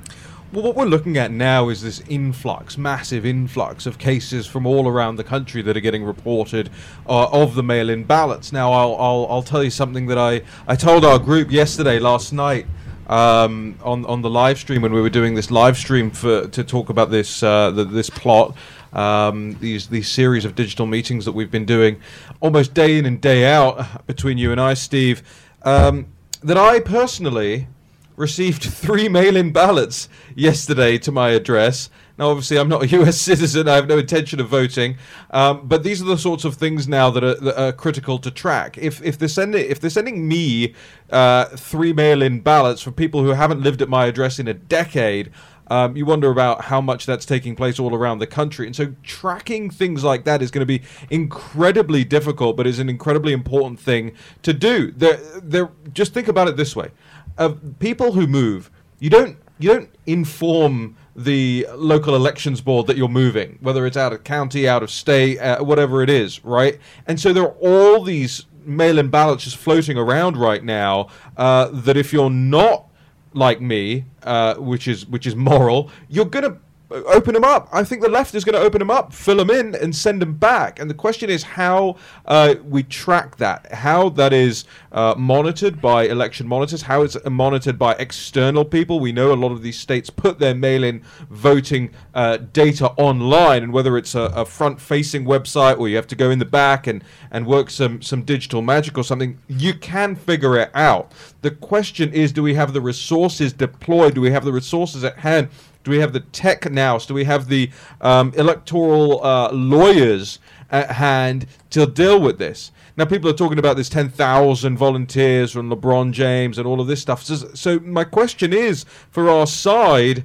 Well, 0.54 0.63
what 0.63 0.76
we're 0.76 0.86
looking 0.86 1.17
at 1.17 1.32
now 1.32 1.69
is 1.69 1.82
this 1.82 2.02
influx, 2.08 2.78
massive 2.78 3.26
influx 3.26 3.88
of 3.88 3.98
cases 3.98 4.46
from 4.46 4.67
all 4.67 4.88
around 4.88 5.15
the 5.15 5.24
country 5.24 5.63
that 5.63 5.76
are 5.76 5.80
getting 5.80 6.04
reported 6.04 6.69
uh, 7.10 7.28
of 7.32 7.56
the 7.56 7.63
mail-in 7.63 8.04
ballots. 8.04 8.54
Now, 8.54 8.72
I'll, 8.72 8.96
I'll, 8.98 9.28
I'll 9.32 9.41
tell 9.41 9.63
you 9.63 9.72
something 9.72 10.06
that 10.06 10.19
I, 10.19 10.43
I 10.67 10.76
told 10.76 11.06
our 11.06 11.17
group 11.17 11.50
yesterday, 11.50 11.98
last 11.98 12.34
night, 12.34 12.67
um, 13.13 13.78
on 13.84 14.06
on 14.06 14.23
the 14.23 14.30
live 14.30 14.58
stream 14.58 14.82
when 14.82 14.91
we 14.91 14.99
were 14.99 15.10
doing 15.10 15.36
this 15.36 15.52
live 15.52 15.78
stream 15.78 16.10
for 16.10 16.47
to 16.47 16.63
talk 16.63 16.89
about 16.89 17.12
this 17.12 17.43
uh, 17.43 17.69
the, 17.69 17.84
this 17.86 18.10
plot. 18.10 18.56
Um, 18.91 19.54
these 19.60 19.88
these 19.88 20.08
series 20.08 20.45
of 20.45 20.56
digital 20.56 20.88
meetings 20.88 21.26
that 21.26 21.34
we've 21.34 21.52
been 21.52 21.65
doing 21.65 22.02
almost 22.41 22.73
day 22.73 22.97
in 22.97 23.06
and 23.06 23.21
day 23.21 23.45
out 23.45 24.06
between 24.08 24.39
you 24.39 24.52
and 24.52 24.60
I, 24.60 24.73
Steve. 24.73 25.21
Um, 25.62 26.08
that 26.41 26.58
I 26.58 26.80
personally 26.80 27.67
received 28.15 28.63
three 28.86 29.08
mail-in 29.08 29.52
ballots 29.52 30.10
yesterday 30.36 30.97
to 30.99 31.12
my 31.12 31.30
address. 31.30 31.89
Now, 32.17 32.30
obviously, 32.30 32.58
I'm 32.58 32.69
not 32.69 32.84
a 32.84 32.88
U.S. 32.99 33.19
citizen. 33.19 33.67
I 33.67 33.76
have 33.76 33.88
no 33.88 33.97
intention 33.97 34.39
of 34.39 34.47
voting. 34.47 34.97
Um, 35.32 35.67
but 35.67 35.84
these 35.84 36.02
are 36.02 36.06
the 36.06 36.17
sorts 36.17 36.45
of 36.45 36.56
things 36.56 36.88
now 36.88 37.10
that 37.10 37.23
are, 37.23 37.36
that 37.36 37.62
are, 37.62 37.71
critical 37.71 38.19
to 38.19 38.32
track. 38.32 38.78
If 38.78 39.02
if 39.04 39.17
they're 39.17 39.28
sending 39.28 39.69
if 39.69 39.80
they're 39.80 39.89
sending 39.89 40.28
me 40.28 40.76
uh, 41.10 41.45
three 41.45 41.93
mail-in 41.93 42.41
ballots 42.41 42.82
for 42.82 42.91
people 42.91 43.23
who 43.23 43.30
haven't 43.30 43.62
lived 43.62 43.82
at 43.82 43.89
my 43.89 44.06
address 44.06 44.39
in 44.39 44.47
a 44.47 44.54
decade. 44.54 45.32
Um, 45.67 45.95
you 45.95 46.06
wonder 46.06 46.30
about 46.30 46.65
how 46.65 46.82
much 46.82 47.06
that's 47.06 47.26
taking 47.26 47.56
place 47.56 47.80
all 47.80 47.95
around 47.95 48.19
the 48.19 48.28
country. 48.28 48.67
And 48.67 48.76
so 48.76 48.93
tracking 49.02 49.69
things 49.69 50.04
like 50.04 50.26
that 50.26 50.41
is 50.41 50.52
going 50.52 50.60
to 50.60 50.65
be 50.65 50.82
incredibly 51.10 52.04
difficult, 52.04 52.58
but 52.58 52.67
is 52.67 52.80
an 52.80 52.89
incredibly 52.89 53.32
important 53.32 53.80
thing 53.80 54.12
to 54.41 54.52
do. 54.52 54.91
They're, 54.91 55.21
they're, 55.41 55.71
just 55.93 56.13
think 56.13 56.28
about 56.28 56.49
it 56.49 56.58
this 56.58 56.76
way 56.76 56.91
of 57.38 57.80
people 57.80 58.12
who 58.12 58.28
move, 58.28 58.69
you 58.99 59.10
don't 59.10 59.38
you 59.60 59.69
don't 59.69 59.89
inform 60.06 60.97
the 61.15 61.67
local 61.76 62.15
elections 62.15 62.62
board 62.62 62.88
that 62.88 62.97
you're 62.97 63.08
moving, 63.08 63.58
whether 63.62 63.86
it's 63.86 63.97
out 63.97 64.13
of 64.13 64.23
county, 64.23 64.67
out 64.67 64.84
of 64.84 64.89
state, 64.89 65.39
uh, 65.39 65.63
whatever 65.63 66.02
it 66.02 66.10
is, 66.10 66.43
right? 66.43 66.80
And 67.08 67.19
so 67.19 67.34
there 67.34 67.43
are 67.43 67.56
all 67.60 68.04
these 68.04 68.45
mail-in 68.65 69.10
ballots 69.10 69.43
just 69.43 69.58
floating 69.58 69.97
around 69.97 70.38
right 70.38 70.63
now 70.63 71.10
uh, 71.38 71.69
that 71.71 71.97
if 71.97 72.13
you're 72.13 72.30
not 72.30 72.88
like 73.34 73.62
me, 73.62 74.06
uh, 74.23 74.56
which 74.56 74.88
is 74.88 75.06
which 75.06 75.28
is 75.28 75.36
moral, 75.36 75.89
you're 76.08 76.26
gonna 76.26 76.58
open 76.94 77.34
them 77.34 77.44
up. 77.44 77.68
I 77.72 77.84
think 77.84 78.02
the 78.02 78.10
left 78.10 78.36
is 78.36 78.44
going 78.44 78.54
to 78.54 78.62
open 78.62 78.80
them 78.80 78.92
up, 78.92 79.14
fill 79.14 79.38
them 79.38 79.50
in, 79.50 79.76
and 79.76 79.96
send 79.96 80.22
them 80.22 80.36
back. 80.36 80.80
And 80.80 80.90
the 80.90 80.96
question 80.96 81.30
is 81.30 81.44
how 81.44 81.98
uh, 82.26 82.56
we 82.64 82.84
track 82.84 83.38
that, 83.38 83.72
how 83.74 84.10
that 84.10 84.34
is 84.34 84.66
uh, 84.92 85.16
monitored 85.18 85.82
by 85.82 86.04
election 86.04 86.48
monitors, 86.48 86.84
how 86.84 87.02
it's 87.02 87.18
monitored 87.30 87.80
by 87.80 87.94
external 87.94 88.64
people. 88.64 89.00
We 89.00 89.12
know 89.12 89.34
a 89.34 89.36
lot 89.36 89.52
of 89.52 89.64
these 89.64 89.80
states 89.80 90.10
put 90.10 90.40
their 90.40 90.54
mail-in 90.54 91.02
voting 91.30 91.92
uh, 92.14 92.38
data 92.38 92.92
online, 92.92 93.64
and 93.64 93.74
whether 93.74 93.98
it's 93.98 94.16
a, 94.16 94.32
a, 94.36 94.46
front-facing 94.46 95.26
website 95.26 95.80
or 95.80 95.90
you 95.90 95.96
have 95.96 96.08
to 96.08 96.16
go 96.16 96.30
in 96.30 96.38
the 96.38 96.46
back 96.46 96.86
and 96.86 97.04
and 97.32 97.48
work 97.48 97.70
some 97.70 98.02
some 98.02 98.22
digital 98.22 98.62
magic 98.62 98.98
or 98.98 99.04
something, 99.04 99.40
you 99.48 99.74
can 99.74 100.16
figure 100.16 100.58
it 100.58 100.70
out. 100.76 101.12
The 101.42 101.52
question 101.52 102.14
is, 102.14 102.32
do 102.32 102.44
we 102.44 102.54
have 102.54 102.74
the 102.74 102.82
resources 102.82 103.52
deployed? 103.52 104.14
Do 104.14 104.22
we 104.22 104.32
have 104.32 104.46
the 104.46 104.54
resources 104.54 105.04
at 105.04 105.18
hand? 105.18 105.50
Do 105.84 105.91
we 105.91 106.00
have 106.00 106.13
the 106.13 106.22
tech 106.22 106.72
nous? 106.72 107.06
Do 107.06 107.13
we 107.13 107.26
have 107.26 107.50
the 107.50 107.69
um, 108.02 108.34
electoral 108.36 109.24
uh, 109.24 109.52
lawyers 109.52 110.39
at 110.72 110.91
hand 110.91 111.48
to 111.72 111.86
deal 111.86 112.19
with 112.22 112.38
this? 112.38 112.72
Now, 112.96 113.06
people 113.06 113.30
are 113.30 113.34
talking 113.34 113.60
about 113.60 113.76
this 113.76 113.89
10,000 113.89 114.78
volunteers 114.78 115.52
from 115.52 115.69
LeBron 115.69 116.12
James 116.12 116.58
and 116.58 116.67
all 116.67 116.80
of 116.80 116.88
this 116.88 117.02
stuff. 117.02 117.24
So, 117.24 117.36
so 117.54 117.80
my 117.80 118.04
question 118.04 118.54
is 118.54 118.86
for 119.10 119.30
our 119.30 119.48
side 119.48 120.24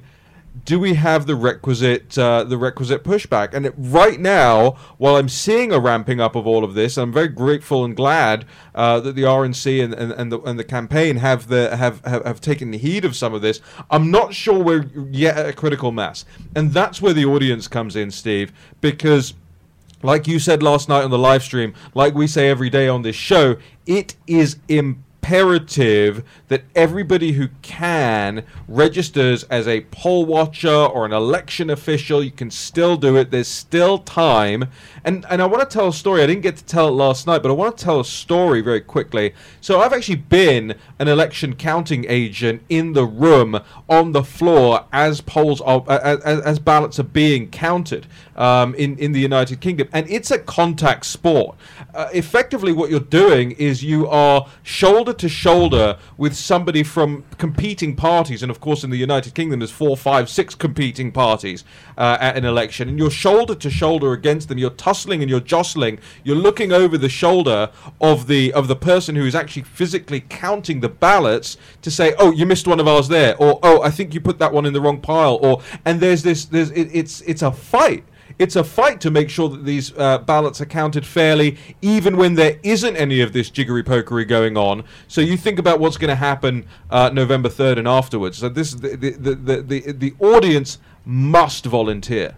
do 0.65 0.79
we 0.79 0.95
have 0.95 1.25
the 1.25 1.35
requisite 1.35 2.17
uh, 2.17 2.43
the 2.43 2.57
requisite 2.57 3.03
pushback? 3.03 3.53
And 3.53 3.71
right 3.77 4.19
now, 4.19 4.71
while 4.97 5.15
I'm 5.15 5.29
seeing 5.29 5.71
a 5.71 5.79
ramping 5.79 6.19
up 6.19 6.35
of 6.35 6.45
all 6.47 6.63
of 6.63 6.73
this, 6.73 6.97
I'm 6.97 7.11
very 7.11 7.27
grateful 7.27 7.85
and 7.85 7.95
glad 7.95 8.45
uh, 8.75 8.99
that 9.01 9.15
the 9.15 9.23
RNC 9.23 9.83
and, 9.83 9.93
and, 9.93 10.11
and, 10.11 10.31
the 10.31 10.39
and 10.41 10.59
the 10.59 10.63
campaign 10.63 11.17
have 11.17 11.47
the 11.47 11.75
have, 11.75 12.03
have 12.05 12.25
have 12.25 12.41
taken 12.41 12.71
the 12.71 12.77
heed 12.77 13.05
of 13.05 13.15
some 13.15 13.33
of 13.33 13.41
this. 13.41 13.61
I'm 13.89 14.11
not 14.11 14.33
sure 14.33 14.59
we're 14.59 14.89
yet 15.11 15.37
at 15.37 15.49
a 15.49 15.53
critical 15.53 15.91
mass, 15.91 16.25
and 16.55 16.71
that's 16.71 17.01
where 17.01 17.13
the 17.13 17.25
audience 17.25 17.67
comes 17.67 17.95
in, 17.95 18.11
Steve, 18.11 18.51
because. 18.81 19.33
Like 20.01 20.29
you 20.29 20.39
said 20.39 20.63
last 20.63 20.87
night 20.87 21.03
on 21.03 21.11
the 21.11 21.17
live 21.17 21.43
stream, 21.43 21.73
like 21.93 22.15
we 22.15 22.25
say 22.25 22.49
every 22.49 22.69
day 22.69 22.87
on 22.87 23.01
this 23.01 23.17
show, 23.17 23.57
it 23.85 24.15
is 24.27 24.55
important 24.69 25.03
imperative 25.29 26.23
that 26.47 26.63
everybody 26.75 27.33
who 27.33 27.47
can 27.61 28.43
registers 28.67 29.43
as 29.43 29.67
a 29.67 29.81
poll 29.91 30.25
watcher 30.25 30.73
or 30.73 31.05
an 31.05 31.13
election 31.13 31.69
official. 31.69 32.23
You 32.23 32.31
can 32.31 32.49
still 32.49 32.97
do 32.97 33.15
it. 33.15 33.29
There's 33.29 33.47
still 33.47 33.99
time. 33.99 34.65
And 35.03 35.25
and 35.29 35.39
I 35.39 35.45
want 35.45 35.69
to 35.69 35.71
tell 35.71 35.89
a 35.89 35.93
story. 35.93 36.23
I 36.23 36.25
didn't 36.25 36.41
get 36.41 36.57
to 36.57 36.65
tell 36.65 36.87
it 36.87 36.91
last 36.91 37.27
night, 37.27 37.43
but 37.43 37.49
I 37.49 37.53
want 37.53 37.77
to 37.77 37.83
tell 37.83 37.99
a 37.99 38.05
story 38.05 38.61
very 38.61 38.81
quickly. 38.81 39.35
So 39.61 39.79
I've 39.81 39.93
actually 39.93 40.15
been 40.15 40.73
an 40.97 41.07
election 41.07 41.55
counting 41.55 42.05
agent 42.09 42.63
in 42.67 42.93
the 42.93 43.05
room 43.05 43.59
on 43.87 44.13
the 44.13 44.23
floor 44.23 44.85
as 44.91 45.21
polls 45.21 45.61
are, 45.61 45.85
as, 45.87 46.41
as 46.41 46.57
ballots 46.57 46.99
are 46.99 47.03
being 47.03 47.51
counted 47.51 48.07
um, 48.39 48.73
in 48.75 48.97
in 48.97 49.11
the 49.11 49.19
United 49.19 49.59
Kingdom, 49.59 49.87
and 49.93 50.09
it's 50.09 50.31
a 50.31 50.39
contact 50.39 51.05
sport. 51.05 51.55
Uh, 51.93 52.09
effectively, 52.13 52.71
what 52.71 52.89
you're 52.89 52.99
doing 52.99 53.51
is 53.51 53.83
you 53.83 54.07
are 54.07 54.47
shoulder 54.63 55.13
to 55.13 55.29
shoulder 55.29 55.97
with 56.17 56.35
somebody 56.35 56.81
from 56.81 57.25
competing 57.37 57.95
parties, 57.95 58.41
and 58.41 58.49
of 58.49 58.59
course, 58.59 58.83
in 58.83 58.89
the 58.89 58.97
United 58.97 59.35
Kingdom, 59.35 59.59
there's 59.59 59.71
four, 59.71 59.97
five, 59.97 60.29
six 60.29 60.55
competing 60.55 61.11
parties 61.11 61.65
uh, 61.97 62.17
at 62.19 62.37
an 62.37 62.45
election, 62.45 62.87
and 62.87 62.97
you're 62.97 63.11
shoulder 63.11 63.53
to 63.53 63.69
shoulder 63.69 64.13
against 64.13 64.47
them. 64.47 64.57
You're 64.57 64.69
tussling 64.71 65.21
and 65.21 65.29
you're 65.29 65.41
jostling. 65.41 65.99
You're 66.23 66.37
looking 66.37 66.71
over 66.71 66.97
the 66.97 67.09
shoulder 67.09 67.69
of 67.99 68.27
the 68.27 68.53
of 68.53 68.69
the 68.69 68.75
person 68.75 69.15
who 69.15 69.25
is 69.25 69.35
actually 69.35 69.63
physically 69.63 70.21
counting 70.29 70.79
the 70.79 70.89
ballots 70.89 71.57
to 71.81 71.91
say, 71.91 72.13
"Oh, 72.17 72.31
you 72.31 72.45
missed 72.45 72.67
one 72.67 72.79
of 72.79 72.87
ours 72.87 73.09
there," 73.09 73.35
or 73.37 73.59
"Oh, 73.61 73.81
I 73.81 73.91
think 73.91 74.13
you 74.13 74.21
put 74.21 74.39
that 74.39 74.53
one 74.53 74.65
in 74.65 74.71
the 74.71 74.79
wrong 74.79 75.01
pile," 75.01 75.39
or 75.41 75.61
and 75.83 75.99
there's 75.99 76.23
this 76.23 76.45
there's 76.45 76.71
it, 76.71 76.89
it's 76.93 77.19
it's 77.21 77.41
a 77.41 77.51
fight 77.51 78.05
it's 78.39 78.55
a 78.55 78.63
fight 78.63 79.01
to 79.01 79.11
make 79.11 79.29
sure 79.29 79.49
that 79.49 79.65
these 79.65 79.95
uh, 79.97 80.17
ballots 80.19 80.61
are 80.61 80.65
counted 80.65 81.05
fairly, 81.05 81.57
even 81.81 82.15
when 82.15 82.35
there 82.35 82.57
isn't 82.63 82.95
any 82.95 83.19
of 83.19 83.33
this 83.33 83.49
jiggery 83.49 83.83
pokery 83.83 84.25
going 84.25 84.55
on. 84.55 84.85
So 85.09 85.19
you 85.19 85.35
think 85.35 85.59
about 85.59 85.81
what's 85.81 85.97
going 85.97 86.09
to 86.09 86.15
happen 86.15 86.65
uh, 86.89 87.09
November 87.13 87.49
third 87.49 87.77
and 87.77 87.87
afterwards. 87.87 88.37
So 88.37 88.47
this 88.47 88.73
the 88.73 88.95
the, 88.95 89.11
the 89.11 89.35
the 89.35 89.61
the 89.61 89.91
the 89.91 90.13
audience 90.19 90.79
must 91.05 91.65
volunteer. 91.65 92.35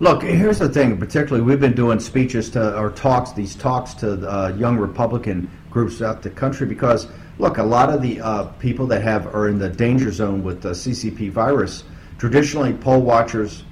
Look, 0.00 0.22
here's 0.22 0.60
the 0.60 0.68
thing. 0.68 0.96
Particularly, 0.98 1.44
we've 1.44 1.58
been 1.58 1.74
doing 1.74 1.98
speeches 1.98 2.50
to 2.50 2.78
or 2.78 2.90
talks, 2.90 3.32
these 3.32 3.56
talks 3.56 3.94
to 3.94 4.30
uh, 4.30 4.54
young 4.56 4.76
Republican 4.76 5.50
groups 5.70 5.98
throughout 5.98 6.22
the 6.22 6.30
country 6.30 6.68
because, 6.68 7.08
look, 7.38 7.58
a 7.58 7.62
lot 7.62 7.90
of 7.90 8.00
the 8.00 8.20
uh, 8.20 8.44
people 8.60 8.86
that 8.86 9.02
have 9.02 9.34
are 9.34 9.48
in 9.48 9.58
the 9.58 9.68
danger 9.68 10.12
zone 10.12 10.44
with 10.44 10.62
the 10.62 10.70
CCP 10.70 11.32
virus. 11.32 11.82
Traditionally, 12.16 12.74
poll 12.74 13.00
watchers 13.00 13.64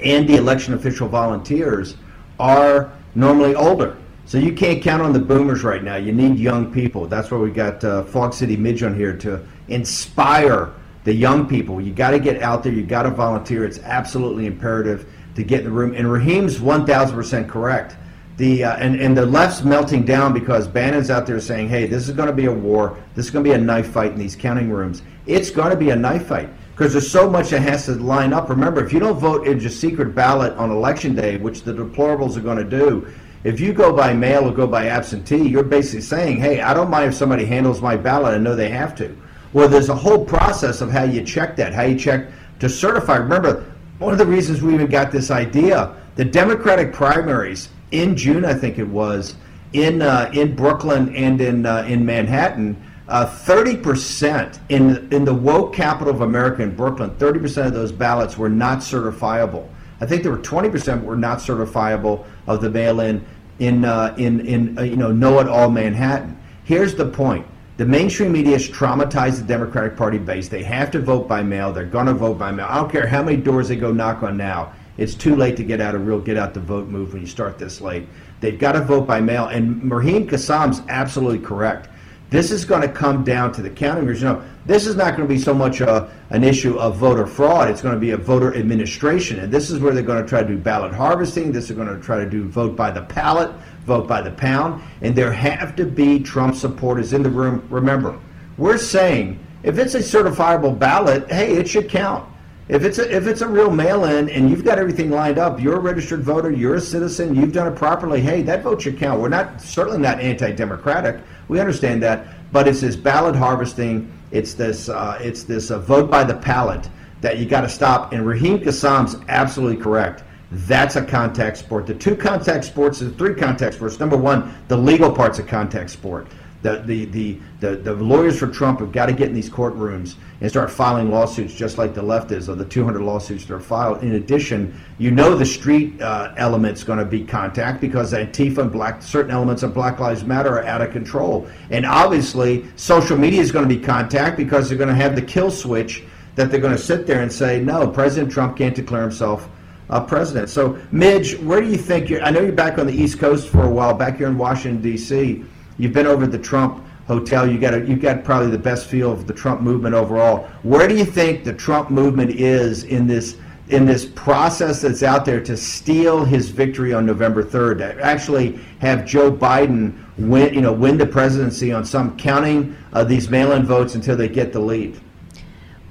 and 0.00 0.28
the 0.28 0.36
election 0.36 0.74
official 0.74 1.08
volunteers 1.08 1.96
are 2.38 2.92
normally 3.14 3.54
older. 3.54 3.96
So 4.26 4.38
you 4.38 4.52
can't 4.52 4.82
count 4.82 5.02
on 5.02 5.12
the 5.12 5.18
boomers 5.18 5.64
right 5.64 5.82
now. 5.82 5.96
You 5.96 6.12
need 6.12 6.38
young 6.38 6.72
people. 6.72 7.06
That's 7.06 7.30
why 7.30 7.38
we 7.38 7.50
got 7.50 7.84
uh, 7.84 8.04
Fog 8.04 8.32
City 8.32 8.56
Midge 8.56 8.82
on 8.82 8.94
here 8.94 9.16
to 9.18 9.46
inspire 9.68 10.72
the 11.04 11.12
young 11.12 11.46
people. 11.46 11.80
You 11.80 11.92
got 11.92 12.10
to 12.10 12.18
get 12.18 12.42
out 12.42 12.62
there. 12.62 12.72
You 12.72 12.82
got 12.82 13.02
to 13.02 13.10
volunteer. 13.10 13.64
It's 13.64 13.78
absolutely 13.80 14.46
imperative 14.46 15.06
to 15.34 15.42
get 15.42 15.60
in 15.60 15.66
the 15.66 15.70
room. 15.70 15.94
And 15.94 16.10
Raheem's 16.10 16.58
1,000% 16.58 17.48
correct. 17.48 17.96
The 18.36 18.64
uh, 18.64 18.76
and 18.78 19.00
and 19.00 19.16
the 19.16 19.24
left's 19.24 19.62
melting 19.62 20.04
down 20.04 20.32
because 20.32 20.66
Bannon's 20.66 21.08
out 21.08 21.24
there 21.24 21.38
saying, 21.38 21.68
"Hey, 21.68 21.86
this 21.86 22.08
is 22.08 22.16
going 22.16 22.26
to 22.26 22.34
be 22.34 22.46
a 22.46 22.52
war. 22.52 22.98
This 23.14 23.26
is 23.26 23.30
going 23.30 23.44
to 23.44 23.48
be 23.48 23.54
a 23.54 23.58
knife 23.58 23.92
fight 23.92 24.10
in 24.10 24.18
these 24.18 24.34
counting 24.34 24.70
rooms. 24.70 25.02
It's 25.26 25.50
going 25.50 25.70
to 25.70 25.76
be 25.76 25.90
a 25.90 25.96
knife 25.96 26.26
fight." 26.26 26.48
Because 26.74 26.92
there's 26.92 27.10
so 27.10 27.30
much 27.30 27.50
that 27.50 27.60
has 27.60 27.86
to 27.86 27.92
line 27.94 28.32
up. 28.32 28.48
Remember, 28.48 28.84
if 28.84 28.92
you 28.92 28.98
don't 28.98 29.18
vote 29.18 29.46
in 29.46 29.60
just 29.60 29.80
secret 29.80 30.14
ballot 30.14 30.52
on 30.54 30.70
election 30.70 31.14
day, 31.14 31.36
which 31.36 31.62
the 31.62 31.72
deplorables 31.72 32.36
are 32.36 32.40
going 32.40 32.58
to 32.58 32.64
do, 32.64 33.06
if 33.44 33.60
you 33.60 33.72
go 33.72 33.94
by 33.94 34.12
mail 34.12 34.48
or 34.48 34.52
go 34.52 34.66
by 34.66 34.88
absentee, 34.88 35.46
you're 35.48 35.62
basically 35.62 36.00
saying, 36.00 36.38
hey, 36.38 36.62
I 36.62 36.74
don't 36.74 36.90
mind 36.90 37.10
if 37.10 37.14
somebody 37.14 37.44
handles 37.44 37.80
my 37.80 37.96
ballot. 37.96 38.34
I 38.34 38.38
know 38.38 38.56
they 38.56 38.70
have 38.70 38.94
to. 38.96 39.16
Well, 39.52 39.68
there's 39.68 39.88
a 39.88 39.94
whole 39.94 40.24
process 40.24 40.80
of 40.80 40.90
how 40.90 41.04
you 41.04 41.22
check 41.22 41.54
that, 41.56 41.72
how 41.72 41.82
you 41.82 41.96
check 41.96 42.28
to 42.58 42.68
certify. 42.68 43.18
Remember, 43.18 43.72
one 43.98 44.12
of 44.12 44.18
the 44.18 44.26
reasons 44.26 44.60
we 44.60 44.74
even 44.74 44.88
got 44.88 45.12
this 45.12 45.30
idea, 45.30 45.94
the 46.16 46.24
Democratic 46.24 46.92
primaries 46.92 47.68
in 47.92 48.16
June, 48.16 48.44
I 48.44 48.54
think 48.54 48.78
it 48.78 48.88
was, 48.88 49.36
in 49.74 50.02
uh, 50.02 50.30
in 50.32 50.56
Brooklyn 50.56 51.14
and 51.14 51.40
in 51.40 51.66
uh, 51.66 51.84
in 51.88 52.04
Manhattan, 52.04 52.82
uh, 53.08 53.26
30% 53.26 54.58
in 54.70 55.12
in 55.12 55.24
the 55.24 55.34
woke 55.34 55.74
capital 55.74 56.12
of 56.12 56.22
America 56.22 56.62
in 56.62 56.74
Brooklyn, 56.74 57.10
30% 57.10 57.66
of 57.66 57.74
those 57.74 57.92
ballots 57.92 58.38
were 58.38 58.48
not 58.48 58.78
certifiable. 58.78 59.68
I 60.00 60.06
think 60.06 60.22
there 60.22 60.32
were 60.32 60.38
20% 60.38 61.02
were 61.04 61.16
not 61.16 61.38
certifiable 61.38 62.24
of 62.46 62.60
the 62.60 62.70
mail-in 62.70 63.24
in 63.58 63.84
uh, 63.84 64.14
in 64.18 64.40
in 64.40 64.78
uh, 64.78 64.82
you 64.82 64.96
know 64.96 65.12
know-it-all 65.12 65.70
Manhattan. 65.70 66.38
Here's 66.64 66.94
the 66.94 67.06
point: 67.06 67.46
the 67.76 67.84
mainstream 67.84 68.32
media 68.32 68.52
has 68.52 68.68
traumatized 68.68 69.38
the 69.38 69.44
Democratic 69.44 69.96
Party 69.96 70.18
base. 70.18 70.48
They 70.48 70.62
have 70.62 70.90
to 70.92 71.00
vote 71.00 71.28
by 71.28 71.42
mail. 71.42 71.72
They're 71.72 71.84
going 71.84 72.06
to 72.06 72.14
vote 72.14 72.38
by 72.38 72.52
mail. 72.52 72.66
I 72.68 72.76
don't 72.76 72.90
care 72.90 73.06
how 73.06 73.22
many 73.22 73.36
doors 73.36 73.68
they 73.68 73.76
go 73.76 73.92
knock 73.92 74.22
on 74.22 74.36
now. 74.36 74.72
It's 74.96 75.14
too 75.14 75.34
late 75.34 75.56
to 75.56 75.64
get 75.64 75.80
out 75.80 75.94
a 75.94 75.98
real 75.98 76.20
get 76.20 76.36
out 76.36 76.54
the 76.54 76.60
vote 76.60 76.88
move 76.88 77.12
when 77.12 77.22
you 77.22 77.28
start 77.28 77.58
this 77.58 77.80
late. 77.80 78.08
They've 78.40 78.58
got 78.58 78.72
to 78.72 78.80
vote 78.80 79.06
by 79.06 79.20
mail. 79.20 79.46
And 79.46 79.90
Raheem 79.90 80.26
Kassam's 80.26 80.82
absolutely 80.88 81.40
correct. 81.40 81.88
This 82.34 82.50
is 82.50 82.64
going 82.64 82.82
to 82.82 82.88
come 82.88 83.22
down 83.22 83.52
to 83.52 83.62
the 83.62 83.70
counting 83.70 84.08
You 84.08 84.20
know, 84.24 84.42
this 84.66 84.88
is 84.88 84.96
not 84.96 85.16
going 85.16 85.28
to 85.28 85.32
be 85.32 85.38
so 85.38 85.54
much 85.54 85.80
a, 85.80 86.10
an 86.30 86.42
issue 86.42 86.76
of 86.80 86.96
voter 86.96 87.28
fraud. 87.28 87.70
It's 87.70 87.80
going 87.80 87.94
to 87.94 88.00
be 88.00 88.10
a 88.10 88.16
voter 88.16 88.56
administration. 88.56 89.38
And 89.38 89.52
this 89.52 89.70
is 89.70 89.78
where 89.78 89.94
they're 89.94 90.02
going 90.02 90.20
to 90.20 90.28
try 90.28 90.42
to 90.42 90.48
do 90.48 90.58
ballot 90.58 90.92
harvesting. 90.92 91.52
This 91.52 91.70
is 91.70 91.76
going 91.76 91.86
to 91.86 92.04
try 92.04 92.18
to 92.18 92.28
do 92.28 92.48
vote 92.48 92.74
by 92.74 92.90
the 92.90 93.02
pallet, 93.02 93.52
vote 93.86 94.08
by 94.08 94.20
the 94.20 94.32
pound. 94.32 94.82
And 95.00 95.14
there 95.14 95.30
have 95.30 95.76
to 95.76 95.86
be 95.86 96.18
Trump 96.18 96.56
supporters 96.56 97.12
in 97.12 97.22
the 97.22 97.30
room. 97.30 97.64
Remember, 97.70 98.18
we're 98.58 98.78
saying 98.78 99.38
if 99.62 99.78
it's 99.78 99.94
a 99.94 100.00
certifiable 100.00 100.76
ballot, 100.76 101.30
hey, 101.30 101.54
it 101.54 101.68
should 101.68 101.88
count. 101.88 102.28
If 102.66 102.82
it's 102.82 102.98
a, 102.98 103.14
if 103.14 103.26
it's 103.26 103.42
a 103.42 103.48
real 103.48 103.70
mail-in 103.70 104.30
and 104.30 104.48
you've 104.48 104.64
got 104.64 104.78
everything 104.78 105.10
lined 105.10 105.38
up, 105.38 105.60
you're 105.60 105.76
a 105.76 105.80
registered 105.80 106.22
voter, 106.22 106.50
you're 106.50 106.76
a 106.76 106.80
citizen, 106.80 107.34
you've 107.34 107.52
done 107.52 107.70
it 107.70 107.76
properly. 107.76 108.22
Hey, 108.22 108.40
that 108.42 108.62
vote 108.62 108.80
should 108.80 108.98
count. 108.98 109.20
We're 109.20 109.28
not 109.28 109.60
certainly 109.60 109.98
not 109.98 110.18
anti-democratic. 110.18 111.20
We 111.48 111.60
understand 111.60 112.02
that, 112.04 112.26
but 112.52 112.66
it's 112.66 112.80
this 112.80 112.96
ballot 112.96 113.36
harvesting. 113.36 114.10
It's 114.30 114.54
this 114.54 114.88
uh, 114.88 115.18
it's 115.20 115.44
this 115.44 115.70
uh, 115.70 115.78
vote 115.78 116.10
by 116.10 116.24
the 116.24 116.34
ballot 116.34 116.88
that 117.20 117.38
you 117.38 117.44
got 117.44 117.60
to 117.62 117.68
stop. 117.68 118.14
And 118.14 118.26
Raheem 118.26 118.58
Kassam's 118.60 119.16
absolutely 119.28 119.82
correct. 119.82 120.24
That's 120.50 120.96
a 120.96 121.04
contact 121.04 121.58
sport. 121.58 121.86
The 121.86 121.94
two 121.94 122.16
contact 122.16 122.64
sports, 122.64 123.00
the 123.00 123.10
three 123.10 123.34
contact 123.34 123.74
sports. 123.74 124.00
Number 124.00 124.16
one, 124.16 124.54
the 124.68 124.76
legal 124.76 125.12
part's 125.12 125.38
a 125.38 125.42
contact 125.42 125.90
sport. 125.90 126.28
The, 126.64 126.82
the, 126.86 127.04
the, 127.04 127.38
the, 127.60 127.76
the 127.76 127.92
lawyers 127.92 128.38
for 128.38 128.46
Trump 128.46 128.80
have 128.80 128.90
got 128.90 129.04
to 129.04 129.12
get 129.12 129.28
in 129.28 129.34
these 129.34 129.50
courtrooms 129.50 130.14
and 130.40 130.48
start 130.48 130.70
filing 130.70 131.10
lawsuits 131.10 131.52
just 131.52 131.76
like 131.76 131.92
the 131.92 132.02
left 132.02 132.32
is, 132.32 132.48
of 132.48 132.56
the 132.56 132.64
200 132.64 133.02
lawsuits 133.02 133.44
that 133.44 133.52
are 133.52 133.60
filed. 133.60 134.02
In 134.02 134.14
addition, 134.14 134.74
you 134.96 135.10
know 135.10 135.36
the 135.36 135.44
street 135.44 136.00
uh, 136.00 136.32
element's 136.38 136.82
going 136.82 136.98
to 136.98 137.04
be 137.04 137.22
contact 137.22 137.82
because 137.82 138.14
Antifa 138.14 138.62
and 138.62 138.72
black 138.72 139.02
certain 139.02 139.30
elements 139.30 139.62
of 139.62 139.74
Black 139.74 139.98
Lives 139.98 140.24
Matter 140.24 140.58
are 140.58 140.64
out 140.64 140.80
of 140.80 140.90
control. 140.90 141.46
And 141.68 141.84
obviously, 141.84 142.64
social 142.76 143.18
media 143.18 143.42
is 143.42 143.52
going 143.52 143.68
to 143.68 143.74
be 143.74 143.78
contact 143.78 144.38
because 144.38 144.70
they're 144.70 144.78
going 144.78 144.88
to 144.88 144.94
have 144.94 145.14
the 145.14 145.22
kill 145.22 145.50
switch 145.50 146.02
that 146.34 146.50
they're 146.50 146.60
going 146.60 146.74
to 146.74 146.82
sit 146.82 147.06
there 147.06 147.20
and 147.20 147.30
say, 147.30 147.60
no, 147.60 147.86
President 147.86 148.32
Trump 148.32 148.56
can't 148.56 148.74
declare 148.74 149.02
himself 149.02 149.50
uh, 149.90 150.00
president. 150.00 150.48
So, 150.48 150.78
Midge, 150.92 151.38
where 151.40 151.60
do 151.60 151.68
you 151.68 151.76
think 151.76 152.08
you're? 152.08 152.22
I 152.22 152.30
know 152.30 152.40
you're 152.40 152.52
back 152.52 152.78
on 152.78 152.86
the 152.86 152.94
East 152.94 153.18
Coast 153.18 153.48
for 153.48 153.64
a 153.64 153.70
while, 153.70 153.92
back 153.92 154.16
here 154.16 154.28
in 154.28 154.38
Washington, 154.38 154.80
D.C. 154.80 155.44
You've 155.78 155.92
been 155.92 156.06
over 156.06 156.26
the 156.26 156.38
Trump 156.38 156.84
hotel. 157.06 157.50
You 157.50 157.58
got 157.58 157.74
a, 157.74 157.80
you 157.80 157.96
got 157.96 158.24
probably 158.24 158.50
the 158.50 158.58
best 158.58 158.86
feel 158.86 159.12
of 159.12 159.26
the 159.26 159.32
Trump 159.32 159.60
movement 159.60 159.94
overall. 159.94 160.48
Where 160.62 160.88
do 160.88 160.96
you 160.96 161.04
think 161.04 161.44
the 161.44 161.52
Trump 161.52 161.90
movement 161.90 162.30
is 162.30 162.84
in 162.84 163.06
this 163.06 163.36
in 163.68 163.86
this 163.86 164.04
process 164.04 164.82
that's 164.82 165.02
out 165.02 165.24
there 165.24 165.42
to 165.42 165.56
steal 165.56 166.22
his 166.22 166.50
victory 166.50 166.92
on 166.92 167.06
November 167.06 167.42
3rd? 167.42 167.78
To 167.78 168.02
actually 168.02 168.58
have 168.80 169.06
Joe 169.06 169.32
Biden 169.32 169.94
win, 170.18 170.54
you 170.54 170.60
know, 170.60 170.72
win 170.72 170.98
the 170.98 171.06
presidency 171.06 171.72
on 171.72 171.84
some 171.84 172.16
counting 172.16 172.76
uh, 172.92 173.04
these 173.04 173.30
mail-in 173.30 173.64
votes 173.64 173.94
until 173.94 174.16
they 174.16 174.28
get 174.28 174.52
the 174.52 174.60
lead. 174.60 175.00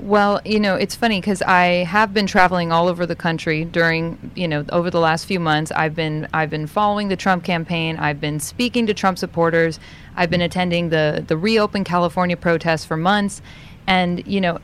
Well, 0.04 0.42
you 0.44 0.60
know, 0.60 0.76
it's 0.76 0.96
funny 0.96 1.22
because 1.22 1.42
I 1.42 1.86
have 1.86 2.14
been 2.14 2.28
traveling 2.28 2.74
all 2.74 2.90
over 2.90 3.06
the 3.06 3.16
country 3.16 3.64
during, 3.64 4.32
you 4.36 4.50
know, 4.50 4.66
over 4.68 4.92
the 4.92 5.00
last 5.00 5.24
few 5.24 5.40
months. 5.40 5.72
I've 5.72 5.96
been 5.96 6.28
I've 6.34 6.50
been 6.50 6.68
following 6.68 7.08
the 7.08 7.16
Trump 7.16 7.46
campaign. 7.46 7.96
I've 7.96 8.20
been 8.20 8.42
speaking 8.42 8.86
to 8.88 8.94
Trump 8.94 9.18
supporters. 9.18 9.80
I've 10.18 10.30
been 10.30 10.42
attending 10.42 10.90
the 10.90 11.24
the 11.26 11.38
reopen 11.38 11.86
California 11.86 12.36
protests 12.36 12.84
for 12.84 12.98
months, 12.98 13.42
and 13.88 14.28
you 14.28 14.42
know, 14.42 14.60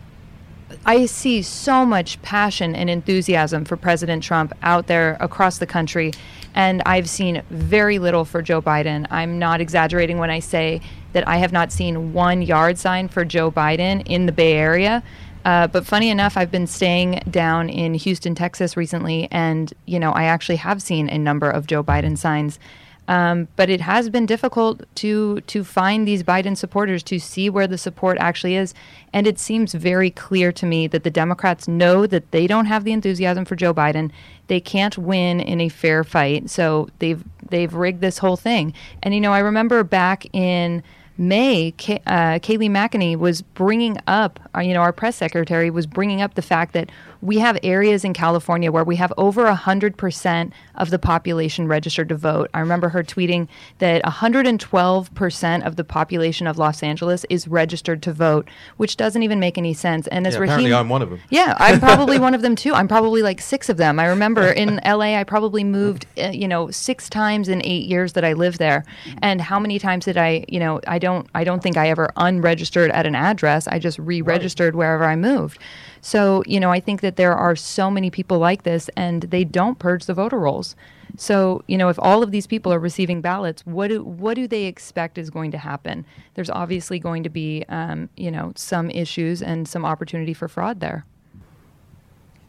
I 0.85 1.05
see 1.05 1.41
so 1.41 1.85
much 1.85 2.21
passion 2.21 2.75
and 2.75 2.89
enthusiasm 2.89 3.63
for 3.63 3.77
President 3.77 4.21
Trump 4.21 4.53
out 4.61 4.87
there 4.87 5.15
across 5.21 5.57
the 5.57 5.65
country, 5.65 6.11
and 6.53 6.81
I've 6.85 7.09
seen 7.09 7.43
very 7.49 7.97
little 7.97 8.25
for 8.25 8.41
Joe 8.41 8.61
Biden. 8.61 9.07
I'm 9.09 9.39
not 9.39 9.61
exaggerating 9.61 10.17
when 10.17 10.31
I 10.31 10.39
say 10.39 10.81
that 11.13 11.27
I 11.27 11.37
have 11.37 11.53
not 11.53 11.71
seen 11.71 12.11
one 12.11 12.41
yard 12.41 12.77
sign 12.77 13.07
for 13.07 13.23
Joe 13.23 13.49
Biden 13.49 14.03
in 14.05 14.25
the 14.25 14.31
Bay 14.33 14.53
Area. 14.57 15.01
Uh, 15.45 15.67
but 15.67 15.85
funny 15.85 16.09
enough, 16.09 16.35
I've 16.35 16.51
been 16.51 16.67
staying 16.67 17.21
down 17.29 17.69
in 17.69 17.93
Houston, 17.93 18.35
Texas 18.35 18.75
recently, 18.75 19.27
and 19.31 19.73
you 19.85 19.99
know 19.99 20.11
I 20.11 20.23
actually 20.23 20.57
have 20.57 20.81
seen 20.81 21.09
a 21.09 21.17
number 21.17 21.49
of 21.49 21.67
Joe 21.67 21.83
Biden 21.83 22.17
signs. 22.17 22.59
Um, 23.07 23.47
but 23.55 23.71
it 23.71 23.81
has 23.81 24.07
been 24.07 24.27
difficult 24.27 24.83
to 24.95 25.41
to 25.41 25.63
find 25.63 26.07
these 26.07 26.21
Biden 26.21 26.55
supporters 26.55 27.01
to 27.03 27.19
see 27.19 27.49
where 27.49 27.65
the 27.65 27.77
support 27.77 28.19
actually 28.19 28.55
is, 28.55 28.75
and 29.11 29.25
it 29.25 29.39
seems 29.39 29.73
very 29.73 30.11
clear 30.11 30.51
to 30.51 30.65
me 30.65 30.85
that 30.87 31.03
the 31.03 31.09
Democrats 31.09 31.67
know 31.67 32.05
that 32.05 32.29
they 32.29 32.45
don't 32.45 32.67
have 32.67 32.83
the 32.83 32.91
enthusiasm 32.91 33.45
for 33.45 33.55
Joe 33.55 33.73
Biden. 33.73 34.11
They 34.45 34.59
can't 34.59 34.95
win 34.95 35.39
in 35.39 35.59
a 35.59 35.69
fair 35.69 36.03
fight, 36.03 36.51
so 36.51 36.89
they've 36.99 37.23
they've 37.49 37.73
rigged 37.73 38.01
this 38.01 38.19
whole 38.19 38.37
thing. 38.37 38.75
And 39.01 39.15
you 39.15 39.21
know, 39.21 39.33
I 39.33 39.39
remember 39.39 39.83
back 39.83 40.27
in 40.35 40.83
May, 41.19 41.73
Kay, 41.77 42.01
uh, 42.07 42.39
Kayleigh 42.39 42.69
McEnany 42.69 43.17
was 43.17 43.41
bringing 43.41 43.97
up, 44.07 44.39
uh, 44.55 44.61
you 44.61 44.73
know, 44.73 44.79
our 44.79 44.93
press 44.93 45.17
secretary 45.17 45.69
was 45.69 45.85
bringing 45.85 46.21
up 46.21 46.35
the 46.35 46.41
fact 46.41 46.73
that 46.73 46.89
we 47.21 47.39
have 47.39 47.57
areas 47.63 48.05
in 48.05 48.13
California 48.13 48.71
where 48.71 48.83
we 48.83 48.95
have 48.95 49.11
over 49.17 49.45
100% 49.45 50.51
of 50.75 50.89
the 50.89 50.99
population 50.99 51.67
registered 51.67 52.09
to 52.09 52.15
vote. 52.15 52.49
I 52.53 52.59
remember 52.59 52.89
her 52.89 53.03
tweeting 53.03 53.47
that 53.79 54.03
112% 54.03 55.65
of 55.65 55.75
the 55.75 55.83
population 55.83 56.47
of 56.47 56.57
Los 56.57 56.81
Angeles 56.81 57.25
is 57.29 57.47
registered 57.47 58.01
to 58.03 58.13
vote, 58.13 58.49
which 58.77 58.95
doesn't 58.95 59.21
even 59.23 59.39
make 59.39 59.57
any 59.57 59.73
sense. 59.73 60.07
And 60.07 60.25
as 60.25 60.35
yeah, 60.35 60.39
Raheem, 60.39 60.53
apparently 60.53 60.73
I'm 60.73 60.89
one 60.89 61.01
of 61.01 61.09
them. 61.09 61.19
Yeah, 61.29 61.55
I'm 61.59 61.79
probably 61.89 62.19
one 62.19 62.33
of 62.33 62.41
them 62.41 62.55
too. 62.55 62.73
I'm 62.73 62.87
probably 62.87 63.21
like 63.21 63.41
six 63.41 63.67
of 63.67 63.77
them. 63.77 63.99
I 63.99 64.05
remember 64.05 64.51
in 64.51 64.79
LA, 64.85 65.15
I 65.15 65.23
probably 65.25 65.63
moved, 65.63 66.05
uh, 66.17 66.29
you 66.29 66.47
know, 66.47 66.71
six 66.71 67.09
times 67.09 67.49
in 67.49 67.61
eight 67.65 67.87
years 67.87 68.13
that 68.13 68.23
I 68.23 68.33
lived 68.33 68.59
there. 68.59 68.85
And 69.21 69.41
how 69.41 69.59
many 69.59 69.77
times 69.77 70.05
did 70.05 70.17
I, 70.17 70.45
you 70.47 70.59
know, 70.59 70.79
I 70.87 70.99
don't, 70.99 71.27
I 71.35 71.43
don't 71.43 71.61
think 71.61 71.75
I 71.75 71.89
ever 71.89 72.11
unregistered 72.15 72.91
at 72.91 73.05
an 73.05 73.15
address. 73.15 73.67
I 73.67 73.79
just 73.79 73.99
re-registered 73.99 74.73
right. 74.73 74.77
wherever 74.77 75.03
I 75.03 75.15
moved. 75.15 75.59
So, 76.01 76.43
you 76.47 76.61
know, 76.61 76.71
I 76.71 76.79
think 76.79 77.01
that 77.01 77.09
that 77.09 77.15
there 77.15 77.33
are 77.33 77.55
so 77.55 77.89
many 77.89 78.11
people 78.11 78.37
like 78.37 78.61
this 78.61 78.87
and 78.95 79.23
they 79.23 79.43
don't 79.43 79.79
purge 79.79 80.05
the 80.05 80.13
voter 80.13 80.37
rolls. 80.37 80.75
So, 81.17 81.63
you 81.65 81.75
know, 81.75 81.89
if 81.89 81.97
all 81.97 82.21
of 82.21 82.29
these 82.29 82.45
people 82.45 82.71
are 82.71 82.77
receiving 82.77 83.19
ballots, 83.19 83.65
what 83.65 83.87
do, 83.87 84.03
what 84.03 84.35
do 84.35 84.47
they 84.47 84.65
expect 84.65 85.17
is 85.17 85.31
going 85.31 85.49
to 85.49 85.57
happen? 85.57 86.05
There's 86.35 86.51
obviously 86.51 86.99
going 86.99 87.23
to 87.23 87.29
be, 87.29 87.65
um, 87.67 88.09
you 88.15 88.29
know, 88.29 88.53
some 88.55 88.91
issues 88.91 89.41
and 89.41 89.67
some 89.67 89.85
opportunity 89.85 90.35
for 90.35 90.47
fraud 90.47 90.81
there. 90.81 91.03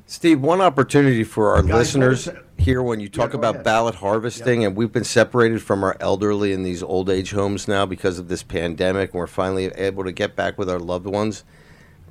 Steve, 0.04 0.42
one 0.42 0.60
opportunity 0.60 1.24
for 1.24 1.56
our 1.56 1.62
Guys, 1.62 1.72
listeners 1.72 2.28
here 2.58 2.82
when 2.82 3.00
you 3.00 3.08
talk 3.08 3.30
go 3.30 3.38
about 3.38 3.54
ahead. 3.54 3.64
ballot 3.64 3.94
harvesting, 3.94 4.62
and 4.62 4.76
we've 4.76 4.92
been 4.92 5.04
separated 5.04 5.62
from 5.62 5.82
our 5.82 5.96
elderly 6.00 6.52
in 6.52 6.64
these 6.64 6.82
old 6.82 7.08
age 7.08 7.30
homes 7.30 7.66
now 7.66 7.86
because 7.86 8.18
of 8.18 8.28
this 8.28 8.42
pandemic, 8.42 9.12
and 9.12 9.18
we're 9.18 9.26
finally 9.26 9.68
able 9.68 10.04
to 10.04 10.12
get 10.12 10.36
back 10.36 10.58
with 10.58 10.68
our 10.68 10.80
loved 10.80 11.06
ones. 11.06 11.44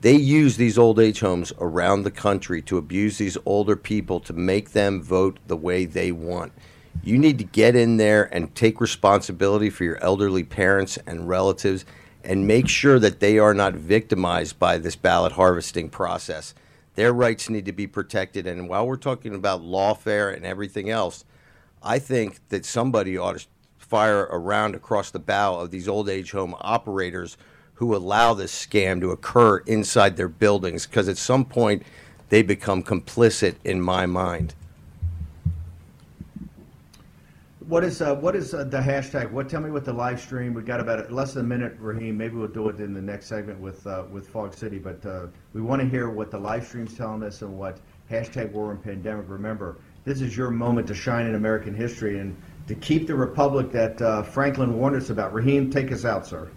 They 0.01 0.15
use 0.15 0.55
these 0.55 0.77
old 0.77 0.97
age 0.97 1.19
homes 1.19 1.51
around 1.59 2.03
the 2.03 2.11
country 2.11 2.61
to 2.63 2.77
abuse 2.77 3.17
these 3.17 3.37
older 3.45 3.75
people 3.75 4.21
to 4.21 4.33
make 4.33 4.71
them 4.71 5.01
vote 5.01 5.39
the 5.47 5.57
way 5.57 5.83
they 5.83 6.13
want. 6.13 6.53
You 7.03 7.17
need 7.17 7.37
to 7.39 7.43
get 7.43 7.75
in 7.75 7.97
there 7.97 8.33
and 8.33 8.55
take 8.55 8.79
responsibility 8.79 9.69
for 9.69 9.83
your 9.83 10.01
elderly 10.01 10.43
parents 10.43 10.97
and 11.05 11.27
relatives 11.27 11.83
and 12.23 12.47
make 12.47 12.69
sure 12.69 12.97
that 12.99 13.19
they 13.19 13.39
are 13.39 13.53
not 13.53 13.73
victimized 13.73 14.57
by 14.57 14.77
this 14.77 14.95
ballot 14.95 15.33
harvesting 15.33 15.89
process. 15.89 16.53
Their 16.95 17.11
rights 17.11 17.49
need 17.49 17.65
to 17.65 17.73
be 17.73 17.87
protected. 17.87 18.47
And 18.47 18.69
while 18.69 18.87
we're 18.87 18.95
talking 18.95 19.35
about 19.35 19.61
lawfare 19.61 20.33
and 20.33 20.45
everything 20.45 20.89
else, 20.89 21.25
I 21.83 21.99
think 21.99 22.39
that 22.49 22.65
somebody 22.65 23.17
ought 23.17 23.39
to 23.39 23.47
fire 23.77 24.27
a 24.27 24.37
round 24.37 24.75
across 24.75 25.11
the 25.11 25.19
bow 25.19 25.59
of 25.59 25.71
these 25.71 25.87
old 25.87 26.09
age 26.09 26.31
home 26.31 26.55
operators 26.61 27.37
who 27.79 27.95
allow 27.95 28.33
this 28.33 28.53
scam 28.53 28.99
to 28.99 29.09
occur 29.09 29.59
inside 29.59 30.17
their 30.17 30.27
buildings 30.27 30.85
because 30.85 31.07
at 31.07 31.17
some 31.17 31.45
point 31.45 31.81
they 32.27 32.41
become 32.41 32.83
complicit 32.83 33.55
in 33.63 33.79
my 33.79 34.05
mind. 34.05 34.53
What 37.61 37.85
is 37.85 38.01
uh, 38.01 38.15
what 38.15 38.35
is 38.35 38.53
uh, 38.53 38.65
the 38.65 38.79
hashtag? 38.79 39.31
What 39.31 39.47
tell 39.47 39.61
me 39.61 39.71
what 39.71 39.85
the 39.85 39.93
live 39.93 40.19
stream? 40.19 40.53
We 40.53 40.61
got 40.61 40.81
about 40.81 41.09
less 41.09 41.35
than 41.35 41.45
a 41.45 41.47
minute, 41.47 41.77
Raheem. 41.79 42.17
Maybe 42.17 42.35
we'll 42.35 42.49
do 42.49 42.67
it 42.67 42.81
in 42.81 42.93
the 42.93 43.01
next 43.01 43.27
segment 43.27 43.61
with 43.61 43.87
uh, 43.87 44.03
with 44.11 44.27
Fog 44.27 44.53
City. 44.53 44.77
But 44.77 45.05
uh, 45.05 45.27
we 45.53 45.61
want 45.61 45.81
to 45.81 45.87
hear 45.87 46.09
what 46.09 46.31
the 46.31 46.37
live 46.37 46.67
stream's 46.67 46.97
telling 46.97 47.23
us 47.23 47.43
and 47.43 47.57
what 47.57 47.77
hashtag 48.11 48.51
War 48.51 48.67
Room 48.67 48.79
Pandemic. 48.79 49.23
Remember, 49.29 49.77
this 50.03 50.19
is 50.19 50.35
your 50.35 50.49
moment 50.49 50.85
to 50.87 50.93
shine 50.93 51.27
in 51.27 51.35
American 51.35 51.73
history 51.73 52.19
and 52.19 52.35
to 52.67 52.75
keep 52.75 53.07
the 53.07 53.15
republic 53.15 53.71
that 53.71 54.01
uh, 54.01 54.21
Franklin 54.21 54.77
warned 54.77 54.97
us 54.97 55.11
about. 55.11 55.33
Raheem, 55.33 55.71
take 55.71 55.93
us 55.93 56.03
out, 56.03 56.27
sir. 56.27 56.49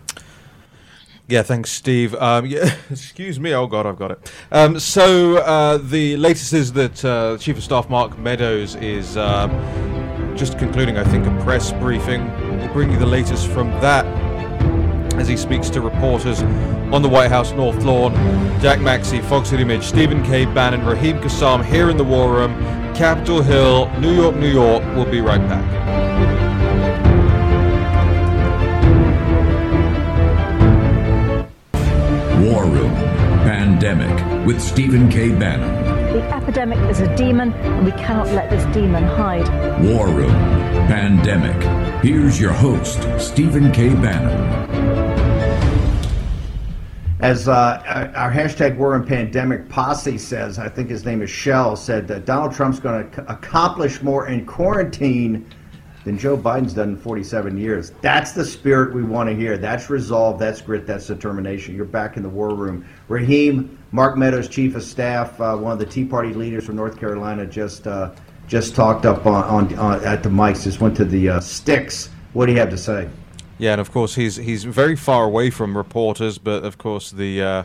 Yeah, 1.28 1.42
thanks, 1.42 1.70
Steve. 1.70 2.14
Um, 2.16 2.46
yeah, 2.46 2.74
excuse 2.90 3.40
me. 3.40 3.54
Oh 3.54 3.66
God, 3.66 3.86
I've 3.86 3.98
got 3.98 4.10
it. 4.10 4.32
Um, 4.50 4.78
so 4.78 5.38
uh, 5.38 5.78
the 5.78 6.16
latest 6.16 6.52
is 6.52 6.72
that 6.74 7.04
uh, 7.04 7.38
Chief 7.38 7.56
of 7.56 7.62
Staff 7.62 7.88
Mark 7.88 8.18
Meadows 8.18 8.74
is 8.76 9.16
um, 9.16 9.50
just 10.36 10.58
concluding, 10.58 10.98
I 10.98 11.04
think, 11.04 11.26
a 11.26 11.44
press 11.44 11.72
briefing. 11.72 12.26
We'll 12.58 12.72
bring 12.72 12.90
you 12.90 12.98
the 12.98 13.06
latest 13.06 13.48
from 13.48 13.70
that 13.80 14.04
as 15.16 15.28
he 15.28 15.36
speaks 15.36 15.70
to 15.70 15.80
reporters 15.80 16.42
on 16.92 17.02
the 17.02 17.08
White 17.08 17.30
House 17.30 17.52
North 17.52 17.82
Lawn. 17.84 18.12
Jack 18.60 18.80
Maxey, 18.80 19.20
Fog 19.20 19.46
City 19.46 19.64
Midge, 19.64 19.84
Stephen 19.84 20.22
K. 20.24 20.44
Bannon, 20.46 20.84
Raheem 20.84 21.18
Kassam 21.20 21.64
here 21.64 21.90
in 21.90 21.96
the 21.96 22.04
War 22.04 22.32
Room, 22.32 22.52
Capitol 22.94 23.42
Hill, 23.42 23.90
New 24.00 24.14
York, 24.14 24.36
New 24.36 24.50
York. 24.50 24.82
We'll 24.94 25.10
be 25.10 25.20
right 25.20 25.40
back. 25.48 26.31
War 32.42 32.64
Room 32.64 32.92
Pandemic 33.44 34.44
with 34.44 34.60
Stephen 34.60 35.08
K. 35.08 35.28
Bannon. 35.28 36.12
The 36.12 36.22
epidemic 36.34 36.78
is 36.90 36.98
a 36.98 37.14
demon, 37.14 37.52
and 37.52 37.84
we 37.84 37.92
cannot 37.92 38.26
let 38.32 38.50
this 38.50 38.64
demon 38.74 39.04
hide. 39.04 39.46
War 39.84 40.08
Room 40.08 40.32
Pandemic. 40.88 41.62
Here's 42.02 42.40
your 42.40 42.50
host, 42.50 43.06
Stephen 43.20 43.70
K. 43.70 43.90
Bannon. 43.90 44.40
As 47.20 47.46
uh, 47.46 47.80
our 47.86 48.08
our 48.16 48.32
hashtag 48.32 48.76
War 48.76 48.90
Room 48.90 49.06
Pandemic 49.06 49.68
posse 49.68 50.18
says, 50.18 50.58
I 50.58 50.68
think 50.68 50.90
his 50.90 51.04
name 51.04 51.22
is 51.22 51.30
Shell, 51.30 51.76
said 51.76 52.08
that 52.08 52.24
Donald 52.24 52.52
Trump's 52.52 52.80
going 52.80 53.08
to 53.08 53.32
accomplish 53.32 54.02
more 54.02 54.26
in 54.26 54.46
quarantine 54.46 55.46
than 56.04 56.18
Joe 56.18 56.36
Biden's 56.36 56.74
done 56.74 56.90
in 56.90 56.96
47 56.96 57.56
years. 57.56 57.92
That's 58.00 58.32
the 58.32 58.44
spirit 58.44 58.94
we 58.94 59.02
want 59.02 59.28
to 59.28 59.36
hear. 59.36 59.56
That's 59.56 59.90
resolve. 59.90 60.38
That's 60.38 60.60
grit. 60.60 60.86
That's 60.86 61.06
determination. 61.06 61.74
You're 61.74 61.84
back 61.84 62.16
in 62.16 62.22
the 62.22 62.28
war 62.28 62.54
room. 62.54 62.84
Raheem, 63.08 63.78
Mark 63.92 64.16
Meadows, 64.16 64.48
Chief 64.48 64.74
of 64.74 64.82
Staff, 64.82 65.40
uh, 65.40 65.56
one 65.56 65.72
of 65.72 65.78
the 65.78 65.86
Tea 65.86 66.04
Party 66.04 66.32
leaders 66.32 66.64
from 66.64 66.76
North 66.76 66.98
Carolina, 66.98 67.46
just 67.46 67.86
uh, 67.86 68.10
just 68.48 68.74
talked 68.74 69.06
up 69.06 69.26
on, 69.26 69.44
on, 69.44 69.78
on 69.78 70.04
at 70.04 70.22
the 70.22 70.28
mics. 70.28 70.64
Just 70.64 70.80
went 70.80 70.96
to 70.96 71.04
the 71.04 71.28
uh, 71.28 71.40
sticks. 71.40 72.10
What 72.32 72.46
do 72.46 72.52
you 72.52 72.58
have 72.58 72.70
to 72.70 72.78
say? 72.78 73.08
Yeah, 73.58 73.72
and 73.72 73.80
of 73.80 73.92
course 73.92 74.14
he's 74.14 74.36
he's 74.36 74.64
very 74.64 74.96
far 74.96 75.24
away 75.24 75.50
from 75.50 75.76
reporters, 75.76 76.38
but 76.38 76.64
of 76.64 76.78
course 76.78 77.10
the 77.10 77.42
uh, 77.42 77.64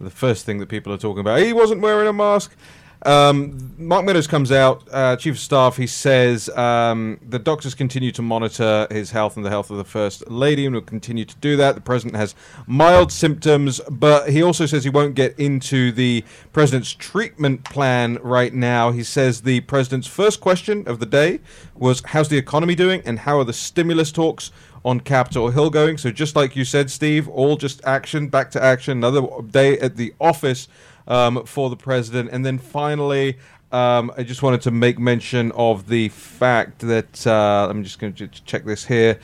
the 0.00 0.10
first 0.10 0.46
thing 0.46 0.58
that 0.58 0.68
people 0.68 0.92
are 0.92 0.98
talking 0.98 1.20
about, 1.20 1.40
he 1.40 1.52
wasn't 1.52 1.80
wearing 1.80 2.08
a 2.08 2.12
mask. 2.12 2.56
Um, 3.02 3.74
Mark 3.78 4.04
Meadows 4.04 4.26
comes 4.26 4.50
out, 4.50 4.82
uh, 4.90 5.16
chief 5.16 5.34
of 5.34 5.38
staff. 5.38 5.76
He 5.76 5.86
says 5.86 6.48
um, 6.50 7.20
the 7.26 7.38
doctors 7.38 7.74
continue 7.74 8.10
to 8.12 8.22
monitor 8.22 8.88
his 8.90 9.12
health 9.12 9.36
and 9.36 9.46
the 9.46 9.50
health 9.50 9.70
of 9.70 9.76
the 9.76 9.84
first 9.84 10.28
lady, 10.30 10.66
and 10.66 10.74
will 10.74 10.82
continue 10.82 11.24
to 11.24 11.36
do 11.36 11.56
that. 11.56 11.76
The 11.76 11.80
president 11.80 12.16
has 12.16 12.34
mild 12.66 13.12
symptoms, 13.12 13.80
but 13.88 14.30
he 14.30 14.42
also 14.42 14.66
says 14.66 14.82
he 14.82 14.90
won't 14.90 15.14
get 15.14 15.38
into 15.38 15.92
the 15.92 16.24
president's 16.52 16.92
treatment 16.92 17.64
plan 17.64 18.18
right 18.20 18.52
now. 18.52 18.90
He 18.90 19.04
says 19.04 19.42
the 19.42 19.60
president's 19.60 20.08
first 20.08 20.40
question 20.40 20.86
of 20.88 20.98
the 20.98 21.06
day 21.06 21.40
was, 21.74 22.02
"How's 22.04 22.28
the 22.28 22.38
economy 22.38 22.74
doing?" 22.74 23.02
and 23.04 23.20
"How 23.20 23.38
are 23.38 23.44
the 23.44 23.52
stimulus 23.52 24.10
talks?" 24.10 24.50
on 24.84 25.00
Capitol 25.00 25.50
Hill 25.50 25.70
going. 25.70 25.98
So 25.98 26.10
just 26.10 26.36
like 26.36 26.56
you 26.56 26.64
said, 26.64 26.90
Steve, 26.90 27.28
all 27.28 27.56
just 27.56 27.84
action, 27.84 28.28
back 28.28 28.50
to 28.52 28.62
action. 28.62 28.98
Another 28.98 29.26
day 29.50 29.78
at 29.80 29.96
the 29.96 30.14
office 30.20 30.68
um, 31.08 31.44
for 31.44 31.68
the 31.70 31.76
president, 31.76 32.30
and 32.30 32.46
then 32.46 32.58
finally. 32.58 33.38
Um, 33.70 34.10
I 34.16 34.22
just 34.22 34.42
wanted 34.42 34.62
to 34.62 34.70
make 34.70 34.98
mention 34.98 35.52
of 35.52 35.88
the 35.90 36.08
fact 36.08 36.78
that 36.78 37.26
uh, 37.26 37.66
I'm 37.68 37.84
just 37.84 37.98
going 37.98 38.14
to 38.14 38.26
check 38.26 38.64
this 38.64 38.86
here. 38.86 39.18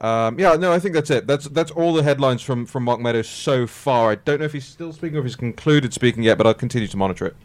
Um, 0.00 0.38
yeah, 0.38 0.54
no, 0.54 0.72
I 0.72 0.78
think 0.78 0.94
that's 0.94 1.10
it. 1.10 1.26
That's 1.26 1.48
that's 1.48 1.72
all 1.72 1.92
the 1.92 2.04
headlines 2.04 2.40
from 2.40 2.64
from 2.66 2.84
Mark 2.84 3.00
Meadows 3.00 3.28
so 3.28 3.66
far. 3.66 4.12
I 4.12 4.14
don't 4.14 4.38
know 4.38 4.44
if 4.44 4.52
he's 4.52 4.66
still 4.66 4.92
speaking 4.92 5.16
or 5.16 5.20
if 5.20 5.24
he's 5.24 5.34
concluded 5.34 5.92
speaking 5.92 6.22
yet, 6.22 6.38
but 6.38 6.46
I'll 6.46 6.54
continue 6.54 6.86
to 6.86 6.96
monitor 6.96 7.26
it. 7.26 7.36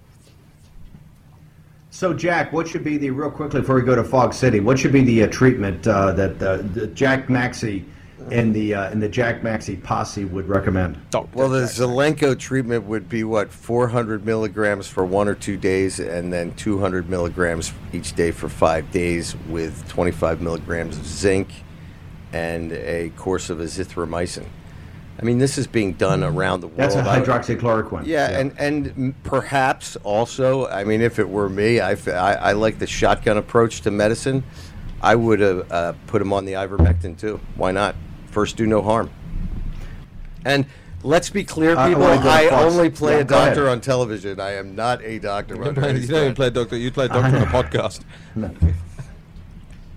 So, 1.90 2.14
Jack, 2.14 2.54
what 2.54 2.68
should 2.68 2.84
be 2.84 2.98
the 2.98 3.10
real 3.12 3.32
quickly 3.32 3.62
before 3.62 3.76
we 3.76 3.82
go 3.82 3.96
to 3.96 4.04
Fog 4.04 4.34
City? 4.34 4.60
What 4.60 4.78
should 4.78 4.92
be 4.92 5.04
the 5.04 5.24
uh, 5.24 5.28
treatment 5.28 5.88
uh, 5.88 6.12
that 6.14 6.42
uh, 6.42 6.86
Jack 6.88 7.30
Maxey 7.30 7.86
and 8.32 8.54
the 8.54 8.74
uh, 8.76 8.90
and 8.90 9.02
the 9.02 9.10
Jack 9.10 9.44
Maxey 9.44 9.76
posse 9.76 10.26
would 10.26 10.48
recommend? 10.48 11.00
Well, 11.34 11.50
the 11.50 11.62
Zelenko 11.64 12.38
treatment 12.38 12.84
would 12.86 13.10
be 13.10 13.24
what 13.24 13.52
400 13.52 14.26
milligrams 14.26 14.88
for 14.88 15.06
one 15.06 15.28
or 15.28 15.36
two 15.36 15.58
days, 15.58 16.00
and 16.00 16.32
then 16.32 16.54
200 16.56 17.10
milligrams 17.10 17.74
each 17.92 18.14
day 18.14 18.32
for 18.32 18.50
five 18.50 18.92
days, 18.92 19.36
with 19.50 19.88
25 19.90 20.42
milligrams 20.42 20.98
of 20.98 21.06
zinc 21.06 21.50
and 22.32 22.72
a 22.72 23.10
course 23.16 23.50
of 23.50 23.60
azithromycin. 23.60 24.46
I 25.20 25.26
mean, 25.26 25.38
this 25.38 25.60
is 25.60 25.68
being 25.68 25.94
done 25.94 26.24
around 26.24 26.62
the 26.62 26.68
world. 26.68 26.80
That's 26.80 26.96
a 26.96 27.00
I- 27.08 27.20
hydroxychloroquine. 27.22 28.06
Yeah, 28.08 28.40
and 28.40 28.54
and 28.58 29.14
perhaps 29.24 29.96
also, 29.98 30.68
I 30.68 30.84
mean, 30.84 31.02
if 31.02 31.20
it 31.20 31.30
were 31.30 31.50
me, 31.50 31.80
I, 31.80 31.92
f- 31.92 32.08
I- 32.08 32.34
I 32.34 32.52
like 32.54 32.80
the 32.80 32.88
shotgun 32.88 33.38
approach 33.38 33.82
to 33.82 33.92
medicine. 33.92 34.44
I 35.04 35.16
would 35.16 35.42
have 35.42 35.72
uh, 35.72 35.94
put 36.08 36.22
him 36.22 36.32
on 36.34 36.46
the 36.46 36.54
ivermectin 36.54 37.20
too. 37.20 37.40
Why 37.56 37.72
not? 37.72 37.94
First, 38.34 38.58
do 38.58 38.66
no 38.66 38.82
harm. 38.82 39.12
And 40.44 40.66
let's 41.04 41.30
be 41.30 41.44
clear, 41.44 41.78
I- 41.78 41.86
I 41.86 41.88
people. 41.90 42.02
wanna 42.02 42.16
go 42.18 42.24
to 42.24 42.30
I, 42.30 42.64
only 42.64 42.90
play 42.90 43.14
Yeah, 43.14 43.20
a 43.20 43.24
go 43.26 43.36
ahead. 43.36 43.48
doctor 43.50 43.70
on 43.70 43.80
television. 43.80 44.40
I 44.40 44.54
am 44.54 44.76
not 44.76 45.04
a 45.04 45.20
doctor. 45.20 45.56
You 45.56 45.64
don't 45.66 45.76
play- 45.76 45.90
any 45.90 46.00
you 46.00 46.08
don't 46.08 46.16
even 46.18 46.34
standard. 46.34 46.36
play 46.36 46.50
doctor. 46.50 46.78
You 46.78 46.92
play 46.92 47.08
doctor 47.08 47.38
on 47.38 47.44
a 47.44 47.46
podcast. 47.46 48.02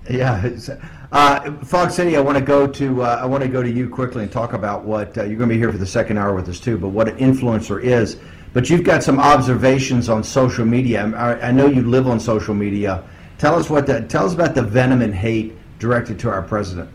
Yeah, 0.08 0.44
it's- 0.46 0.70
uh, 1.10 1.50
Fog 1.64 1.90
City. 1.90 2.16
I 2.16 2.20
want 2.20 2.38
to 2.38 2.44
go 2.44 2.66
to 2.68 3.02
uh, 3.02 3.18
I 3.20 3.26
want 3.26 3.42
to 3.42 3.48
go 3.48 3.60
to 3.60 3.68
you 3.70 3.88
quickly 3.88 4.22
and 4.22 4.30
talk 4.30 4.52
about 4.52 4.84
what 4.84 5.18
uh, 5.18 5.24
you're 5.24 5.36
going 5.36 5.48
to 5.48 5.54
be 5.54 5.58
here 5.58 5.72
for 5.72 5.78
the 5.78 5.86
second 5.86 6.16
hour 6.16 6.32
with 6.34 6.48
us 6.48 6.60
too. 6.60 6.78
But 6.78 6.90
what 6.90 7.08
an 7.08 7.16
influencer 7.16 7.82
is. 7.82 8.16
But 8.52 8.70
you've 8.70 8.84
got 8.84 9.02
some 9.02 9.18
observations 9.18 10.08
on 10.08 10.22
social 10.22 10.64
media. 10.64 11.12
I, 11.16 11.48
I 11.48 11.50
know 11.50 11.66
you 11.66 11.82
live 11.82 12.06
on 12.06 12.20
social 12.20 12.54
media. 12.54 13.02
Tell 13.38 13.56
us 13.58 13.68
what 13.68 13.86
the, 13.88 14.02
tell 14.02 14.24
us 14.26 14.32
about 14.32 14.54
the 14.54 14.62
venom 14.62 15.02
and 15.02 15.12
hate 15.12 15.54
directed 15.80 16.20
to 16.20 16.30
our 16.30 16.42
president. 16.42 16.88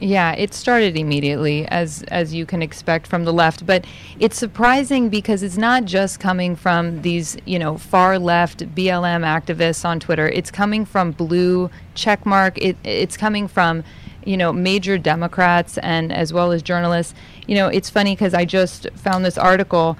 Yeah, 0.00 0.32
it 0.32 0.54
started 0.54 0.96
immediately, 0.96 1.66
as 1.66 2.04
as 2.04 2.32
you 2.32 2.46
can 2.46 2.62
expect 2.62 3.08
from 3.08 3.24
the 3.24 3.32
left. 3.32 3.66
But 3.66 3.84
it's 4.20 4.38
surprising 4.38 5.08
because 5.08 5.42
it's 5.42 5.56
not 5.56 5.86
just 5.86 6.20
coming 6.20 6.54
from 6.54 7.02
these, 7.02 7.36
you 7.46 7.58
know, 7.58 7.76
far 7.78 8.16
left 8.18 8.60
BLM 8.76 9.24
activists 9.24 9.84
on 9.84 9.98
Twitter. 9.98 10.28
It's 10.28 10.52
coming 10.52 10.84
from 10.84 11.10
blue 11.10 11.68
checkmark. 11.96 12.58
It 12.58 12.76
it's 12.84 13.16
coming 13.16 13.48
from, 13.48 13.82
you 14.24 14.36
know, 14.36 14.52
major 14.52 14.98
Democrats 14.98 15.78
and 15.78 16.12
as 16.12 16.32
well 16.32 16.52
as 16.52 16.62
journalists. 16.62 17.12
You 17.48 17.56
know, 17.56 17.66
it's 17.66 17.90
funny 17.90 18.14
because 18.14 18.34
I 18.34 18.44
just 18.44 18.88
found 18.94 19.24
this 19.24 19.38
article. 19.38 19.96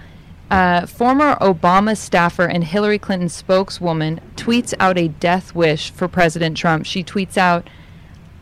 Uh, 0.48 0.86
former 0.86 1.34
Obama 1.40 1.94
staffer 1.94 2.46
and 2.46 2.64
Hillary 2.64 2.98
Clinton 2.98 3.28
spokeswoman 3.28 4.18
tweets 4.34 4.72
out 4.80 4.96
a 4.96 5.08
death 5.08 5.54
wish 5.54 5.90
for 5.90 6.08
President 6.08 6.56
Trump. 6.56 6.86
She 6.86 7.04
tweets 7.04 7.36
out, 7.36 7.68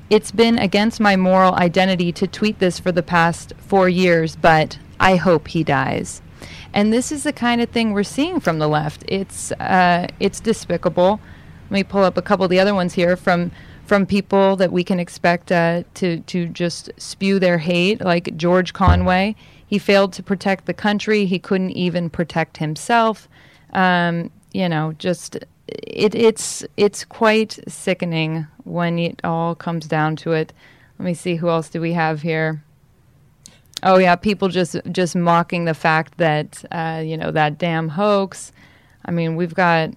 It's 0.09 0.31
been 0.31 0.59
against 0.59 1.01
my 1.01 1.17
moral 1.17 1.55
identity 1.55 2.13
to 2.13 2.29
tweet 2.29 2.61
this 2.61 2.79
for 2.79 2.93
the 2.93 3.03
past 3.03 3.53
four 3.59 3.89
years, 3.89 4.37
but 4.37 4.79
I 5.01 5.17
hope 5.17 5.49
he 5.49 5.65
dies. 5.65 6.23
And 6.73 6.93
this 6.93 7.11
is 7.11 7.25
the 7.25 7.33
kind 7.33 7.61
of 7.61 7.71
thing 7.71 7.93
we're 7.93 8.05
seeing 8.05 8.39
from 8.39 8.61
the 8.61 8.69
left. 8.69 9.05
It's 9.09 9.51
uh, 9.53 10.07
it's 10.21 10.39
despicable. 10.39 11.21
Let 11.65 11.71
me 11.71 11.83
pull 11.83 12.05
up 12.05 12.17
a 12.17 12.23
couple 12.23 12.45
of 12.45 12.51
the 12.51 12.61
other 12.61 12.75
ones 12.75 12.95
here 12.95 13.17
from 13.17 13.51
from 13.85 14.07
people 14.07 14.57
that 14.57 14.71
we 14.71 14.85
can 14.85 15.01
expect 15.01 15.51
uh, 15.51 15.83
to 15.95 16.21
to 16.21 16.47
just 16.47 16.91
spew 16.99 17.41
their 17.41 17.59
hate, 17.59 18.01
like 18.01 18.37
George 18.37 18.73
Conway. 18.73 19.35
He 19.67 19.79
failed 19.79 20.13
to 20.13 20.23
protect 20.23 20.67
the 20.67 20.75
country. 20.75 21.27
He 21.27 21.41
couldn't 21.41 21.73
even 21.73 22.11
protect 22.11 22.59
himself. 22.59 23.29
Um, 23.73 24.31
you 24.53 24.69
know, 24.69 24.93
just 24.99 25.39
it, 25.69 26.15
it's 26.15 26.65
it's 26.77 27.05
quite 27.05 27.59
sickening 27.69 28.47
when 28.65 28.99
it 28.99 29.21
all 29.25 29.55
comes 29.55 29.87
down 29.87 30.17
to 30.17 30.33
it. 30.33 30.53
Let 30.99 31.05
me 31.07 31.15
see 31.15 31.37
who 31.37 31.49
else 31.49 31.69
do 31.69 31.81
we 31.81 31.93
have 31.93 32.23
here. 32.23 32.63
Oh 33.83 33.99
yeah, 33.99 34.17
people 34.17 34.49
just 34.49 34.77
just 34.91 35.15
mocking 35.15 35.65
the 35.65 35.75
fact 35.75 36.19
that 36.19 36.65
uh, 36.71 37.03
you 37.05 37.17
know 37.17 37.31
that 37.31 37.59
damn 37.59 37.89
hoax. 37.91 38.53
I 39.05 39.11
mean, 39.11 39.37
we've 39.37 39.55
got 39.55 39.91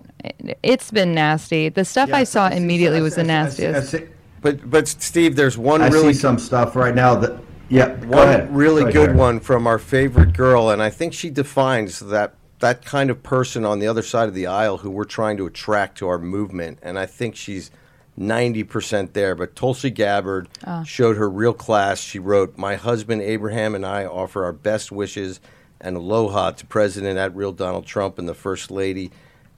it's 0.63 0.91
been 0.91 1.13
nasty. 1.13 1.69
The 1.69 1.85
stuff 1.85 2.13
I 2.13 2.23
saw 2.23 2.49
immediately 2.49 3.01
was 3.01 3.15
the 3.15 3.23
nastiest. 3.23 3.95
But 4.41 4.69
but 4.69 4.87
Steve, 4.87 5.35
there's 5.35 5.57
one 5.57 5.81
I 5.81 5.87
really 5.87 6.13
see 6.13 6.19
some 6.19 6.39
stuff 6.39 6.75
right 6.75 6.95
now 6.95 7.15
that. 7.15 7.39
Yeah, 7.71 7.95
go 7.95 8.07
one 8.07 8.27
ahead. 8.27 8.55
really 8.55 8.81
Go 8.81 8.87
ahead, 8.87 8.93
good 8.93 9.05
Jared. 9.09 9.17
one 9.17 9.39
from 9.39 9.67
our 9.67 9.77
favorite 9.77 10.33
girl, 10.33 10.71
and 10.71 10.81
I 10.81 10.89
think 10.89 11.13
she 11.13 11.29
defines 11.29 11.99
that 11.99 12.33
that 12.59 12.83
kind 12.85 13.09
of 13.09 13.23
person 13.23 13.65
on 13.65 13.79
the 13.79 13.87
other 13.87 14.01
side 14.01 14.27
of 14.27 14.35
the 14.35 14.47
aisle 14.47 14.77
who 14.77 14.89
we're 14.89 15.05
trying 15.05 15.37
to 15.37 15.45
attract 15.45 15.97
to 15.97 16.07
our 16.07 16.19
movement. 16.19 16.79
And 16.81 16.99
I 16.99 17.05
think 17.05 17.35
she's 17.35 17.71
ninety 18.17 18.63
percent 18.63 19.13
there. 19.13 19.33
But 19.35 19.55
Tulsi 19.55 19.89
Gabbard 19.89 20.49
Ah. 20.65 20.83
showed 20.83 21.17
her 21.17 21.29
real 21.29 21.53
class. 21.53 21.99
She 22.01 22.19
wrote, 22.19 22.57
"My 22.57 22.75
husband 22.75 23.21
Abraham 23.21 23.75
and 23.75 23.85
I 23.85 24.05
offer 24.05 24.43
our 24.43 24.51
best 24.53 24.91
wishes 24.91 25.39
and 25.79 25.95
aloha 25.95 26.51
to 26.51 26.65
President 26.65 27.17
at 27.17 27.33
real 27.35 27.53
Donald 27.53 27.85
Trump 27.85 28.19
and 28.19 28.27
the 28.27 28.33
First 28.33 28.69
Lady." 28.71 29.11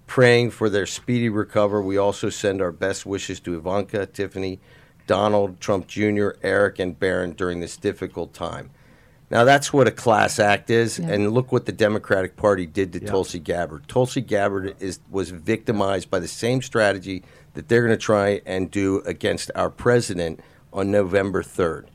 Praying 0.06 0.52
for 0.52 0.70
their 0.70 0.86
speedy 0.86 1.30
recovery. 1.30 1.84
We 1.86 1.97
also 1.97 2.30
send 2.30 2.62
our 2.62 2.74
best 2.74 3.06
wishes 3.06 3.39
to 3.39 3.56
Ivanka, 3.56 4.06
Tiffany, 4.08 4.60
Donald 5.08 5.60
Trump 5.62 5.88
Jr., 5.88 6.32
Eric, 6.43 6.80
and 6.80 6.99
Barron 6.99 7.32
during 7.32 7.62
this 7.62 7.78
difficult 7.78 8.34
time. 8.34 8.72
Now 9.32 9.46
that's 9.46 9.72
what 9.72 9.88
a 9.88 9.92
class 9.92 10.40
act 10.40 10.70
is, 10.70 11.00
and 11.00 11.32
look 11.32 11.54
what 11.54 11.66
the 11.66 11.72
Democratic 11.72 12.36
Party 12.36 12.66
did 12.66 12.92
to 12.94 13.00
Tulsi 13.00 13.40
Gabbard. 13.40 13.88
Tulsi 13.88 14.20
Gabbard 14.20 14.76
is 14.82 15.00
was 15.10 15.30
victimized 15.30 16.12
by 16.12 16.20
the 16.20 16.28
same 16.28 16.62
strategy 16.62 17.24
that 17.54 17.70
they're 17.70 17.82
going 17.82 17.98
to 17.98 18.04
try 18.06 18.42
and 18.46 18.70
do 18.70 19.00
against 19.06 19.50
our 19.56 19.70
president 19.70 20.42
on 20.74 20.92
November 20.92 21.42
third. 21.44 21.90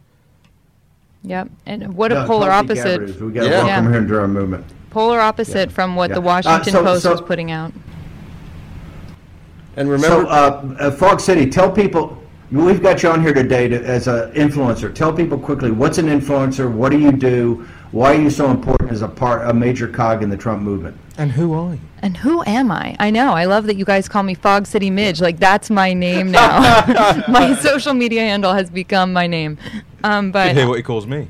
Yep, 1.24 1.50
and 1.66 1.94
what 1.94 2.10
a 2.10 2.16
No, 2.22 2.26
polar 2.26 2.46
Tulsi 2.48 2.64
opposite. 2.64 2.84
Gabbard 3.00 3.10
is- 3.10 3.20
We 3.20 3.32
got 3.32 3.42
to 3.44 3.50
welcome 3.50 3.84
her 3.84 3.98
into 3.98 4.18
our 4.18 4.28
movement. 4.28 4.64
Polar 4.88 5.20
opposite 5.20 5.70
from 5.70 5.94
what 5.94 6.08
Yeah. 6.08 6.14
the 6.16 6.20
Uh, 6.22 6.24
Washington 6.24 6.72
so- 6.72 6.82
Post 6.84 7.02
so- 7.02 7.10
was 7.12 7.20
putting 7.20 7.50
out. 7.50 7.72
And 9.76 9.90
remember, 9.90 10.24
so, 10.24 10.26
uh, 10.26 10.74
uh, 10.80 10.90
Fog 10.90 11.20
City, 11.20 11.44
tell 11.50 11.70
people 11.70 12.16
we've 12.50 12.82
got 12.82 13.02
you 13.02 13.10
on 13.10 13.20
here 13.20 13.34
today 13.34 13.68
to, 13.68 13.84
as 13.84 14.08
an 14.08 14.32
influencer. 14.32 14.94
Tell 14.94 15.12
people 15.12 15.38
quickly 15.38 15.70
what's 15.70 15.98
an 15.98 16.06
influencer, 16.06 16.70
what 16.70 16.92
do 16.92 16.98
you 16.98 17.12
do, 17.12 17.66
why 17.92 18.14
are 18.14 18.20
you 18.20 18.30
so 18.30 18.50
important 18.50 18.90
as 18.90 19.02
a 19.02 19.08
part, 19.08 19.48
a 19.48 19.54
major 19.54 19.88
cog 19.88 20.22
in 20.22 20.30
the 20.30 20.36
Trump 20.36 20.62
movement? 20.62 20.96
And 21.18 21.32
who 21.32 21.54
are 21.54 21.74
you? 21.74 21.80
And 22.02 22.16
who 22.18 22.44
am 22.46 22.70
I? 22.70 22.94
I 22.98 23.10
know. 23.10 23.32
I 23.32 23.46
love 23.46 23.66
that 23.66 23.76
you 23.76 23.84
guys 23.84 24.08
call 24.08 24.22
me 24.22 24.34
Fog 24.34 24.66
City 24.66 24.90
Midge. 24.90 25.20
Like 25.20 25.38
that's 25.38 25.70
my 25.70 25.94
name 25.94 26.30
now. 26.30 26.84
my 27.28 27.54
social 27.54 27.94
media 27.94 28.20
handle 28.20 28.52
has 28.52 28.68
become 28.68 29.12
my 29.12 29.26
name. 29.26 29.58
Um, 30.04 30.26
You 30.26 30.32
but 30.32 30.46
can 30.48 30.56
hear 30.56 30.68
what 30.68 30.76
he 30.76 30.82
calls 30.82 31.06
me. 31.06 31.26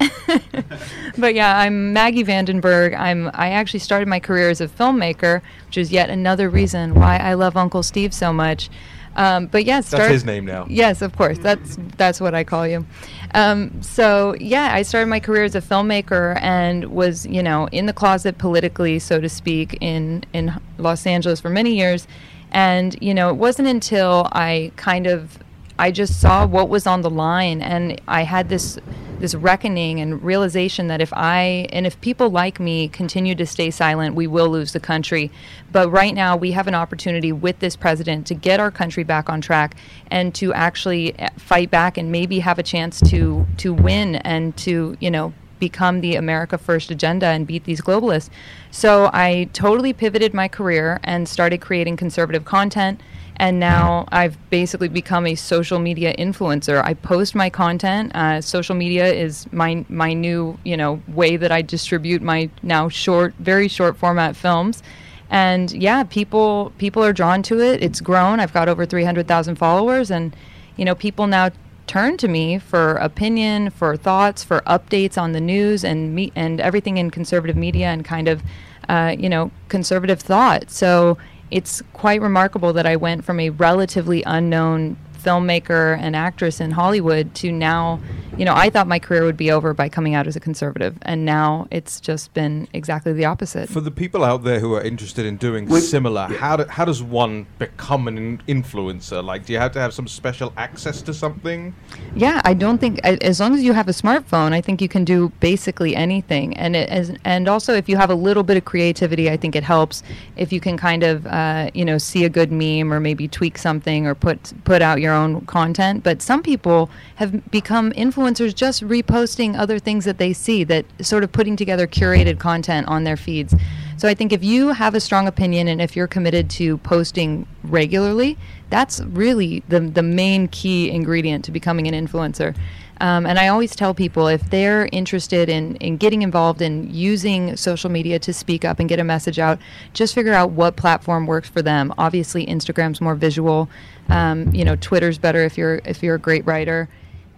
but 1.18 1.34
yeah, 1.34 1.56
I'm 1.56 1.92
Maggie 1.92 2.24
VandenBerghe. 2.24 2.98
I'm 2.98 3.30
I 3.32 3.50
actually 3.50 3.80
started 3.80 4.08
my 4.08 4.18
career 4.18 4.50
as 4.50 4.60
a 4.60 4.66
filmmaker, 4.66 5.40
which 5.66 5.78
is 5.78 5.92
yet 5.92 6.10
another 6.10 6.50
reason 6.50 6.94
why 6.94 7.16
I 7.18 7.34
love 7.34 7.56
Uncle 7.56 7.84
Steve 7.84 8.12
so 8.12 8.32
much. 8.32 8.68
Um, 9.16 9.46
but 9.46 9.64
yeah, 9.64 9.80
That's 9.80 10.08
his 10.08 10.24
name 10.24 10.44
now. 10.44 10.66
Yes, 10.68 11.02
of 11.02 11.16
course. 11.16 11.38
That's 11.38 11.78
that's 11.96 12.20
what 12.20 12.34
I 12.34 12.44
call 12.44 12.68
you. 12.68 12.86
Um, 13.34 13.82
so 13.82 14.34
yeah, 14.38 14.70
I 14.72 14.82
started 14.82 15.06
my 15.06 15.20
career 15.20 15.44
as 15.44 15.54
a 15.54 15.60
filmmaker 15.60 16.38
and 16.42 16.84
was 16.92 17.26
you 17.26 17.42
know 17.42 17.66
in 17.72 17.86
the 17.86 17.92
closet 17.92 18.38
politically, 18.38 18.98
so 18.98 19.20
to 19.20 19.28
speak, 19.28 19.78
in 19.80 20.24
in 20.32 20.60
Los 20.78 21.06
Angeles 21.06 21.40
for 21.40 21.50
many 21.50 21.74
years. 21.74 22.06
And 22.52 22.96
you 23.02 23.14
know, 23.14 23.30
it 23.30 23.36
wasn't 23.36 23.68
until 23.68 24.28
I 24.32 24.70
kind 24.76 25.06
of 25.06 25.38
I 25.78 25.90
just 25.90 26.20
saw 26.20 26.46
what 26.46 26.68
was 26.68 26.86
on 26.86 27.02
the 27.02 27.10
line, 27.10 27.60
and 27.60 28.00
I 28.08 28.22
had 28.22 28.48
this 28.48 28.78
this 29.18 29.34
reckoning 29.34 29.98
and 29.98 30.22
realization 30.22 30.88
that 30.88 31.00
if 31.00 31.10
I 31.14 31.68
and 31.72 31.86
if 31.86 31.98
people 32.00 32.28
like 32.28 32.60
me 32.60 32.88
continue 32.88 33.34
to 33.34 33.46
stay 33.46 33.70
silent, 33.70 34.14
we 34.14 34.26
will 34.26 34.48
lose 34.48 34.72
the 34.72 34.80
country. 34.80 35.30
But 35.72 35.90
right 35.90 36.14
now, 36.14 36.36
we 36.36 36.52
have 36.52 36.66
an 36.66 36.74
opportunity 36.74 37.32
with 37.32 37.58
this 37.58 37.76
president 37.76 38.26
to 38.28 38.34
get 38.34 38.60
our 38.60 38.70
country 38.70 39.04
back 39.04 39.28
on 39.28 39.40
track 39.40 39.76
and 40.10 40.34
to 40.36 40.52
actually 40.52 41.18
uh, 41.18 41.28
fight 41.36 41.70
back 41.70 41.96
and 41.98 42.12
maybe 42.12 42.40
have 42.40 42.58
a 42.58 42.62
chance 42.62 43.00
to 43.10 43.46
to 43.58 43.72
win 43.72 44.16
and 44.16 44.56
to 44.58 44.96
you 45.00 45.10
know 45.10 45.32
become 45.58 46.00
the 46.00 46.16
America 46.16 46.58
First 46.58 46.90
agenda 46.90 47.26
and 47.26 47.46
beat 47.46 47.64
these 47.64 47.80
globalists. 47.80 48.30
So 48.70 49.10
I 49.12 49.48
totally 49.52 49.92
pivoted 49.92 50.34
my 50.34 50.48
career 50.48 51.00
and 51.02 51.28
started 51.28 51.60
creating 51.60 51.96
conservative 51.96 52.44
content 52.44 53.00
and 53.38 53.60
now 53.60 54.06
I've 54.10 54.38
basically 54.50 54.88
become 54.88 55.26
a 55.26 55.34
social 55.34 55.78
media 55.78 56.14
influencer. 56.16 56.82
I 56.82 56.94
post 56.94 57.34
my 57.34 57.50
content. 57.50 58.14
Uh, 58.14 58.40
social 58.40 58.74
media 58.74 59.12
is 59.12 59.50
my 59.52 59.84
my 59.88 60.12
new 60.12 60.58
you 60.64 60.76
know 60.76 61.02
way 61.08 61.36
that 61.36 61.52
I 61.52 61.62
distribute 61.62 62.22
my 62.22 62.50
now 62.62 62.88
short, 62.88 63.34
very 63.38 63.68
short 63.68 63.96
format 63.96 64.36
films. 64.36 64.82
And 65.28 65.72
yeah, 65.72 66.04
people 66.04 66.72
people 66.78 67.04
are 67.04 67.12
drawn 67.12 67.42
to 67.44 67.60
it. 67.60 67.82
It's 67.82 68.00
grown. 68.00 68.40
I've 68.40 68.52
got 68.52 68.68
over 68.68 68.86
three 68.86 69.04
hundred 69.04 69.28
thousand 69.28 69.56
followers, 69.56 70.10
and 70.10 70.34
you 70.76 70.84
know 70.84 70.94
people 70.94 71.26
now 71.26 71.50
turn 71.86 72.16
to 72.16 72.28
me 72.28 72.58
for 72.58 72.94
opinion, 72.94 73.70
for 73.70 73.96
thoughts, 73.96 74.42
for 74.42 74.60
updates 74.60 75.20
on 75.20 75.32
the 75.32 75.40
news 75.40 75.84
and 75.84 76.14
me 76.14 76.32
and 76.34 76.60
everything 76.60 76.96
in 76.96 77.10
conservative 77.10 77.56
media 77.56 77.86
and 77.86 78.04
kind 78.04 78.28
of 78.28 78.42
uh, 78.88 79.14
you 79.18 79.28
know 79.28 79.50
conservative 79.68 80.20
thought. 80.20 80.70
So 80.70 81.18
it's 81.50 81.82
quite 81.92 82.20
remarkable 82.20 82.72
that 82.72 82.86
I 82.86 82.96
went 82.96 83.24
from 83.24 83.40
a 83.40 83.50
relatively 83.50 84.22
unknown 84.24 84.96
filmmaker 85.26 85.98
and 85.98 86.14
actress 86.14 86.60
in 86.60 86.70
Hollywood 86.70 87.34
to 87.34 87.50
now, 87.50 88.00
you 88.38 88.44
know, 88.44 88.54
I 88.54 88.70
thought 88.70 88.86
my 88.86 88.98
career 88.98 89.24
would 89.24 89.36
be 89.36 89.50
over 89.50 89.74
by 89.74 89.88
coming 89.88 90.14
out 90.14 90.26
as 90.26 90.36
a 90.36 90.40
conservative, 90.40 90.96
and 91.02 91.24
now 91.24 91.66
it's 91.70 92.00
just 92.00 92.32
been 92.32 92.68
exactly 92.72 93.12
the 93.12 93.24
opposite. 93.24 93.68
For 93.68 93.80
the 93.80 93.90
people 93.90 94.22
out 94.22 94.44
there 94.44 94.60
who 94.60 94.74
are 94.74 94.82
interested 94.82 95.26
in 95.26 95.36
doing 95.36 95.68
similar, 95.80 96.26
how, 96.26 96.56
do, 96.56 96.64
how 96.68 96.84
does 96.84 97.02
one 97.02 97.46
become 97.58 98.06
an 98.08 98.40
influencer? 98.46 99.24
Like, 99.24 99.46
do 99.46 99.52
you 99.52 99.58
have 99.58 99.72
to 99.72 99.80
have 99.80 99.92
some 99.92 100.06
special 100.06 100.52
access 100.56 101.02
to 101.02 101.12
something? 101.14 101.74
Yeah, 102.14 102.40
I 102.44 102.54
don't 102.54 102.78
think 102.78 102.98
a- 102.98 103.22
as 103.24 103.40
long 103.40 103.54
as 103.54 103.62
you 103.62 103.72
have 103.72 103.88
a 103.88 103.92
smartphone, 103.92 104.52
I 104.52 104.60
think 104.60 104.80
you 104.80 104.88
can 104.88 105.04
do 105.04 105.32
basically 105.40 105.96
anything. 105.96 106.56
And 106.56 106.76
it, 106.76 106.88
as, 106.88 107.16
and 107.24 107.48
also 107.48 107.74
if 107.74 107.88
you 107.88 107.96
have 107.96 108.10
a 108.10 108.14
little 108.14 108.42
bit 108.42 108.56
of 108.56 108.64
creativity, 108.64 109.30
I 109.30 109.36
think 109.36 109.56
it 109.56 109.64
helps 109.64 110.02
if 110.36 110.52
you 110.52 110.60
can 110.60 110.76
kind 110.76 111.02
of 111.02 111.26
uh, 111.26 111.70
you 111.74 111.84
know 111.84 111.98
see 111.98 112.24
a 112.24 112.28
good 112.28 112.52
meme 112.52 112.92
or 112.92 113.00
maybe 113.00 113.26
tweak 113.28 113.58
something 113.58 114.06
or 114.06 114.14
put 114.14 114.52
put 114.64 114.82
out 114.82 115.00
your 115.00 115.14
own 115.16 115.44
content. 115.46 116.04
But 116.04 116.22
some 116.22 116.42
people 116.42 116.88
have 117.16 117.50
become 117.50 117.90
influencers 117.92 118.54
just 118.54 118.82
reposting 118.82 119.58
other 119.58 119.78
things 119.78 120.04
that 120.04 120.18
they 120.18 120.32
see, 120.32 120.62
that 120.64 120.84
sort 121.00 121.24
of 121.24 121.32
putting 121.32 121.56
together 121.56 121.86
curated 121.86 122.38
content 122.38 122.86
on 122.86 123.04
their 123.04 123.16
feeds. 123.16 123.54
So 123.96 124.08
I 124.08 124.14
think 124.14 124.32
if 124.32 124.44
you 124.44 124.68
have 124.68 124.94
a 124.94 125.00
strong 125.00 125.26
opinion 125.26 125.68
and 125.68 125.80
if 125.80 125.96
you're 125.96 126.06
committed 126.06 126.50
to 126.50 126.76
posting 126.78 127.46
regularly, 127.64 128.36
that's 128.68 129.00
really 129.00 129.62
the 129.68 129.80
the 129.80 130.02
main 130.02 130.48
key 130.48 130.90
ingredient 130.90 131.44
to 131.46 131.50
becoming 131.50 131.88
an 131.88 131.94
influencer. 132.06 132.54
Um, 133.00 133.26
and 133.26 133.38
I 133.38 133.48
always 133.48 133.76
tell 133.76 133.92
people 133.94 134.26
if 134.26 134.48
they're 134.50 134.88
interested 134.92 135.48
in, 135.48 135.76
in 135.76 135.96
getting 135.96 136.22
involved 136.22 136.62
in 136.62 136.92
using 136.92 137.56
social 137.56 137.90
media 137.90 138.18
to 138.20 138.32
speak 138.32 138.64
up 138.64 138.78
and 138.80 138.88
get 138.88 138.98
a 138.98 139.04
message 139.04 139.38
out, 139.38 139.58
just 139.92 140.14
figure 140.14 140.32
out 140.32 140.52
what 140.52 140.76
platform 140.76 141.26
works 141.26 141.48
for 141.48 141.62
them. 141.62 141.92
Obviously, 141.98 142.46
Instagram's 142.46 143.00
more 143.00 143.14
visual. 143.14 143.68
Um, 144.08 144.52
you 144.54 144.64
know, 144.64 144.76
Twitter's 144.76 145.18
better 145.18 145.42
if 145.44 145.58
you're 145.58 145.80
if 145.84 146.02
you're 146.02 146.14
a 146.14 146.18
great 146.18 146.46
writer. 146.46 146.88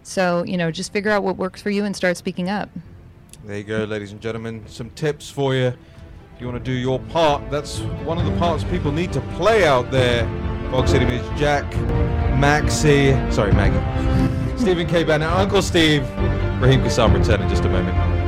So 0.02 0.44
you 0.44 0.56
know, 0.56 0.70
just 0.70 0.92
figure 0.92 1.10
out 1.10 1.22
what 1.22 1.36
works 1.36 1.60
for 1.60 1.70
you 1.70 1.84
and 1.84 1.94
start 1.96 2.16
speaking 2.16 2.48
up. 2.48 2.70
There 3.44 3.56
you 3.56 3.64
go, 3.64 3.84
ladies 3.84 4.12
and 4.12 4.20
gentlemen. 4.20 4.64
Some 4.68 4.90
tips 4.90 5.30
for 5.30 5.54
you. 5.54 5.72
If 6.34 6.42
you 6.42 6.46
want 6.46 6.64
to 6.64 6.70
do 6.70 6.76
your 6.76 7.00
part, 7.00 7.50
that's 7.50 7.80
one 8.04 8.18
of 8.18 8.24
the 8.24 8.36
parts 8.38 8.62
people 8.62 8.92
need 8.92 9.12
to 9.12 9.20
play 9.36 9.66
out 9.66 9.90
there. 9.90 10.24
Fog 10.70 10.86
City 10.86 11.04
Midge, 11.06 11.24
Jack, 11.38 11.64
Maxey, 12.38 13.12
sorry, 13.32 13.52
Maggie, 13.52 14.27
Stephen 14.58 14.88
K. 14.88 15.04
Bannon, 15.04 15.28
Uncle 15.28 15.62
Steve, 15.62 16.02
Raheem 16.60 16.80
Kassam 16.82 17.14
return 17.14 17.40
in 17.40 17.48
just 17.48 17.64
a 17.64 17.68
moment. 17.68 18.27